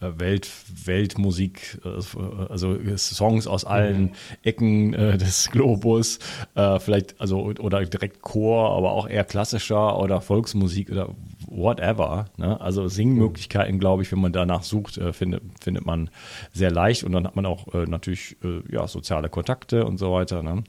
äh, 0.00 0.18
Welt, 0.18 0.50
Weltmusik, 0.84 1.80
äh, 1.84 2.48
also 2.48 2.76
Songs 2.96 3.46
aus 3.46 3.64
allen 3.64 4.02
mhm. 4.02 4.10
Ecken 4.42 4.94
äh, 4.94 5.18
des 5.18 5.50
Globus, 5.50 6.18
vielleicht, 6.54 7.20
also 7.20 7.44
oder 7.44 7.84
direkt 7.84 8.22
Chor, 8.22 8.76
aber 8.76 8.92
auch 8.92 9.08
eher 9.08 9.24
klassischer 9.24 9.98
oder 9.98 10.20
Volksmusik 10.20 10.90
oder 10.90 11.10
whatever. 11.54 12.26
Ne? 12.36 12.60
Also 12.60 12.88
Singmöglichkeiten, 12.88 13.78
glaube 13.78 14.02
ich, 14.02 14.12
wenn 14.12 14.20
man 14.20 14.32
danach 14.32 14.62
sucht, 14.62 15.00
findet, 15.12 15.42
findet 15.60 15.86
man 15.86 16.10
sehr 16.52 16.70
leicht 16.70 17.04
und 17.04 17.12
dann 17.12 17.26
hat 17.26 17.36
man 17.36 17.46
auch 17.46 17.72
natürlich 17.86 18.36
ja, 18.70 18.86
soziale 18.86 19.28
Kontakte 19.28 19.84
und 19.86 19.98
so 19.98 20.12
weiter. 20.12 20.42
Ne? 20.42 20.64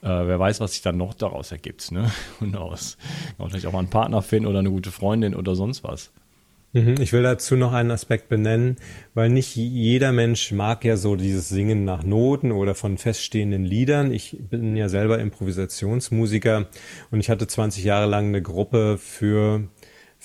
wer 0.00 0.38
weiß, 0.38 0.60
was 0.60 0.72
sich 0.72 0.82
dann 0.82 0.96
noch 0.96 1.14
daraus 1.14 1.50
ergibt. 1.50 1.90
Ne? 1.90 2.10
Und 2.40 2.56
aus. 2.56 2.98
Vielleicht 3.38 3.66
auch 3.66 3.72
mal 3.72 3.78
einen 3.78 3.88
Partner 3.88 4.20
finden 4.22 4.48
oder 4.48 4.58
eine 4.58 4.70
gute 4.70 4.90
Freundin 4.90 5.34
oder 5.34 5.54
sonst 5.54 5.82
was. 5.82 6.12
Mhm, 6.74 6.96
ich 7.00 7.12
will 7.12 7.22
dazu 7.22 7.54
noch 7.54 7.72
einen 7.72 7.92
Aspekt 7.92 8.28
benennen, 8.28 8.76
weil 9.14 9.30
nicht 9.30 9.54
jeder 9.54 10.10
Mensch 10.10 10.50
mag 10.50 10.84
ja 10.84 10.96
so 10.96 11.14
dieses 11.14 11.48
Singen 11.48 11.84
nach 11.84 12.02
Noten 12.02 12.50
oder 12.50 12.74
von 12.74 12.98
feststehenden 12.98 13.64
Liedern. 13.64 14.12
Ich 14.12 14.36
bin 14.50 14.74
ja 14.74 14.88
selber 14.88 15.20
Improvisationsmusiker 15.20 16.66
und 17.12 17.20
ich 17.20 17.30
hatte 17.30 17.46
20 17.46 17.84
Jahre 17.84 18.06
lang 18.06 18.26
eine 18.26 18.42
Gruppe 18.42 18.98
für 18.98 19.68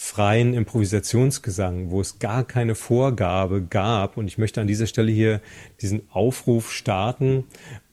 freien 0.01 0.53
Improvisationsgesang, 0.53 1.91
wo 1.91 1.99
es 1.99 2.19
gar 2.19 2.45
keine 2.45 2.73
Vorgabe 2.73 3.61
gab. 3.61 4.15
Und 4.15 4.27
ich 4.27 4.37
möchte 4.37 4.61
an 4.61 4.65
dieser 4.65 4.87
Stelle 4.87 5.11
hier 5.11 5.41
diesen 5.81 6.03
Aufruf 6.09 6.71
starten, 6.71 7.43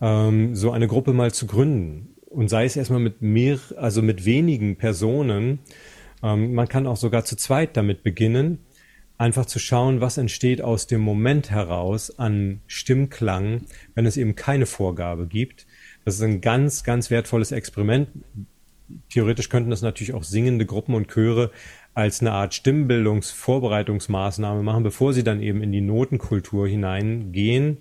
ähm, 0.00 0.54
so 0.54 0.70
eine 0.70 0.86
Gruppe 0.86 1.12
mal 1.12 1.34
zu 1.34 1.48
gründen. 1.48 2.14
Und 2.30 2.48
sei 2.48 2.64
es 2.64 2.76
erstmal 2.76 3.00
mit 3.00 3.22
mehr, 3.22 3.58
also 3.76 4.02
mit 4.02 4.24
wenigen 4.24 4.76
Personen, 4.76 5.58
ähm, 6.22 6.54
man 6.54 6.68
kann 6.68 6.86
auch 6.86 6.96
sogar 6.96 7.24
zu 7.24 7.34
zweit 7.34 7.76
damit 7.76 8.04
beginnen, 8.04 8.60
einfach 9.18 9.46
zu 9.46 9.58
schauen, 9.58 10.00
was 10.00 10.16
entsteht 10.16 10.62
aus 10.62 10.86
dem 10.86 11.00
Moment 11.00 11.50
heraus 11.50 12.16
an 12.20 12.60
Stimmklang, 12.68 13.62
wenn 13.96 14.06
es 14.06 14.16
eben 14.16 14.36
keine 14.36 14.66
Vorgabe 14.66 15.26
gibt. 15.26 15.66
Das 16.04 16.14
ist 16.14 16.22
ein 16.22 16.40
ganz, 16.40 16.84
ganz 16.84 17.10
wertvolles 17.10 17.50
Experiment. 17.50 18.10
Theoretisch 19.10 19.48
könnten 19.48 19.70
das 19.70 19.82
natürlich 19.82 20.14
auch 20.14 20.22
singende 20.22 20.64
Gruppen 20.64 20.94
und 20.94 21.08
Chöre 21.08 21.50
als 21.96 22.20
eine 22.20 22.32
Art 22.32 22.52
Stimmbildungsvorbereitungsmaßnahme 22.52 24.62
machen, 24.62 24.82
bevor 24.82 25.14
sie 25.14 25.24
dann 25.24 25.40
eben 25.40 25.62
in 25.62 25.72
die 25.72 25.80
Notenkultur 25.80 26.68
hineingehen, 26.68 27.78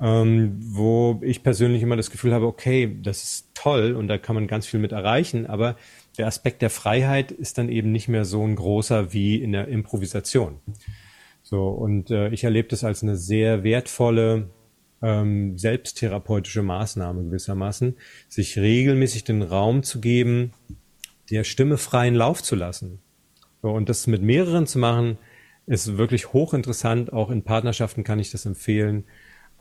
ähm, 0.00 0.58
wo 0.60 1.18
ich 1.22 1.42
persönlich 1.42 1.82
immer 1.82 1.96
das 1.96 2.12
Gefühl 2.12 2.32
habe, 2.32 2.46
okay, 2.46 2.96
das 3.02 3.24
ist 3.24 3.48
toll 3.54 3.94
und 3.94 4.06
da 4.06 4.16
kann 4.16 4.36
man 4.36 4.46
ganz 4.46 4.66
viel 4.66 4.78
mit 4.78 4.92
erreichen, 4.92 5.46
aber 5.46 5.74
der 6.18 6.28
Aspekt 6.28 6.62
der 6.62 6.70
Freiheit 6.70 7.32
ist 7.32 7.58
dann 7.58 7.68
eben 7.68 7.90
nicht 7.90 8.06
mehr 8.06 8.24
so 8.24 8.46
ein 8.46 8.54
großer 8.54 9.12
wie 9.12 9.42
in 9.42 9.50
der 9.50 9.66
Improvisation. 9.66 10.60
So, 11.42 11.66
und 11.66 12.12
äh, 12.12 12.28
ich 12.28 12.44
erlebe 12.44 12.68
das 12.68 12.84
als 12.84 13.02
eine 13.02 13.16
sehr 13.16 13.64
wertvolle 13.64 14.50
ähm, 15.02 15.58
selbsttherapeutische 15.58 16.62
Maßnahme 16.62 17.24
gewissermaßen, 17.24 17.96
sich 18.28 18.56
regelmäßig 18.56 19.24
den 19.24 19.42
Raum 19.42 19.82
zu 19.82 20.00
geben, 20.00 20.52
der 21.28 21.42
Stimme 21.42 21.76
freien 21.76 22.14
Lauf 22.14 22.40
zu 22.40 22.54
lassen. 22.54 23.01
Und 23.62 23.88
das 23.88 24.06
mit 24.06 24.22
mehreren 24.22 24.66
zu 24.66 24.78
machen, 24.78 25.18
ist 25.66 25.96
wirklich 25.96 26.32
hochinteressant. 26.32 27.12
Auch 27.12 27.30
in 27.30 27.42
Partnerschaften 27.42 28.04
kann 28.04 28.18
ich 28.18 28.30
das 28.30 28.44
empfehlen, 28.44 29.04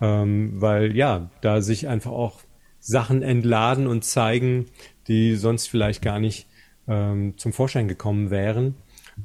ähm, 0.02 0.60
weil 0.60 0.96
ja, 0.96 1.30
da 1.42 1.62
sich 1.62 1.88
einfach 1.88 2.12
auch 2.12 2.42
Sachen 2.80 3.22
entladen 3.22 3.88
und 3.88 4.04
zeigen, 4.04 4.66
die 5.08 5.36
sonst 5.36 5.68
vielleicht 5.68 6.02
gar 6.02 6.20
nicht 6.20 6.48
ähm, 6.88 7.38
zum 7.38 7.54
Vorschein 7.54 7.88
gekommen 7.88 8.32
wären. 8.32 8.76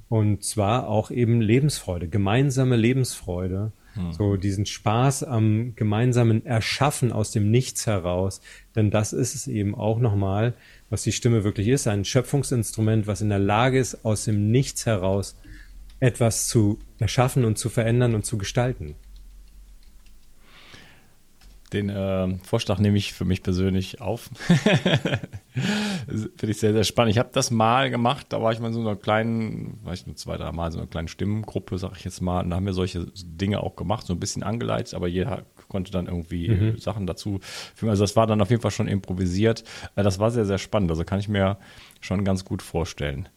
Und 0.09 0.45
zwar 0.45 0.89
auch 0.89 1.11
eben 1.11 1.41
Lebensfreude, 1.41 2.09
gemeinsame 2.09 2.77
Lebensfreude. 2.77 3.73
Hm. 3.95 4.13
So 4.13 4.37
diesen 4.37 4.67
Spaß 4.67 5.25
am 5.25 5.75
gemeinsamen 5.75 6.45
Erschaffen 6.45 7.13
aus 7.13 7.31
dem 7.31 7.51
Nichts 7.51 7.87
heraus. 7.87 8.43
Denn 8.75 8.91
das 8.91 9.15
ist 9.15 9.35
es 9.35 9.47
eben 9.47 9.75
auch 9.75 9.99
nochmal, 9.99 10.55
was 10.91 11.03
die 11.03 11.13
Stimme 11.13 11.45
wirklich 11.45 11.69
ist, 11.69 11.87
ein 11.87 12.05
Schöpfungsinstrument, 12.05 13.07
was 13.07 13.21
in 13.21 13.29
der 13.29 13.39
Lage 13.39 13.79
ist, 13.79 14.05
aus 14.05 14.25
dem 14.25 14.51
Nichts 14.51 14.87
heraus 14.87 15.37
etwas 15.99 16.47
zu 16.47 16.79
erschaffen 16.99 17.45
und 17.45 17.59
zu 17.59 17.69
verändern 17.69 18.15
und 18.15 18.25
zu 18.25 18.39
gestalten. 18.39 18.95
Den 21.73 21.89
äh, 21.89 22.39
Vorschlag 22.45 22.79
nehme 22.79 22.97
ich 22.97 23.13
für 23.13 23.25
mich 23.25 23.43
persönlich 23.43 24.01
auf. 24.01 24.31
Finde 26.07 26.33
ich 26.43 26.59
sehr, 26.59 26.73
sehr 26.73 26.85
spannend. 26.85 27.13
Ich 27.13 27.19
habe 27.19 27.31
das 27.33 27.51
mal 27.51 27.91
gemacht, 27.91 28.27
da 28.29 28.41
war 28.41 28.53
ich 28.53 28.61
mal 28.61 28.69
in 28.69 28.75
so 28.75 28.81
einer 28.81 28.95
kleinen, 28.95 29.81
weiß 29.83 30.01
ich 30.01 30.07
nur 30.07 30.15
zwei, 30.15 30.37
drei 30.37 30.53
Mal, 30.53 30.71
so 30.71 30.79
einer 30.79 30.87
kleinen 30.87 31.09
Stimmengruppe, 31.09 31.79
sag 31.79 31.97
ich 31.97 32.05
jetzt 32.05 32.21
mal, 32.21 32.45
und 32.45 32.51
da 32.51 32.57
haben 32.57 32.67
wir 32.67 32.73
solche 32.73 33.07
Dinge 33.17 33.61
auch 33.61 33.75
gemacht, 33.75 34.07
so 34.07 34.13
ein 34.13 34.21
bisschen 34.21 34.45
angeleitet, 34.45 34.95
aber 34.95 35.09
jeder 35.09 35.45
konnte 35.69 35.91
dann 35.91 36.07
irgendwie 36.07 36.49
mhm. 36.49 36.79
Sachen 36.79 37.07
dazu 37.07 37.41
fügen. 37.75 37.91
Also 37.91 38.05
das 38.05 38.17
war 38.17 38.27
dann 38.27 38.41
auf 38.41 38.51
jeden 38.51 38.63
Fall 38.63 38.71
schon 38.71 38.89
improvisiert. 38.89 39.65
Äh, 39.95 40.03
das 40.03 40.19
war 40.19 40.31
sehr, 40.31 40.45
sehr 40.45 40.59
spannend. 40.59 40.91
Also 40.91 41.05
kann 41.05 41.21
ich 41.21 41.29
mir 41.29 41.59
schon 42.01 42.25
ganz 42.25 42.45
gut 42.45 42.63
vorstellen. 42.63 43.29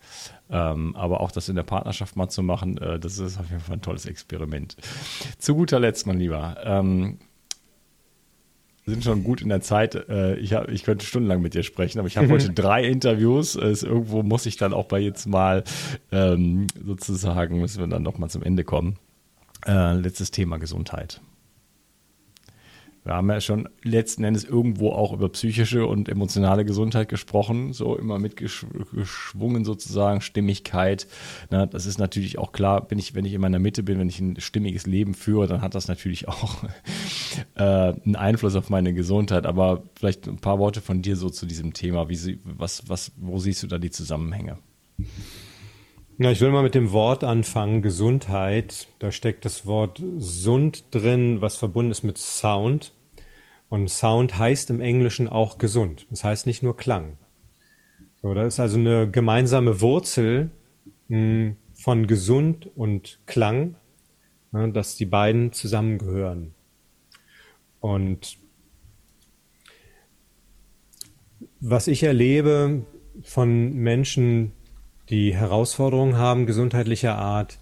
Ähm, 0.49 0.95
aber 0.95 1.21
auch 1.21 1.31
das 1.31 1.49
in 1.49 1.55
der 1.55 1.63
Partnerschaft 1.63 2.15
mal 2.15 2.29
zu 2.29 2.43
machen, 2.43 2.77
äh, 2.77 2.99
das 2.99 3.19
ist 3.19 3.39
auf 3.39 3.49
jeden 3.49 3.61
Fall 3.61 3.77
ein 3.77 3.81
tolles 3.81 4.05
Experiment. 4.05 4.75
Zu 5.37 5.55
guter 5.55 5.79
Letzt, 5.79 6.07
mein 6.07 6.19
Lieber, 6.19 6.57
ähm, 6.63 7.19
sind 8.89 9.03
schon 9.03 9.23
gut 9.23 9.41
in 9.41 9.49
der 9.49 9.61
Zeit. 9.61 9.95
Äh, 10.09 10.35
ich, 10.37 10.53
hab, 10.53 10.69
ich 10.69 10.83
könnte 10.83 11.05
stundenlang 11.05 11.41
mit 11.41 11.53
dir 11.53 11.63
sprechen, 11.63 11.99
aber 11.99 12.07
ich 12.07 12.17
habe 12.17 12.27
heute 12.31 12.51
drei 12.51 12.83
Interviews. 12.83 13.55
Es, 13.55 13.83
irgendwo 13.83 14.23
muss 14.23 14.45
ich 14.45 14.57
dann 14.57 14.73
auch 14.73 14.85
bei 14.85 14.99
jetzt 14.99 15.27
mal 15.27 15.63
ähm, 16.11 16.67
sozusagen, 16.83 17.59
müssen 17.59 17.79
wir 17.79 17.87
dann 17.87 18.03
noch 18.03 18.17
mal 18.17 18.29
zum 18.29 18.43
Ende 18.43 18.63
kommen. 18.63 18.97
Äh, 19.65 19.93
letztes 19.95 20.31
Thema 20.31 20.57
Gesundheit. 20.57 21.21
Wir 23.09 23.15
haben 23.15 23.29
ja 23.31 23.41
schon 23.41 23.67
letzten 23.81 24.23
Endes 24.23 24.43
irgendwo 24.43 24.91
auch 24.91 25.13
über 25.13 25.29
psychische 25.29 25.87
und 25.87 26.09
emotionale 26.09 26.63
Gesundheit 26.63 27.09
gesprochen, 27.09 27.73
so 27.73 27.97
immer 27.97 28.19
mitgeschwungen 28.19 29.65
sozusagen, 29.65 30.21
Stimmigkeit. 30.21 31.07
Na, 31.49 31.65
das 31.65 31.87
ist 31.87 31.97
natürlich 31.97 32.37
auch 32.37 32.51
klar, 32.51 32.85
bin 32.87 32.99
ich, 32.99 33.15
wenn 33.15 33.25
ich 33.25 33.33
in 33.33 33.41
meiner 33.41 33.57
Mitte 33.57 33.81
bin, 33.81 33.97
wenn 33.97 34.09
ich 34.09 34.19
ein 34.19 34.39
stimmiges 34.39 34.85
Leben 34.85 35.15
führe, 35.15 35.47
dann 35.47 35.63
hat 35.63 35.73
das 35.73 35.87
natürlich 35.87 36.27
auch 36.27 36.63
äh, 37.55 37.63
einen 37.63 38.15
Einfluss 38.15 38.53
auf 38.53 38.69
meine 38.69 38.93
Gesundheit. 38.93 39.47
Aber 39.47 39.81
vielleicht 39.95 40.27
ein 40.27 40.37
paar 40.37 40.59
Worte 40.59 40.79
von 40.79 41.01
dir 41.01 41.15
so 41.15 41.31
zu 41.31 41.47
diesem 41.47 41.73
Thema. 41.73 42.09
Wie 42.09 42.15
sie, 42.15 42.39
was, 42.43 42.89
was, 42.89 43.11
wo 43.17 43.39
siehst 43.39 43.63
du 43.63 43.67
da 43.67 43.79
die 43.79 43.89
Zusammenhänge? 43.89 44.59
Ja, 46.19 46.29
ich 46.29 46.41
will 46.41 46.51
mal 46.51 46.61
mit 46.61 46.75
dem 46.75 46.91
Wort 46.91 47.23
anfangen, 47.23 47.81
Gesundheit. 47.81 48.87
Da 48.99 49.11
steckt 49.11 49.45
das 49.45 49.65
Wort 49.65 49.99
Sund 50.19 50.83
drin, 50.91 51.41
was 51.41 51.55
verbunden 51.55 51.89
ist 51.89 52.03
mit 52.03 52.19
Sound. 52.19 52.91
Und 53.69 53.89
Sound 53.89 54.37
heißt 54.37 54.71
im 54.71 54.81
Englischen 54.81 55.27
auch 55.27 55.57
gesund. 55.59 56.07
Das 56.09 56.23
heißt 56.23 56.47
nicht 56.47 56.63
nur 56.63 56.75
Klang. 56.75 57.17
So, 58.21 58.33
da 58.33 58.45
ist 58.45 58.59
also 58.59 58.77
eine 58.77 59.09
gemeinsame 59.09 59.79
Wurzel 59.79 60.51
mh, 61.07 61.17
hm, 61.17 61.55
von 61.73 62.07
gesund 62.07 62.69
und 62.75 63.19
Klang, 63.25 63.75
ne, 64.51 64.71
dass 64.71 64.95
die 64.95 65.05
beiden 65.05 65.53
zusammengehören. 65.53 66.53
Und 67.79 68.37
was 71.61 71.87
ich 71.87 72.03
erlebe 72.03 72.85
von 73.23 73.73
Menschen, 73.73 74.51
die 75.09 75.33
Herausforderungen 75.33 76.17
haben 76.17 76.45
gesundheitlicher 76.45 77.17
Art, 77.17 77.59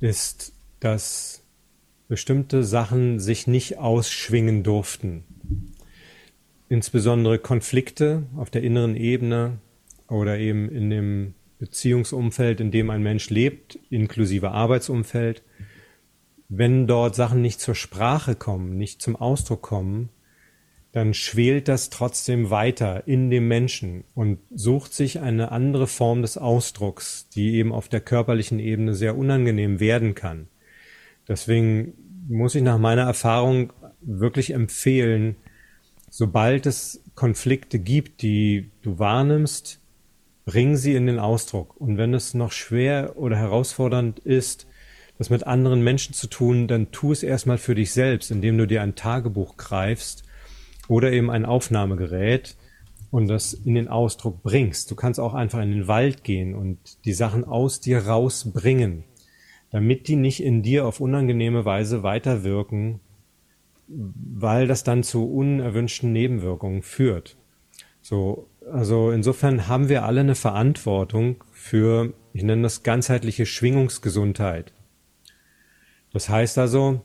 ist, 0.00 0.52
dass 0.80 1.44
bestimmte 2.08 2.64
Sachen 2.64 3.20
sich 3.20 3.46
nicht 3.46 3.78
ausschwingen 3.78 4.62
durften. 4.62 5.24
Insbesondere 6.70 7.38
Konflikte 7.38 8.24
auf 8.36 8.50
der 8.50 8.62
inneren 8.62 8.96
Ebene 8.96 9.58
oder 10.08 10.38
eben 10.38 10.68
in 10.70 10.90
dem 10.90 11.34
Beziehungsumfeld, 11.58 12.60
in 12.60 12.70
dem 12.70 12.90
ein 12.90 13.02
Mensch 13.02 13.30
lebt, 13.30 13.78
inklusive 13.90 14.50
Arbeitsumfeld. 14.50 15.42
Wenn 16.48 16.86
dort 16.86 17.14
Sachen 17.14 17.42
nicht 17.42 17.60
zur 17.60 17.74
Sprache 17.74 18.34
kommen, 18.34 18.78
nicht 18.78 19.02
zum 19.02 19.16
Ausdruck 19.16 19.62
kommen, 19.62 20.08
dann 20.92 21.12
schwelt 21.12 21.68
das 21.68 21.90
trotzdem 21.90 22.48
weiter 22.48 23.06
in 23.06 23.28
dem 23.28 23.46
Menschen 23.48 24.04
und 24.14 24.38
sucht 24.50 24.94
sich 24.94 25.20
eine 25.20 25.52
andere 25.52 25.86
Form 25.86 26.22
des 26.22 26.38
Ausdrucks, 26.38 27.28
die 27.34 27.56
eben 27.56 27.72
auf 27.72 27.88
der 27.88 28.00
körperlichen 28.00 28.58
Ebene 28.58 28.94
sehr 28.94 29.16
unangenehm 29.16 29.80
werden 29.80 30.14
kann. 30.14 30.48
Deswegen 31.28 31.94
muss 32.28 32.54
ich 32.54 32.62
nach 32.62 32.78
meiner 32.78 33.02
Erfahrung 33.02 33.72
wirklich 34.00 34.52
empfehlen, 34.52 35.36
sobald 36.10 36.66
es 36.66 37.02
Konflikte 37.14 37.78
gibt, 37.78 38.22
die 38.22 38.70
du 38.82 38.98
wahrnimmst, 38.98 39.80
bring 40.44 40.76
sie 40.76 40.94
in 40.94 41.06
den 41.06 41.18
Ausdruck. 41.18 41.78
Und 41.78 41.98
wenn 41.98 42.14
es 42.14 42.32
noch 42.34 42.52
schwer 42.52 43.16
oder 43.16 43.36
herausfordernd 43.36 44.18
ist, 44.20 44.66
das 45.18 45.30
mit 45.30 45.46
anderen 45.46 45.82
Menschen 45.82 46.14
zu 46.14 46.28
tun, 46.28 46.68
dann 46.68 46.90
tu 46.92 47.12
es 47.12 47.22
erstmal 47.22 47.58
für 47.58 47.74
dich 47.74 47.92
selbst, 47.92 48.30
indem 48.30 48.56
du 48.56 48.66
dir 48.66 48.82
ein 48.82 48.94
Tagebuch 48.94 49.56
greifst 49.56 50.22
oder 50.86 51.12
eben 51.12 51.30
ein 51.30 51.44
Aufnahmegerät 51.44 52.56
und 53.10 53.26
das 53.26 53.52
in 53.52 53.74
den 53.74 53.88
Ausdruck 53.88 54.42
bringst. 54.42 54.90
Du 54.90 54.94
kannst 54.94 55.18
auch 55.18 55.34
einfach 55.34 55.60
in 55.60 55.72
den 55.72 55.88
Wald 55.88 56.24
gehen 56.24 56.54
und 56.54 57.04
die 57.04 57.12
Sachen 57.12 57.44
aus 57.44 57.80
dir 57.80 58.06
rausbringen, 58.06 59.04
damit 59.70 60.08
die 60.08 60.16
nicht 60.16 60.42
in 60.42 60.62
dir 60.62 60.86
auf 60.86 61.00
unangenehme 61.00 61.64
Weise 61.64 62.02
weiterwirken, 62.02 63.00
weil 63.86 64.66
das 64.66 64.84
dann 64.84 65.02
zu 65.02 65.30
unerwünschten 65.30 66.12
Nebenwirkungen 66.12 66.82
führt. 66.82 67.36
So, 68.00 68.48
also 68.70 69.10
insofern 69.10 69.68
haben 69.68 69.88
wir 69.88 70.04
alle 70.04 70.20
eine 70.20 70.34
Verantwortung 70.34 71.44
für, 71.50 72.12
ich 72.32 72.42
nenne 72.42 72.62
das 72.62 72.82
ganzheitliche 72.82 73.46
Schwingungsgesundheit. 73.46 74.72
Das 76.12 76.28
heißt 76.28 76.58
also, 76.58 77.02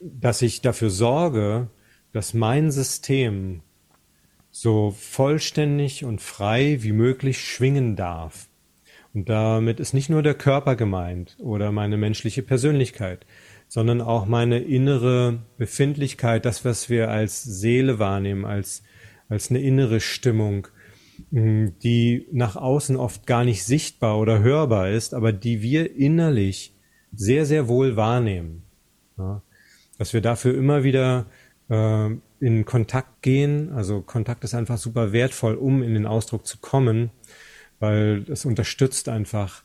dass 0.00 0.42
ich 0.42 0.60
dafür 0.60 0.90
sorge, 0.90 1.68
dass 2.12 2.34
mein 2.34 2.70
System 2.70 3.62
so 4.50 4.90
vollständig 4.90 6.04
und 6.04 6.20
frei 6.20 6.82
wie 6.82 6.92
möglich 6.92 7.40
schwingen 7.40 7.96
darf. 7.96 8.48
Und 9.14 9.28
damit 9.28 9.78
ist 9.78 9.92
nicht 9.92 10.08
nur 10.08 10.22
der 10.22 10.34
Körper 10.34 10.74
gemeint 10.74 11.36
oder 11.38 11.70
meine 11.70 11.96
menschliche 11.96 12.42
Persönlichkeit, 12.42 13.26
sondern 13.68 14.00
auch 14.00 14.26
meine 14.26 14.58
innere 14.58 15.42
Befindlichkeit, 15.58 16.44
das, 16.44 16.64
was 16.64 16.88
wir 16.88 17.10
als 17.10 17.42
Seele 17.42 17.98
wahrnehmen, 17.98 18.44
als, 18.44 18.82
als 19.28 19.50
eine 19.50 19.60
innere 19.60 20.00
Stimmung, 20.00 20.68
die 21.30 22.26
nach 22.32 22.56
außen 22.56 22.96
oft 22.96 23.26
gar 23.26 23.44
nicht 23.44 23.64
sichtbar 23.64 24.18
oder 24.18 24.40
hörbar 24.40 24.90
ist, 24.90 25.14
aber 25.14 25.32
die 25.32 25.62
wir 25.62 25.94
innerlich 25.96 26.74
sehr, 27.14 27.46
sehr 27.46 27.68
wohl 27.68 27.96
wahrnehmen. 27.96 28.64
Ja, 29.18 29.42
dass 29.98 30.14
wir 30.14 30.20
dafür 30.20 30.56
immer 30.56 30.84
wieder 30.84 31.26
äh, 31.68 32.10
in 32.40 32.64
Kontakt 32.64 33.22
gehen. 33.22 33.70
Also 33.72 34.00
Kontakt 34.00 34.42
ist 34.44 34.54
einfach 34.54 34.78
super 34.78 35.12
wertvoll, 35.12 35.54
um 35.54 35.82
in 35.82 35.94
den 35.94 36.06
Ausdruck 36.06 36.46
zu 36.46 36.58
kommen, 36.58 37.10
weil 37.82 38.24
es 38.30 38.44
unterstützt 38.44 39.08
einfach 39.08 39.64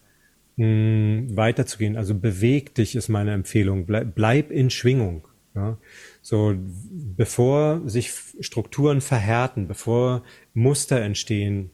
mh, 0.56 1.36
weiterzugehen. 1.38 1.96
Also 1.96 2.16
beweg 2.16 2.74
dich 2.74 2.96
ist 2.96 3.10
meine 3.10 3.32
Empfehlung. 3.32 3.86
Bleib, 3.86 4.16
bleib 4.16 4.50
in 4.50 4.72
Schwingung. 4.72 5.28
Ja? 5.54 5.78
So, 6.24 6.56
bevor 6.58 7.88
sich 7.88 8.12
Strukturen 8.40 9.02
verhärten, 9.02 9.68
bevor 9.68 10.24
Muster 10.56 11.00
entstehen 11.00 11.70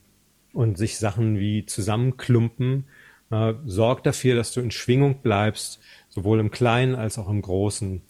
und 0.52 0.78
sich 0.78 0.98
Sachen 0.98 1.40
wie 1.40 1.66
zusammenklumpen, 1.66 2.88
äh, 3.32 3.54
sorg 3.66 4.04
dafür, 4.04 4.36
dass 4.36 4.52
du 4.52 4.60
in 4.60 4.72
Schwingung 4.72 5.22
bleibst, 5.22 5.80
sowohl 6.10 6.42
im 6.42 6.52
Kleinen 6.52 6.96
als 6.96 7.18
auch 7.18 7.30
im 7.30 7.42
Großen 7.42 8.02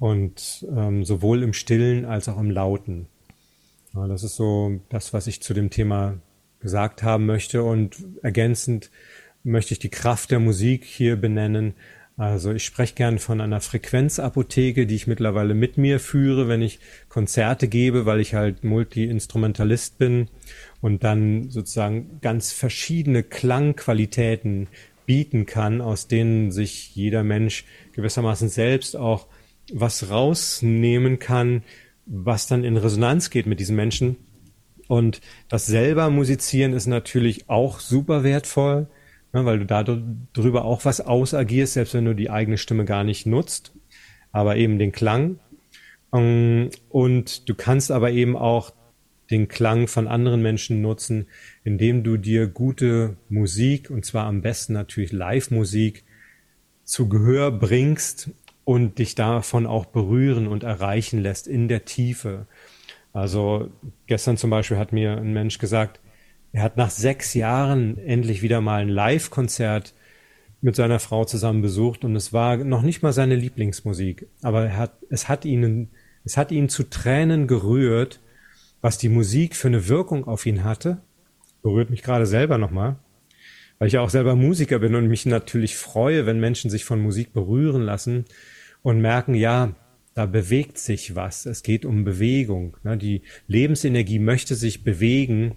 und 0.00 0.66
ähm, 0.68 1.04
sowohl 1.04 1.44
im 1.44 1.52
Stillen 1.52 2.04
als 2.04 2.28
auch 2.28 2.40
im 2.40 2.50
Lauten. 2.50 3.06
Ja, 3.94 4.08
das 4.08 4.24
ist 4.24 4.34
so 4.34 4.80
das, 4.88 5.12
was 5.12 5.28
ich 5.28 5.42
zu 5.42 5.54
dem 5.54 5.70
Thema 5.70 6.18
gesagt 6.60 7.02
haben 7.02 7.26
möchte 7.26 7.62
und 7.62 7.96
ergänzend 8.22 8.90
möchte 9.44 9.74
ich 9.74 9.78
die 9.78 9.90
Kraft 9.90 10.30
der 10.30 10.40
Musik 10.40 10.84
hier 10.84 11.16
benennen. 11.16 11.74
Also 12.16 12.52
ich 12.52 12.64
spreche 12.64 12.94
gern 12.94 13.20
von 13.20 13.40
einer 13.40 13.60
Frequenzapotheke, 13.60 14.86
die 14.86 14.96
ich 14.96 15.06
mittlerweile 15.06 15.54
mit 15.54 15.78
mir 15.78 16.00
führe, 16.00 16.48
wenn 16.48 16.62
ich 16.62 16.80
Konzerte 17.08 17.68
gebe, 17.68 18.06
weil 18.06 18.18
ich 18.18 18.34
halt 18.34 18.64
Multi-Instrumentalist 18.64 19.98
bin 19.98 20.28
und 20.80 21.04
dann 21.04 21.48
sozusagen 21.50 22.18
ganz 22.20 22.52
verschiedene 22.52 23.22
Klangqualitäten 23.22 24.66
bieten 25.06 25.46
kann, 25.46 25.80
aus 25.80 26.08
denen 26.08 26.50
sich 26.50 26.94
jeder 26.96 27.22
Mensch 27.22 27.64
gewissermaßen 27.92 28.48
selbst 28.48 28.96
auch 28.96 29.28
was 29.72 30.10
rausnehmen 30.10 31.20
kann, 31.20 31.62
was 32.04 32.46
dann 32.48 32.64
in 32.64 32.76
Resonanz 32.76 33.30
geht 33.30 33.46
mit 33.46 33.60
diesen 33.60 33.76
Menschen. 33.76 34.16
Und 34.88 35.20
das 35.48 35.66
selber 35.66 36.10
musizieren 36.10 36.72
ist 36.72 36.86
natürlich 36.86 37.48
auch 37.48 37.78
super 37.78 38.24
wertvoll, 38.24 38.88
ne, 39.32 39.44
weil 39.44 39.64
du 39.64 40.26
darüber 40.32 40.64
auch 40.64 40.84
was 40.84 41.00
ausagierst, 41.00 41.74
selbst 41.74 41.94
wenn 41.94 42.06
du 42.06 42.14
die 42.14 42.30
eigene 42.30 42.58
Stimme 42.58 42.84
gar 42.84 43.04
nicht 43.04 43.26
nutzt, 43.26 43.72
aber 44.32 44.56
eben 44.56 44.78
den 44.78 44.90
Klang. 44.90 45.38
Ähm, 46.12 46.70
und 46.88 47.48
du 47.48 47.54
kannst 47.54 47.90
aber 47.90 48.10
eben 48.10 48.36
auch 48.36 48.72
den 49.30 49.48
Klang 49.48 49.88
von 49.88 50.08
anderen 50.08 50.40
Menschen 50.40 50.80
nutzen, 50.80 51.26
indem 51.64 52.02
du 52.02 52.16
dir 52.16 52.46
gute 52.46 53.18
Musik, 53.28 53.90
und 53.90 54.06
zwar 54.06 54.24
am 54.24 54.40
besten 54.40 54.72
natürlich 54.72 55.12
Live-Musik, 55.12 56.04
zu 56.84 57.10
Gehör 57.10 57.50
bringst 57.50 58.30
und 58.64 58.98
dich 58.98 59.14
davon 59.14 59.66
auch 59.66 59.84
berühren 59.84 60.46
und 60.46 60.62
erreichen 60.62 61.20
lässt 61.20 61.46
in 61.46 61.68
der 61.68 61.84
Tiefe. 61.84 62.46
Also 63.12 63.70
gestern 64.06 64.36
zum 64.36 64.50
Beispiel 64.50 64.78
hat 64.78 64.92
mir 64.92 65.16
ein 65.16 65.32
Mensch 65.32 65.58
gesagt, 65.58 66.00
er 66.52 66.62
hat 66.62 66.76
nach 66.76 66.90
sechs 66.90 67.34
Jahren 67.34 67.98
endlich 67.98 68.42
wieder 68.42 68.60
mal 68.60 68.80
ein 68.80 68.88
Live-Konzert 68.88 69.94
mit 70.60 70.76
seiner 70.76 70.98
Frau 70.98 71.24
zusammen 71.24 71.62
besucht 71.62 72.04
und 72.04 72.16
es 72.16 72.32
war 72.32 72.56
noch 72.56 72.82
nicht 72.82 73.02
mal 73.02 73.12
seine 73.12 73.36
Lieblingsmusik, 73.36 74.26
aber 74.42 74.66
er 74.66 74.76
hat, 74.76 74.92
es 75.08 75.28
hat 75.28 75.44
ihn, 75.44 75.90
es 76.24 76.36
hat 76.36 76.50
ihn 76.50 76.68
zu 76.68 76.88
Tränen 76.88 77.46
gerührt, 77.46 78.20
was 78.80 78.98
die 78.98 79.08
Musik 79.08 79.54
für 79.56 79.68
eine 79.68 79.88
Wirkung 79.88 80.26
auf 80.26 80.46
ihn 80.46 80.64
hatte. 80.64 80.98
Berührt 81.62 81.90
mich 81.90 82.02
gerade 82.02 82.26
selber 82.26 82.58
nochmal, 82.58 82.96
weil 83.78 83.88
ich 83.88 83.94
ja 83.94 84.00
auch 84.00 84.10
selber 84.10 84.36
Musiker 84.36 84.78
bin 84.78 84.94
und 84.94 85.06
mich 85.06 85.26
natürlich 85.26 85.76
freue, 85.76 86.26
wenn 86.26 86.40
Menschen 86.40 86.70
sich 86.70 86.84
von 86.84 87.00
Musik 87.00 87.32
berühren 87.32 87.82
lassen 87.82 88.24
und 88.82 89.00
merken, 89.00 89.34
ja, 89.34 89.74
da 90.18 90.26
bewegt 90.26 90.78
sich 90.78 91.14
was. 91.14 91.46
Es 91.46 91.62
geht 91.62 91.84
um 91.84 92.02
Bewegung. 92.02 92.76
Ne? 92.82 92.98
Die 92.98 93.22
Lebensenergie 93.46 94.18
möchte 94.18 94.56
sich 94.56 94.82
bewegen. 94.82 95.54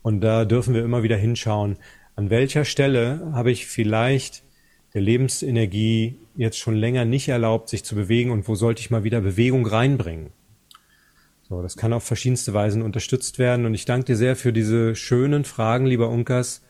Und 0.00 0.22
da 0.22 0.46
dürfen 0.46 0.72
wir 0.72 0.82
immer 0.82 1.02
wieder 1.02 1.18
hinschauen, 1.18 1.76
an 2.14 2.30
welcher 2.30 2.64
Stelle 2.64 3.30
habe 3.34 3.50
ich 3.50 3.66
vielleicht 3.66 4.44
der 4.94 5.02
Lebensenergie 5.02 6.16
jetzt 6.36 6.56
schon 6.56 6.74
länger 6.74 7.04
nicht 7.04 7.28
erlaubt, 7.28 7.68
sich 7.68 7.84
zu 7.84 7.94
bewegen 7.94 8.30
und 8.30 8.48
wo 8.48 8.54
sollte 8.54 8.80
ich 8.80 8.90
mal 8.90 9.04
wieder 9.04 9.20
Bewegung 9.20 9.66
reinbringen. 9.66 10.30
So, 11.42 11.60
das 11.60 11.76
kann 11.76 11.92
auf 11.92 12.02
verschiedenste 12.02 12.54
Weisen 12.54 12.80
unterstützt 12.80 13.38
werden 13.38 13.66
und 13.66 13.74
ich 13.74 13.84
danke 13.84 14.06
dir 14.06 14.16
sehr 14.16 14.36
für 14.36 14.54
diese 14.54 14.96
schönen 14.96 15.44
Fragen, 15.44 15.84
lieber 15.84 16.08
Unkas. 16.08 16.62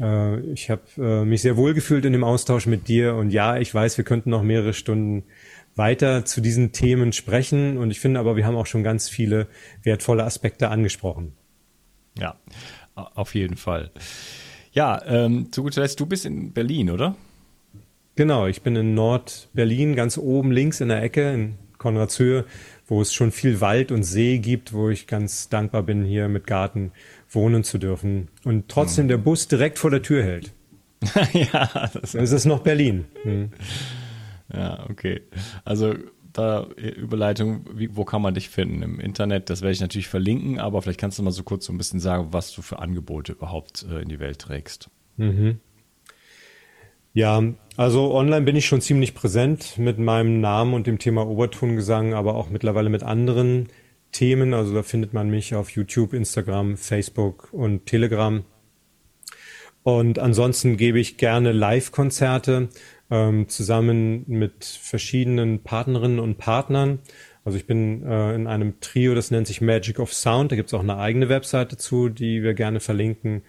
Äh, 0.00 0.40
ich 0.52 0.70
habe 0.70 0.82
äh, 0.96 1.24
mich 1.26 1.42
sehr 1.42 1.58
wohl 1.58 1.74
gefühlt 1.74 2.06
in 2.06 2.14
dem 2.14 2.24
Austausch 2.24 2.64
mit 2.64 2.88
dir 2.88 3.14
und 3.14 3.30
ja, 3.30 3.58
ich 3.58 3.74
weiß, 3.74 3.98
wir 3.98 4.04
könnten 4.04 4.30
noch 4.30 4.42
mehrere 4.42 4.72
Stunden 4.72 5.24
weiter 5.80 6.26
zu 6.26 6.42
diesen 6.42 6.72
Themen 6.72 7.14
sprechen 7.14 7.78
und 7.78 7.90
ich 7.90 8.00
finde 8.00 8.20
aber, 8.20 8.36
wir 8.36 8.46
haben 8.46 8.54
auch 8.54 8.66
schon 8.66 8.84
ganz 8.84 9.08
viele 9.08 9.48
wertvolle 9.82 10.24
Aspekte 10.24 10.68
angesprochen. 10.68 11.32
Ja, 12.18 12.36
auf 12.94 13.34
jeden 13.34 13.56
Fall. 13.56 13.90
Ja, 14.72 15.02
ähm, 15.06 15.50
zu 15.50 15.62
guter 15.62 15.80
Letzt, 15.80 15.98
du 15.98 16.04
bist 16.04 16.26
in 16.26 16.52
Berlin, 16.52 16.90
oder? 16.90 17.16
Genau, 18.14 18.46
ich 18.46 18.60
bin 18.60 18.76
in 18.76 18.94
Nord-Berlin, 18.94 19.96
ganz 19.96 20.18
oben 20.18 20.52
links 20.52 20.82
in 20.82 20.88
der 20.88 21.02
Ecke 21.02 21.32
in 21.32 21.54
Konradshöhe, 21.78 22.44
wo 22.86 23.00
es 23.00 23.14
schon 23.14 23.32
viel 23.32 23.62
Wald 23.62 23.90
und 23.90 24.02
See 24.02 24.36
gibt, 24.36 24.74
wo 24.74 24.90
ich 24.90 25.06
ganz 25.06 25.48
dankbar 25.48 25.82
bin, 25.82 26.04
hier 26.04 26.28
mit 26.28 26.46
Garten 26.46 26.92
wohnen 27.30 27.64
zu 27.64 27.78
dürfen 27.78 28.28
und 28.44 28.68
trotzdem 28.68 29.04
hm. 29.04 29.08
der 29.08 29.16
Bus 29.16 29.48
direkt 29.48 29.78
vor 29.78 29.90
der 29.90 30.02
Tür 30.02 30.22
hält. 30.22 30.52
ja, 31.32 31.90
das 31.94 32.14
ist 32.14 32.32
es 32.32 32.44
noch 32.44 32.60
Berlin. 32.60 33.06
Hm. 33.22 33.50
Ja, 34.52 34.86
okay. 34.88 35.22
Also 35.64 35.94
da 36.32 36.64
Überleitung, 36.76 37.64
wie, 37.74 37.96
wo 37.96 38.04
kann 38.04 38.22
man 38.22 38.34
dich 38.34 38.48
finden 38.48 38.82
im 38.82 39.00
Internet? 39.00 39.50
Das 39.50 39.62
werde 39.62 39.72
ich 39.72 39.80
natürlich 39.80 40.08
verlinken, 40.08 40.58
aber 40.58 40.80
vielleicht 40.82 41.00
kannst 41.00 41.18
du 41.18 41.22
mal 41.22 41.30
so 41.30 41.42
kurz 41.42 41.66
so 41.66 41.72
ein 41.72 41.78
bisschen 41.78 42.00
sagen, 42.00 42.28
was 42.32 42.52
du 42.52 42.62
für 42.62 42.78
Angebote 42.78 43.32
überhaupt 43.32 43.84
äh, 43.90 44.02
in 44.02 44.08
die 44.08 44.20
Welt 44.20 44.38
trägst. 44.38 44.90
Mhm. 45.16 45.58
Ja, 47.12 47.42
also 47.76 48.14
online 48.14 48.42
bin 48.42 48.54
ich 48.54 48.66
schon 48.66 48.80
ziemlich 48.80 49.14
präsent 49.14 49.78
mit 49.78 49.98
meinem 49.98 50.40
Namen 50.40 50.74
und 50.74 50.86
dem 50.86 51.00
Thema 51.00 51.26
Obertongesang, 51.26 52.14
aber 52.14 52.36
auch 52.36 52.50
mittlerweile 52.50 52.88
mit 52.88 53.02
anderen 53.02 53.68
Themen. 54.12 54.54
Also 54.54 54.72
da 54.74 54.84
findet 54.84 55.12
man 55.12 55.28
mich 55.28 55.54
auf 55.56 55.70
YouTube, 55.70 56.12
Instagram, 56.12 56.76
Facebook 56.76 57.48
und 57.52 57.86
Telegram. 57.86 58.44
Und 59.82 60.18
ansonsten 60.18 60.76
gebe 60.76 61.00
ich 61.00 61.16
gerne 61.16 61.52
Live-Konzerte 61.52 62.68
ähm, 63.10 63.48
zusammen 63.48 64.24
mit 64.26 64.64
verschiedenen 64.64 65.62
Partnerinnen 65.62 66.20
und 66.20 66.38
Partnern. 66.38 67.00
Also 67.44 67.58
ich 67.58 67.66
bin 67.66 68.04
äh, 68.04 68.34
in 68.34 68.46
einem 68.46 68.80
Trio, 68.80 69.14
das 69.14 69.30
nennt 69.30 69.46
sich 69.46 69.60
Magic 69.60 69.98
of 69.98 70.12
Sound. 70.12 70.52
Da 70.52 70.56
gibt 70.56 70.68
es 70.68 70.74
auch 70.74 70.82
eine 70.82 70.98
eigene 70.98 71.28
Webseite 71.28 71.76
zu, 71.76 72.08
die 72.08 72.42
wir 72.42 72.54
gerne 72.54 72.80
verlinken. 72.80 73.42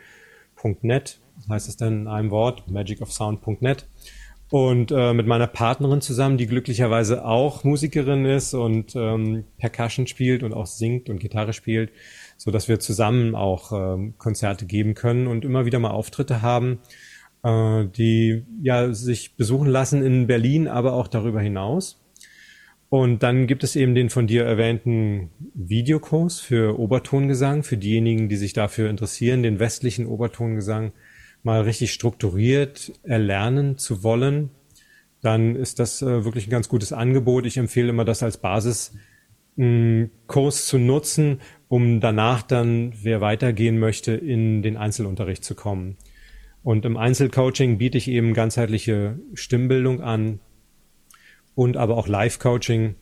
.net 0.82 1.20
heißt 1.49 1.68
es 1.68 1.78
dann 1.78 2.01
in 2.01 2.07
einem 2.07 2.30
Wort, 2.30 2.70
magicofsound.net 2.70 3.88
und 4.51 4.91
äh, 4.91 5.14
mit 5.14 5.28
meiner 5.28 5.47
Partnerin 5.47 6.01
zusammen, 6.01 6.38
die 6.38 6.45
glücklicherweise 6.45 7.26
auch 7.26 7.64
Musikerin 7.64 8.26
ist 8.26 8.53
und 8.53 8.95
ähm, 8.97 9.45
Percussion 9.57 10.07
spielt 10.07 10.43
und 10.43 10.53
auch 10.53 10.68
singt 10.68 11.09
und 11.09 11.20
Gitarre 11.20 11.53
spielt, 11.53 11.91
so 12.36 12.51
dass 12.51 12.68
wir 12.68 12.80
zusammen 12.82 13.34
auch 13.34 13.72
ähm, 13.72 14.16
Konzerte 14.18 14.66
geben 14.66 14.93
können 14.93 15.28
und 15.28 15.45
immer 15.45 15.66
wieder 15.66 15.80
mal 15.80 15.91
Auftritte 15.91 16.41
haben, 16.41 16.80
äh, 17.44 17.86
die 17.86 18.46
ja 18.62 18.94
sich 18.94 19.36
besuchen 19.36 19.68
lassen 19.68 20.04
in 20.04 20.28
Berlin, 20.28 20.68
aber 20.68 20.94
auch 20.94 21.08
darüber 21.08 21.42
hinaus. 21.42 22.02
Und 22.89 23.24
dann 23.24 23.48
gibt 23.48 23.64
es 23.64 23.78
eben 23.78 23.96
den 23.96 24.10
von 24.10 24.28
dir 24.28 24.44
erwähnten 24.44 25.30
Videokurs 25.54 26.42
für 26.42 26.78
Obertongesang, 26.78 27.64
für 27.64 27.78
diejenigen, 27.78 28.28
die 28.28 28.36
sich 28.36 28.52
dafür 28.52 28.89
interessieren, 28.89 29.44
den 29.44 29.60
westlichen 29.60 30.06
Obertongesang 30.06 30.92
mal 31.44 31.62
richtig 31.62 31.94
strukturiert 31.94 32.92
erlernen 33.04 33.78
zu 33.78 34.04
wollen, 34.04 34.50
dann 35.22 35.56
ist 35.56 35.80
das 35.80 36.02
äh, 36.02 36.26
wirklich 36.26 36.48
ein 36.48 36.52
ganz 36.52 36.68
gutes 36.68 36.94
Angebot. 36.94 37.46
Ich 37.46 37.58
empfehle 37.58 37.89
immer, 37.89 38.06
das 38.06 38.24
als 38.24 38.38
Basiskurs 38.38 38.92
zu 40.68 40.78
nutzen, 40.78 41.39
um 41.68 42.00
danach 42.00 42.42
dann, 42.42 42.94
wer 43.02 43.22
weitergehen 43.22 43.80
möchte, 43.80 44.14
in 44.14 44.62
den 44.62 44.78
Einzelunterricht 44.78 45.44
zu 45.44 45.56
kommen. 45.56 45.98
Und 46.64 46.86
im 46.86 46.97
Einzelcoaching 46.97 47.78
biete 47.78 47.97
ich 47.97 48.07
eben 48.07 48.34
ganzheitliche 48.34 49.20
Stimmbildung 49.34 50.01
an 50.01 50.39
und 51.55 51.78
aber 51.78 51.97
auch 51.97 52.07
Live-Coaching. 52.07 52.95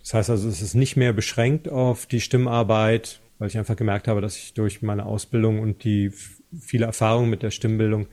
Das 0.00 0.14
heißt 0.14 0.30
also, 0.30 0.48
es 0.48 0.62
ist 0.62 0.74
nicht 0.74 0.96
mehr 0.96 1.12
beschränkt 1.12 1.68
auf 1.68 2.06
die 2.06 2.20
Stimmarbeit, 2.20 3.20
weil 3.38 3.48
ich 3.48 3.58
einfach 3.58 3.76
gemerkt 3.76 4.08
habe, 4.08 4.20
dass 4.20 4.36
ich 4.36 4.54
durch 4.54 4.82
meine 4.82 5.06
Ausbildung 5.06 5.60
und 5.60 5.84
die 5.84 6.12
viele 6.58 6.86
Erfahrung 6.86 7.28
mit 7.28 7.42
der 7.42 7.50
Stimmbildung 7.50 8.06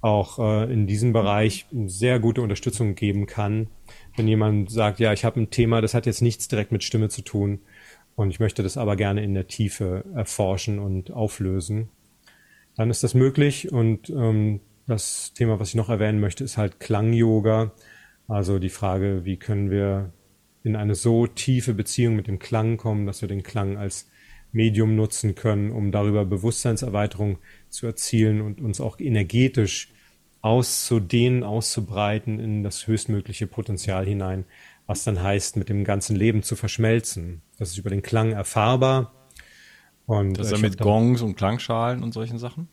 auch 0.00 0.38
äh, 0.38 0.72
in 0.72 0.86
diesem 0.86 1.12
Bereich 1.12 1.66
sehr 1.86 2.20
gute 2.20 2.42
Unterstützung 2.42 2.94
geben 2.94 3.26
kann. 3.26 3.68
Wenn 4.16 4.28
jemand 4.28 4.70
sagt, 4.70 5.00
ja, 5.00 5.12
ich 5.12 5.24
habe 5.24 5.40
ein 5.40 5.50
Thema, 5.50 5.80
das 5.80 5.94
hat 5.94 6.06
jetzt 6.06 6.22
nichts 6.22 6.48
direkt 6.48 6.72
mit 6.72 6.84
Stimme 6.84 7.08
zu 7.08 7.22
tun 7.22 7.60
und 8.14 8.30
ich 8.30 8.40
möchte 8.40 8.62
das 8.62 8.76
aber 8.76 8.96
gerne 8.96 9.22
in 9.22 9.34
der 9.34 9.46
Tiefe 9.46 10.04
erforschen 10.14 10.78
und 10.78 11.10
auflösen, 11.10 11.90
dann 12.76 12.90
ist 12.90 13.02
das 13.02 13.14
möglich. 13.14 13.72
Und 13.72 14.10
ähm, 14.10 14.60
das 14.86 15.32
Thema, 15.34 15.58
was 15.58 15.70
ich 15.70 15.74
noch 15.74 15.88
erwähnen 15.88 16.20
möchte, 16.20 16.44
ist 16.44 16.56
halt 16.56 16.78
Klang-Yoga. 16.78 17.72
Also 18.28 18.58
die 18.58 18.68
Frage, 18.68 19.24
wie 19.24 19.36
können 19.36 19.70
wir 19.70 20.12
in 20.62 20.76
eine 20.76 20.94
so 20.94 21.26
tiefe 21.26 21.74
Beziehung 21.74 22.16
mit 22.16 22.26
dem 22.26 22.38
Klang 22.38 22.76
kommen, 22.76 23.06
dass 23.06 23.20
wir 23.20 23.28
den 23.28 23.42
Klang 23.42 23.76
als 23.76 24.08
Medium 24.52 24.96
nutzen 24.96 25.34
können, 25.34 25.70
um 25.70 25.92
darüber 25.92 26.24
Bewusstseinserweiterung 26.24 27.38
zu 27.68 27.86
erzielen 27.86 28.40
und 28.40 28.60
uns 28.60 28.80
auch 28.80 28.98
energetisch 28.98 29.92
auszudehnen, 30.40 31.42
auszubreiten 31.42 32.40
in 32.40 32.62
das 32.62 32.86
höchstmögliche 32.86 33.46
Potenzial 33.46 34.06
hinein, 34.06 34.44
was 34.86 35.04
dann 35.04 35.22
heißt, 35.22 35.56
mit 35.56 35.68
dem 35.68 35.84
ganzen 35.84 36.16
Leben 36.16 36.42
zu 36.42 36.56
verschmelzen. 36.56 37.42
Das 37.58 37.70
ist 37.70 37.78
über 37.78 37.90
den 37.90 38.02
Klang 38.02 38.32
erfahrbar. 38.32 39.15
Und 40.06 40.38
das 40.38 40.46
ist 40.46 40.52
ja 40.52 40.58
mit 40.58 40.78
Gongs 40.78 41.22
und 41.22 41.36
Klangschalen 41.36 42.02
und 42.02 42.12
solchen 42.12 42.38
Sachen? 42.38 42.68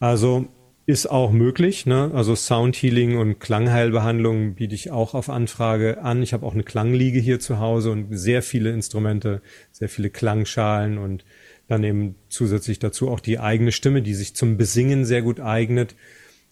Also 0.00 0.48
ist 0.86 1.06
auch 1.06 1.32
möglich. 1.32 1.86
Ne? 1.86 2.10
Also 2.12 2.34
Soundhealing 2.34 3.16
und 3.16 3.38
Klangheilbehandlung 3.40 4.54
biete 4.54 4.74
ich 4.74 4.90
auch 4.90 5.14
auf 5.14 5.30
Anfrage 5.30 6.02
an. 6.02 6.22
Ich 6.22 6.32
habe 6.32 6.44
auch 6.44 6.54
eine 6.54 6.64
Klangliege 6.64 7.18
hier 7.18 7.40
zu 7.40 7.58
Hause 7.58 7.90
und 7.90 8.08
sehr 8.10 8.42
viele 8.42 8.70
Instrumente, 8.70 9.40
sehr 9.72 9.88
viele 9.88 10.10
Klangschalen 10.10 10.98
und 10.98 11.24
dann 11.68 11.84
eben 11.84 12.16
zusätzlich 12.28 12.78
dazu 12.78 13.08
auch 13.08 13.20
die 13.20 13.38
eigene 13.38 13.72
Stimme, 13.72 14.02
die 14.02 14.14
sich 14.14 14.36
zum 14.36 14.58
Besingen 14.58 15.06
sehr 15.06 15.22
gut 15.22 15.40
eignet, 15.40 15.96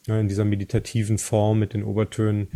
in 0.06 0.28
dieser 0.28 0.44
meditativen 0.44 1.18
Form 1.18 1.58
mit 1.58 1.74
den 1.74 1.84
Obertönen. 1.84 2.48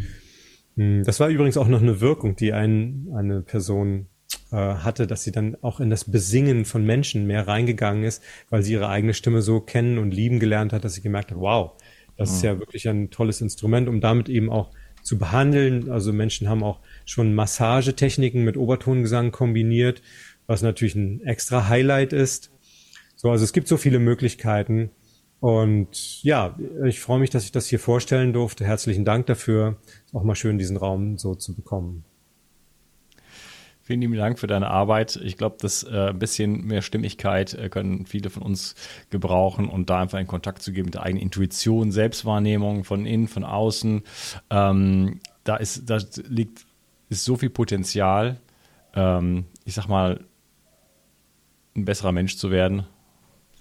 Hm, 0.77 1.05
das 1.05 1.21
war 1.21 1.29
übrigens 1.29 1.59
auch 1.59 1.69
noch 1.69 1.83
eine 1.83 2.01
Wirkung, 2.01 2.37
die 2.37 2.53
ein, 2.53 3.09
eine 3.15 3.43
Person 3.43 4.07
äh, 4.53 4.57
hatte, 4.57 5.07
dass 5.07 5.23
sie 5.23 5.33
dann 5.33 5.57
auch 5.63 5.81
in 5.81 5.91
das 5.91 6.05
Besingen 6.05 6.65
von 6.65 6.85
Menschen 6.85 7.27
mehr 7.27 7.49
reingegangen 7.49 8.05
ist, 8.05 8.23
weil 8.51 8.63
sie 8.63 8.75
ihre 8.75 8.89
eigene 8.89 9.15
Stimme 9.15 9.43
so 9.43 9.61
kennen 9.61 9.99
und 9.99 10.13
lieben 10.13 10.39
gelernt 10.39 10.73
hat, 10.73 10.85
dass 10.85 10.95
sie 10.95 11.03
gemerkt 11.03 11.31
hat, 11.31 11.39
wow, 11.39 11.73
das 12.17 12.31
mhm. 12.31 12.37
ist 12.37 12.43
ja 12.43 12.59
wirklich 12.59 12.89
ein 12.89 13.11
tolles 13.11 13.41
Instrument, 13.41 13.89
um 13.89 14.01
damit 14.01 14.29
eben 14.29 14.51
auch 14.51 14.71
zu 15.03 15.19
behandeln. 15.19 15.91
Also 15.91 16.13
Menschen 16.13 16.49
haben 16.49 16.63
auch 16.63 16.81
schon 17.05 17.35
Massagetechniken 17.35 18.45
mit 18.45 18.57
Obertongesang 18.57 19.31
kombiniert, 19.31 20.03
was 20.47 20.63
natürlich 20.63 20.95
ein 20.95 21.23
extra 21.23 21.69
Highlight 21.69 22.13
ist. 22.13 22.51
So, 23.15 23.31
also 23.31 23.45
es 23.45 23.53
gibt 23.53 23.69
so 23.69 23.77
viele 23.77 23.99
Möglichkeiten. 23.99 24.91
Und 25.41 26.23
ja, 26.23 26.59
ich 26.85 27.01
freue 27.01 27.21
mich, 27.21 27.31
dass 27.31 27.45
ich 27.45 27.53
das 27.53 27.67
hier 27.67 27.79
vorstellen 27.79 28.33
durfte. 28.33 28.65
Herzlichen 28.65 29.05
Dank 29.05 29.27
dafür. 29.27 29.77
Ist 30.07 30.15
auch 30.15 30.25
mal 30.25 30.35
schön, 30.35 30.59
diesen 30.59 30.77
Raum 30.77 31.19
so 31.19 31.35
zu 31.35 31.55
bekommen. 31.55 32.05
Vielen 33.87 34.01
lieben 34.01 34.17
Dank 34.17 34.41
für 34.41 34.49
deine 34.49 34.69
Arbeit. 34.69 35.15
Ich 35.15 35.37
glaube, 35.37 35.59
dass 35.61 35.85
äh, 35.85 36.09
ein 36.09 36.19
bisschen 36.19 36.67
mehr 36.67 36.83
Stimmigkeit 36.83 37.55
äh, 37.55 37.69
können 37.69 38.05
viele 38.05 38.31
von 38.31 38.43
uns 38.43 38.75
gebrauchen 39.11 39.69
und 39.69 39.91
da 39.91 40.01
einfach 40.01 40.19
in 40.19 40.27
Kontakt 40.27 40.61
zu 40.61 40.73
gehen 40.73 40.87
mit 40.87 40.95
der 40.95 41.05
eigenen 41.05 41.23
Intuition, 41.23 41.93
Selbstwahrnehmung 41.93 42.83
von 42.83 43.07
innen, 43.07 43.29
von 43.29 43.45
außen. 43.45 44.03
Ähm, 44.51 45.21
da 45.45 45.55
ist, 45.55 45.89
da 45.89 45.99
liegt 46.29 46.67
ist 47.11 47.25
so 47.25 47.37
viel 47.37 47.49
Potenzial. 47.49 48.41
Ähm, 48.93 49.45
ich 49.65 49.75
sag 49.75 49.87
mal, 49.87 50.19
ein 51.77 51.85
besserer 51.85 52.11
Mensch 52.11 52.39
zu 52.39 52.51
werden, 52.51 52.87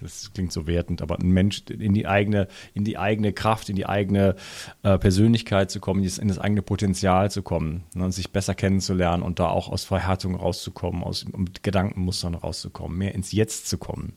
das 0.05 0.31
klingt 0.33 0.51
so 0.51 0.67
wertend, 0.67 1.01
aber 1.01 1.19
ein 1.19 1.29
Mensch 1.29 1.63
in 1.69 1.93
die 1.93 2.07
eigene, 2.07 2.47
in 2.73 2.83
die 2.83 2.97
eigene 2.97 3.33
Kraft, 3.33 3.69
in 3.69 3.75
die 3.75 3.85
eigene 3.85 4.35
äh, 4.83 4.97
Persönlichkeit 4.97 5.71
zu 5.71 5.79
kommen, 5.79 6.03
in 6.03 6.27
das 6.27 6.39
eigene 6.39 6.61
Potenzial 6.61 7.31
zu 7.31 7.41
kommen 7.41 7.83
ne, 7.93 8.11
sich 8.11 8.31
besser 8.31 8.55
kennenzulernen 8.55 9.23
und 9.23 9.39
da 9.39 9.49
auch 9.49 9.69
aus 9.69 9.83
Verhärtung 9.83 10.35
rauszukommen, 10.35 11.03
aus 11.03 11.25
Gedankenmustern 11.61 12.35
rauszukommen, 12.35 12.97
mehr 12.97 13.15
ins 13.15 13.31
Jetzt 13.31 13.67
zu 13.67 13.77
kommen. 13.77 14.13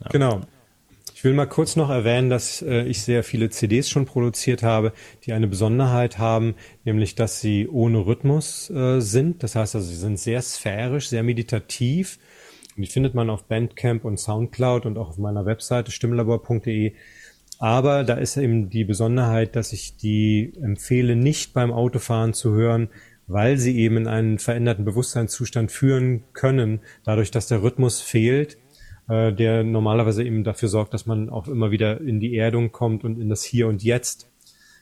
Ja. 0.00 0.08
Genau. 0.10 0.40
Ich 1.14 1.24
will 1.24 1.32
mal 1.32 1.46
kurz 1.46 1.76
noch 1.76 1.88
erwähnen, 1.88 2.28
dass 2.28 2.60
äh, 2.60 2.82
ich 2.82 3.00
sehr 3.00 3.24
viele 3.24 3.48
CDs 3.48 3.88
schon 3.88 4.04
produziert 4.04 4.62
habe, 4.62 4.92
die 5.24 5.32
eine 5.32 5.46
Besonderheit 5.46 6.18
haben, 6.18 6.56
nämlich 6.84 7.14
dass 7.14 7.40
sie 7.40 7.68
ohne 7.68 8.06
Rhythmus 8.06 8.68
äh, 8.68 9.00
sind. 9.00 9.42
Das 9.42 9.54
heißt 9.54 9.76
also, 9.76 9.88
sie 9.88 9.96
sind 9.96 10.18
sehr 10.18 10.42
sphärisch, 10.42 11.08
sehr 11.08 11.22
meditativ 11.22 12.18
die 12.82 12.88
findet 12.88 13.14
man 13.14 13.30
auf 13.30 13.44
Bandcamp 13.44 14.04
und 14.04 14.18
Soundcloud 14.18 14.86
und 14.86 14.98
auch 14.98 15.08
auf 15.10 15.18
meiner 15.18 15.46
Webseite 15.46 15.90
stimmlabor.de. 15.90 16.94
Aber 17.58 18.04
da 18.04 18.14
ist 18.14 18.36
eben 18.36 18.68
die 18.68 18.84
Besonderheit, 18.84 19.56
dass 19.56 19.72
ich 19.72 19.96
die 19.96 20.52
empfehle, 20.60 21.16
nicht 21.16 21.54
beim 21.54 21.72
Autofahren 21.72 22.34
zu 22.34 22.52
hören, 22.52 22.88
weil 23.26 23.56
sie 23.56 23.78
eben 23.78 23.96
in 23.96 24.06
einen 24.06 24.38
veränderten 24.38 24.84
Bewusstseinszustand 24.84 25.72
führen 25.72 26.24
können, 26.32 26.80
dadurch, 27.04 27.30
dass 27.30 27.48
der 27.48 27.62
Rhythmus 27.62 28.00
fehlt, 28.00 28.58
äh, 29.08 29.32
der 29.32 29.64
normalerweise 29.64 30.22
eben 30.22 30.44
dafür 30.44 30.68
sorgt, 30.68 30.94
dass 30.94 31.06
man 31.06 31.30
auch 31.30 31.48
immer 31.48 31.70
wieder 31.70 32.00
in 32.00 32.20
die 32.20 32.36
Erdung 32.36 32.72
kommt 32.72 33.04
und 33.04 33.18
in 33.18 33.28
das 33.28 33.42
Hier 33.42 33.68
und 33.68 33.82
Jetzt. 33.82 34.30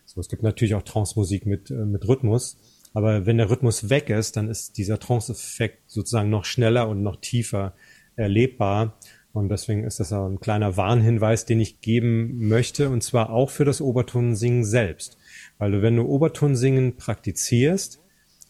So, 0.04 0.20
es 0.20 0.28
gibt 0.28 0.42
natürlich 0.42 0.74
auch 0.74 0.82
Trance-Musik 0.82 1.46
mit, 1.46 1.70
äh, 1.70 1.74
mit 1.74 2.06
Rhythmus. 2.06 2.58
Aber 2.94 3.26
wenn 3.26 3.38
der 3.38 3.50
Rhythmus 3.50 3.90
weg 3.90 4.08
ist, 4.08 4.36
dann 4.36 4.48
ist 4.48 4.78
dieser 4.78 5.00
Trance-Effekt 5.00 5.90
sozusagen 5.90 6.30
noch 6.30 6.44
schneller 6.44 6.88
und 6.88 7.02
noch 7.02 7.16
tiefer 7.16 7.74
erlebbar. 8.16 8.96
Und 9.32 9.48
deswegen 9.48 9.82
ist 9.82 9.98
das 9.98 10.12
auch 10.12 10.26
ein 10.26 10.38
kleiner 10.38 10.76
Warnhinweis, 10.76 11.44
den 11.44 11.60
ich 11.60 11.80
geben 11.80 12.46
möchte, 12.46 12.88
und 12.88 13.02
zwar 13.02 13.30
auch 13.30 13.50
für 13.50 13.64
das 13.64 13.80
Obertonsingen 13.80 14.64
selbst. 14.64 15.18
Weil 15.58 15.82
wenn 15.82 15.96
du 15.96 16.04
Obertonsingen 16.04 16.96
praktizierst, 16.96 18.00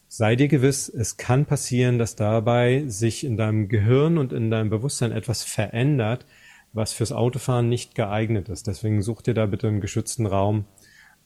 sei 0.09 0.37
dir 0.37 0.49
gewiss, 0.49 0.91
es 0.91 1.17
kann 1.17 1.47
passieren, 1.47 1.99
dass 1.99 2.17
dabei 2.17 2.85
sich 2.87 3.25
in 3.25 3.39
deinem 3.39 3.69
Gehirn 3.69 4.19
und 4.19 4.35
in 4.35 4.51
deinem 4.51 4.69
Bewusstsein 4.69 5.11
etwas 5.11 5.43
verändert, 5.43 6.27
was 6.75 6.93
fürs 6.93 7.13
Autofahren 7.13 7.71
nicht 7.71 7.95
geeignet 7.95 8.51
ist. 8.51 8.67
Deswegen 8.67 9.01
such 9.01 9.23
dir 9.23 9.33
da 9.33 9.47
bitte 9.47 9.69
einen 9.69 9.81
geschützten 9.81 10.27
Raum, 10.27 10.67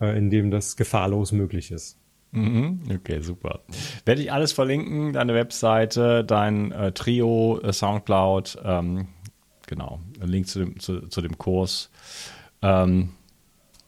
äh, 0.00 0.16
in 0.16 0.30
dem 0.30 0.52
das 0.52 0.76
gefahrlos 0.76 1.32
möglich 1.32 1.72
ist. 1.72 1.98
Mhm. 2.30 2.80
Okay, 2.94 3.20
super. 3.20 3.60
Werde 4.04 4.22
ich 4.22 4.32
alles 4.32 4.52
verlinken, 4.52 5.12
deine 5.12 5.34
Webseite, 5.34 6.24
dein 6.24 6.72
äh, 6.72 6.92
Trio, 6.92 7.60
äh, 7.62 7.72
Soundcloud, 7.72 8.58
ähm, 8.64 9.08
genau, 9.66 10.00
ein 10.20 10.28
Link 10.28 10.46
zu 10.46 10.58
dem, 10.60 10.78
zu, 10.78 11.08
zu 11.08 11.20
dem 11.22 11.38
Kurs. 11.38 11.90
Ähm, 12.60 13.10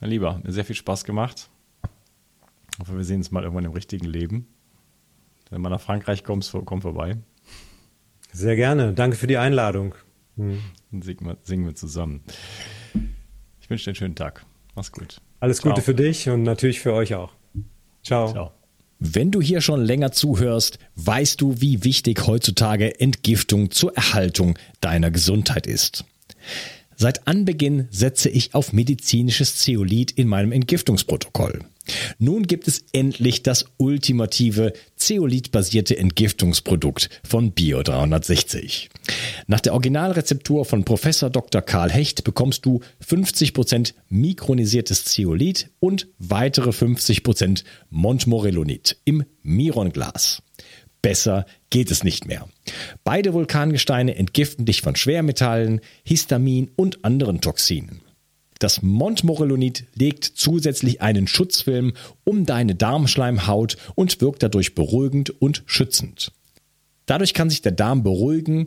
mein 0.00 0.10
Lieber, 0.10 0.40
mir 0.42 0.52
sehr 0.52 0.64
viel 0.64 0.76
Spaß 0.76 1.04
gemacht. 1.04 1.50
Ich 2.72 2.78
hoffe, 2.78 2.96
wir 2.96 3.04
sehen 3.04 3.18
uns 3.18 3.30
mal 3.30 3.42
irgendwann 3.42 3.66
im 3.66 3.72
richtigen 3.72 4.06
Leben. 4.06 4.46
Wenn 5.50 5.56
du 5.56 5.62
mal 5.62 5.70
nach 5.70 5.80
Frankreich 5.80 6.24
kommst, 6.24 6.54
komm 6.64 6.80
vorbei. 6.80 7.18
Sehr 8.32 8.56
gerne. 8.56 8.94
Danke 8.94 9.16
für 9.16 9.26
die 9.26 9.36
Einladung. 9.36 9.94
Hm. 10.36 10.60
Dann 10.90 11.02
singen 11.02 11.26
wir, 11.26 11.36
singen 11.42 11.66
wir 11.66 11.74
zusammen. 11.74 12.22
Ich 13.60 13.68
wünsche 13.68 13.84
dir 13.84 13.90
einen 13.90 13.96
schönen 13.96 14.14
Tag. 14.14 14.46
Mach's 14.74 14.92
gut. 14.92 15.20
Alles 15.40 15.58
Ciao. 15.58 15.72
Gute 15.72 15.82
für 15.82 15.94
dich 15.94 16.28
und 16.28 16.44
natürlich 16.44 16.80
für 16.80 16.94
euch 16.94 17.14
auch. 17.14 17.34
Ciao. 18.02 18.32
Ciao. 18.32 18.52
Wenn 18.98 19.30
du 19.30 19.40
hier 19.40 19.62
schon 19.62 19.82
länger 19.82 20.12
zuhörst, 20.12 20.78
weißt 20.96 21.40
du, 21.40 21.60
wie 21.60 21.84
wichtig 21.84 22.26
heutzutage 22.26 23.00
Entgiftung 23.00 23.70
zur 23.70 23.96
Erhaltung 23.96 24.58
deiner 24.82 25.10
Gesundheit 25.10 25.66
ist. 25.66 26.04
Seit 26.96 27.26
Anbeginn 27.26 27.88
setze 27.90 28.28
ich 28.28 28.54
auf 28.54 28.74
medizinisches 28.74 29.56
Zeolit 29.56 30.10
in 30.10 30.28
meinem 30.28 30.52
Entgiftungsprotokoll. 30.52 31.60
Nun 32.18 32.46
gibt 32.46 32.68
es 32.68 32.84
endlich 32.92 33.42
das 33.42 33.64
ultimative 33.78 34.74
Zeolit-basierte 34.96 35.96
Entgiftungsprodukt 35.96 37.08
von 37.24 37.52
Bio 37.52 37.82
360. 37.82 38.90
Nach 39.50 39.58
der 39.58 39.72
Originalrezeptur 39.72 40.64
von 40.64 40.84
Professor 40.84 41.28
Dr. 41.28 41.60
Karl 41.60 41.90
Hecht 41.90 42.22
bekommst 42.22 42.64
du 42.64 42.82
50% 43.04 43.94
mikronisiertes 44.08 45.06
Zeolit 45.06 45.70
und 45.80 46.06
weitere 46.20 46.70
50% 46.70 47.64
Montmorillonit 47.90 48.98
im 49.04 49.24
Mironglas. 49.42 50.40
Besser 51.02 51.46
geht 51.68 51.90
es 51.90 52.04
nicht 52.04 52.28
mehr. 52.28 52.48
Beide 53.02 53.32
Vulkangesteine 53.32 54.14
entgiften 54.14 54.66
dich 54.66 54.82
von 54.82 54.94
Schwermetallen, 54.94 55.80
Histamin 56.04 56.70
und 56.76 57.04
anderen 57.04 57.40
Toxinen. 57.40 58.02
Das 58.60 58.82
Montmorillonit 58.82 59.86
legt 59.96 60.22
zusätzlich 60.26 61.02
einen 61.02 61.26
Schutzfilm 61.26 61.94
um 62.22 62.46
deine 62.46 62.76
Darmschleimhaut 62.76 63.78
und 63.96 64.20
wirkt 64.20 64.44
dadurch 64.44 64.76
beruhigend 64.76 65.30
und 65.42 65.64
schützend. 65.66 66.30
Dadurch 67.10 67.34
kann 67.34 67.50
sich 67.50 67.60
der 67.60 67.72
Darm 67.72 68.04
beruhigen, 68.04 68.66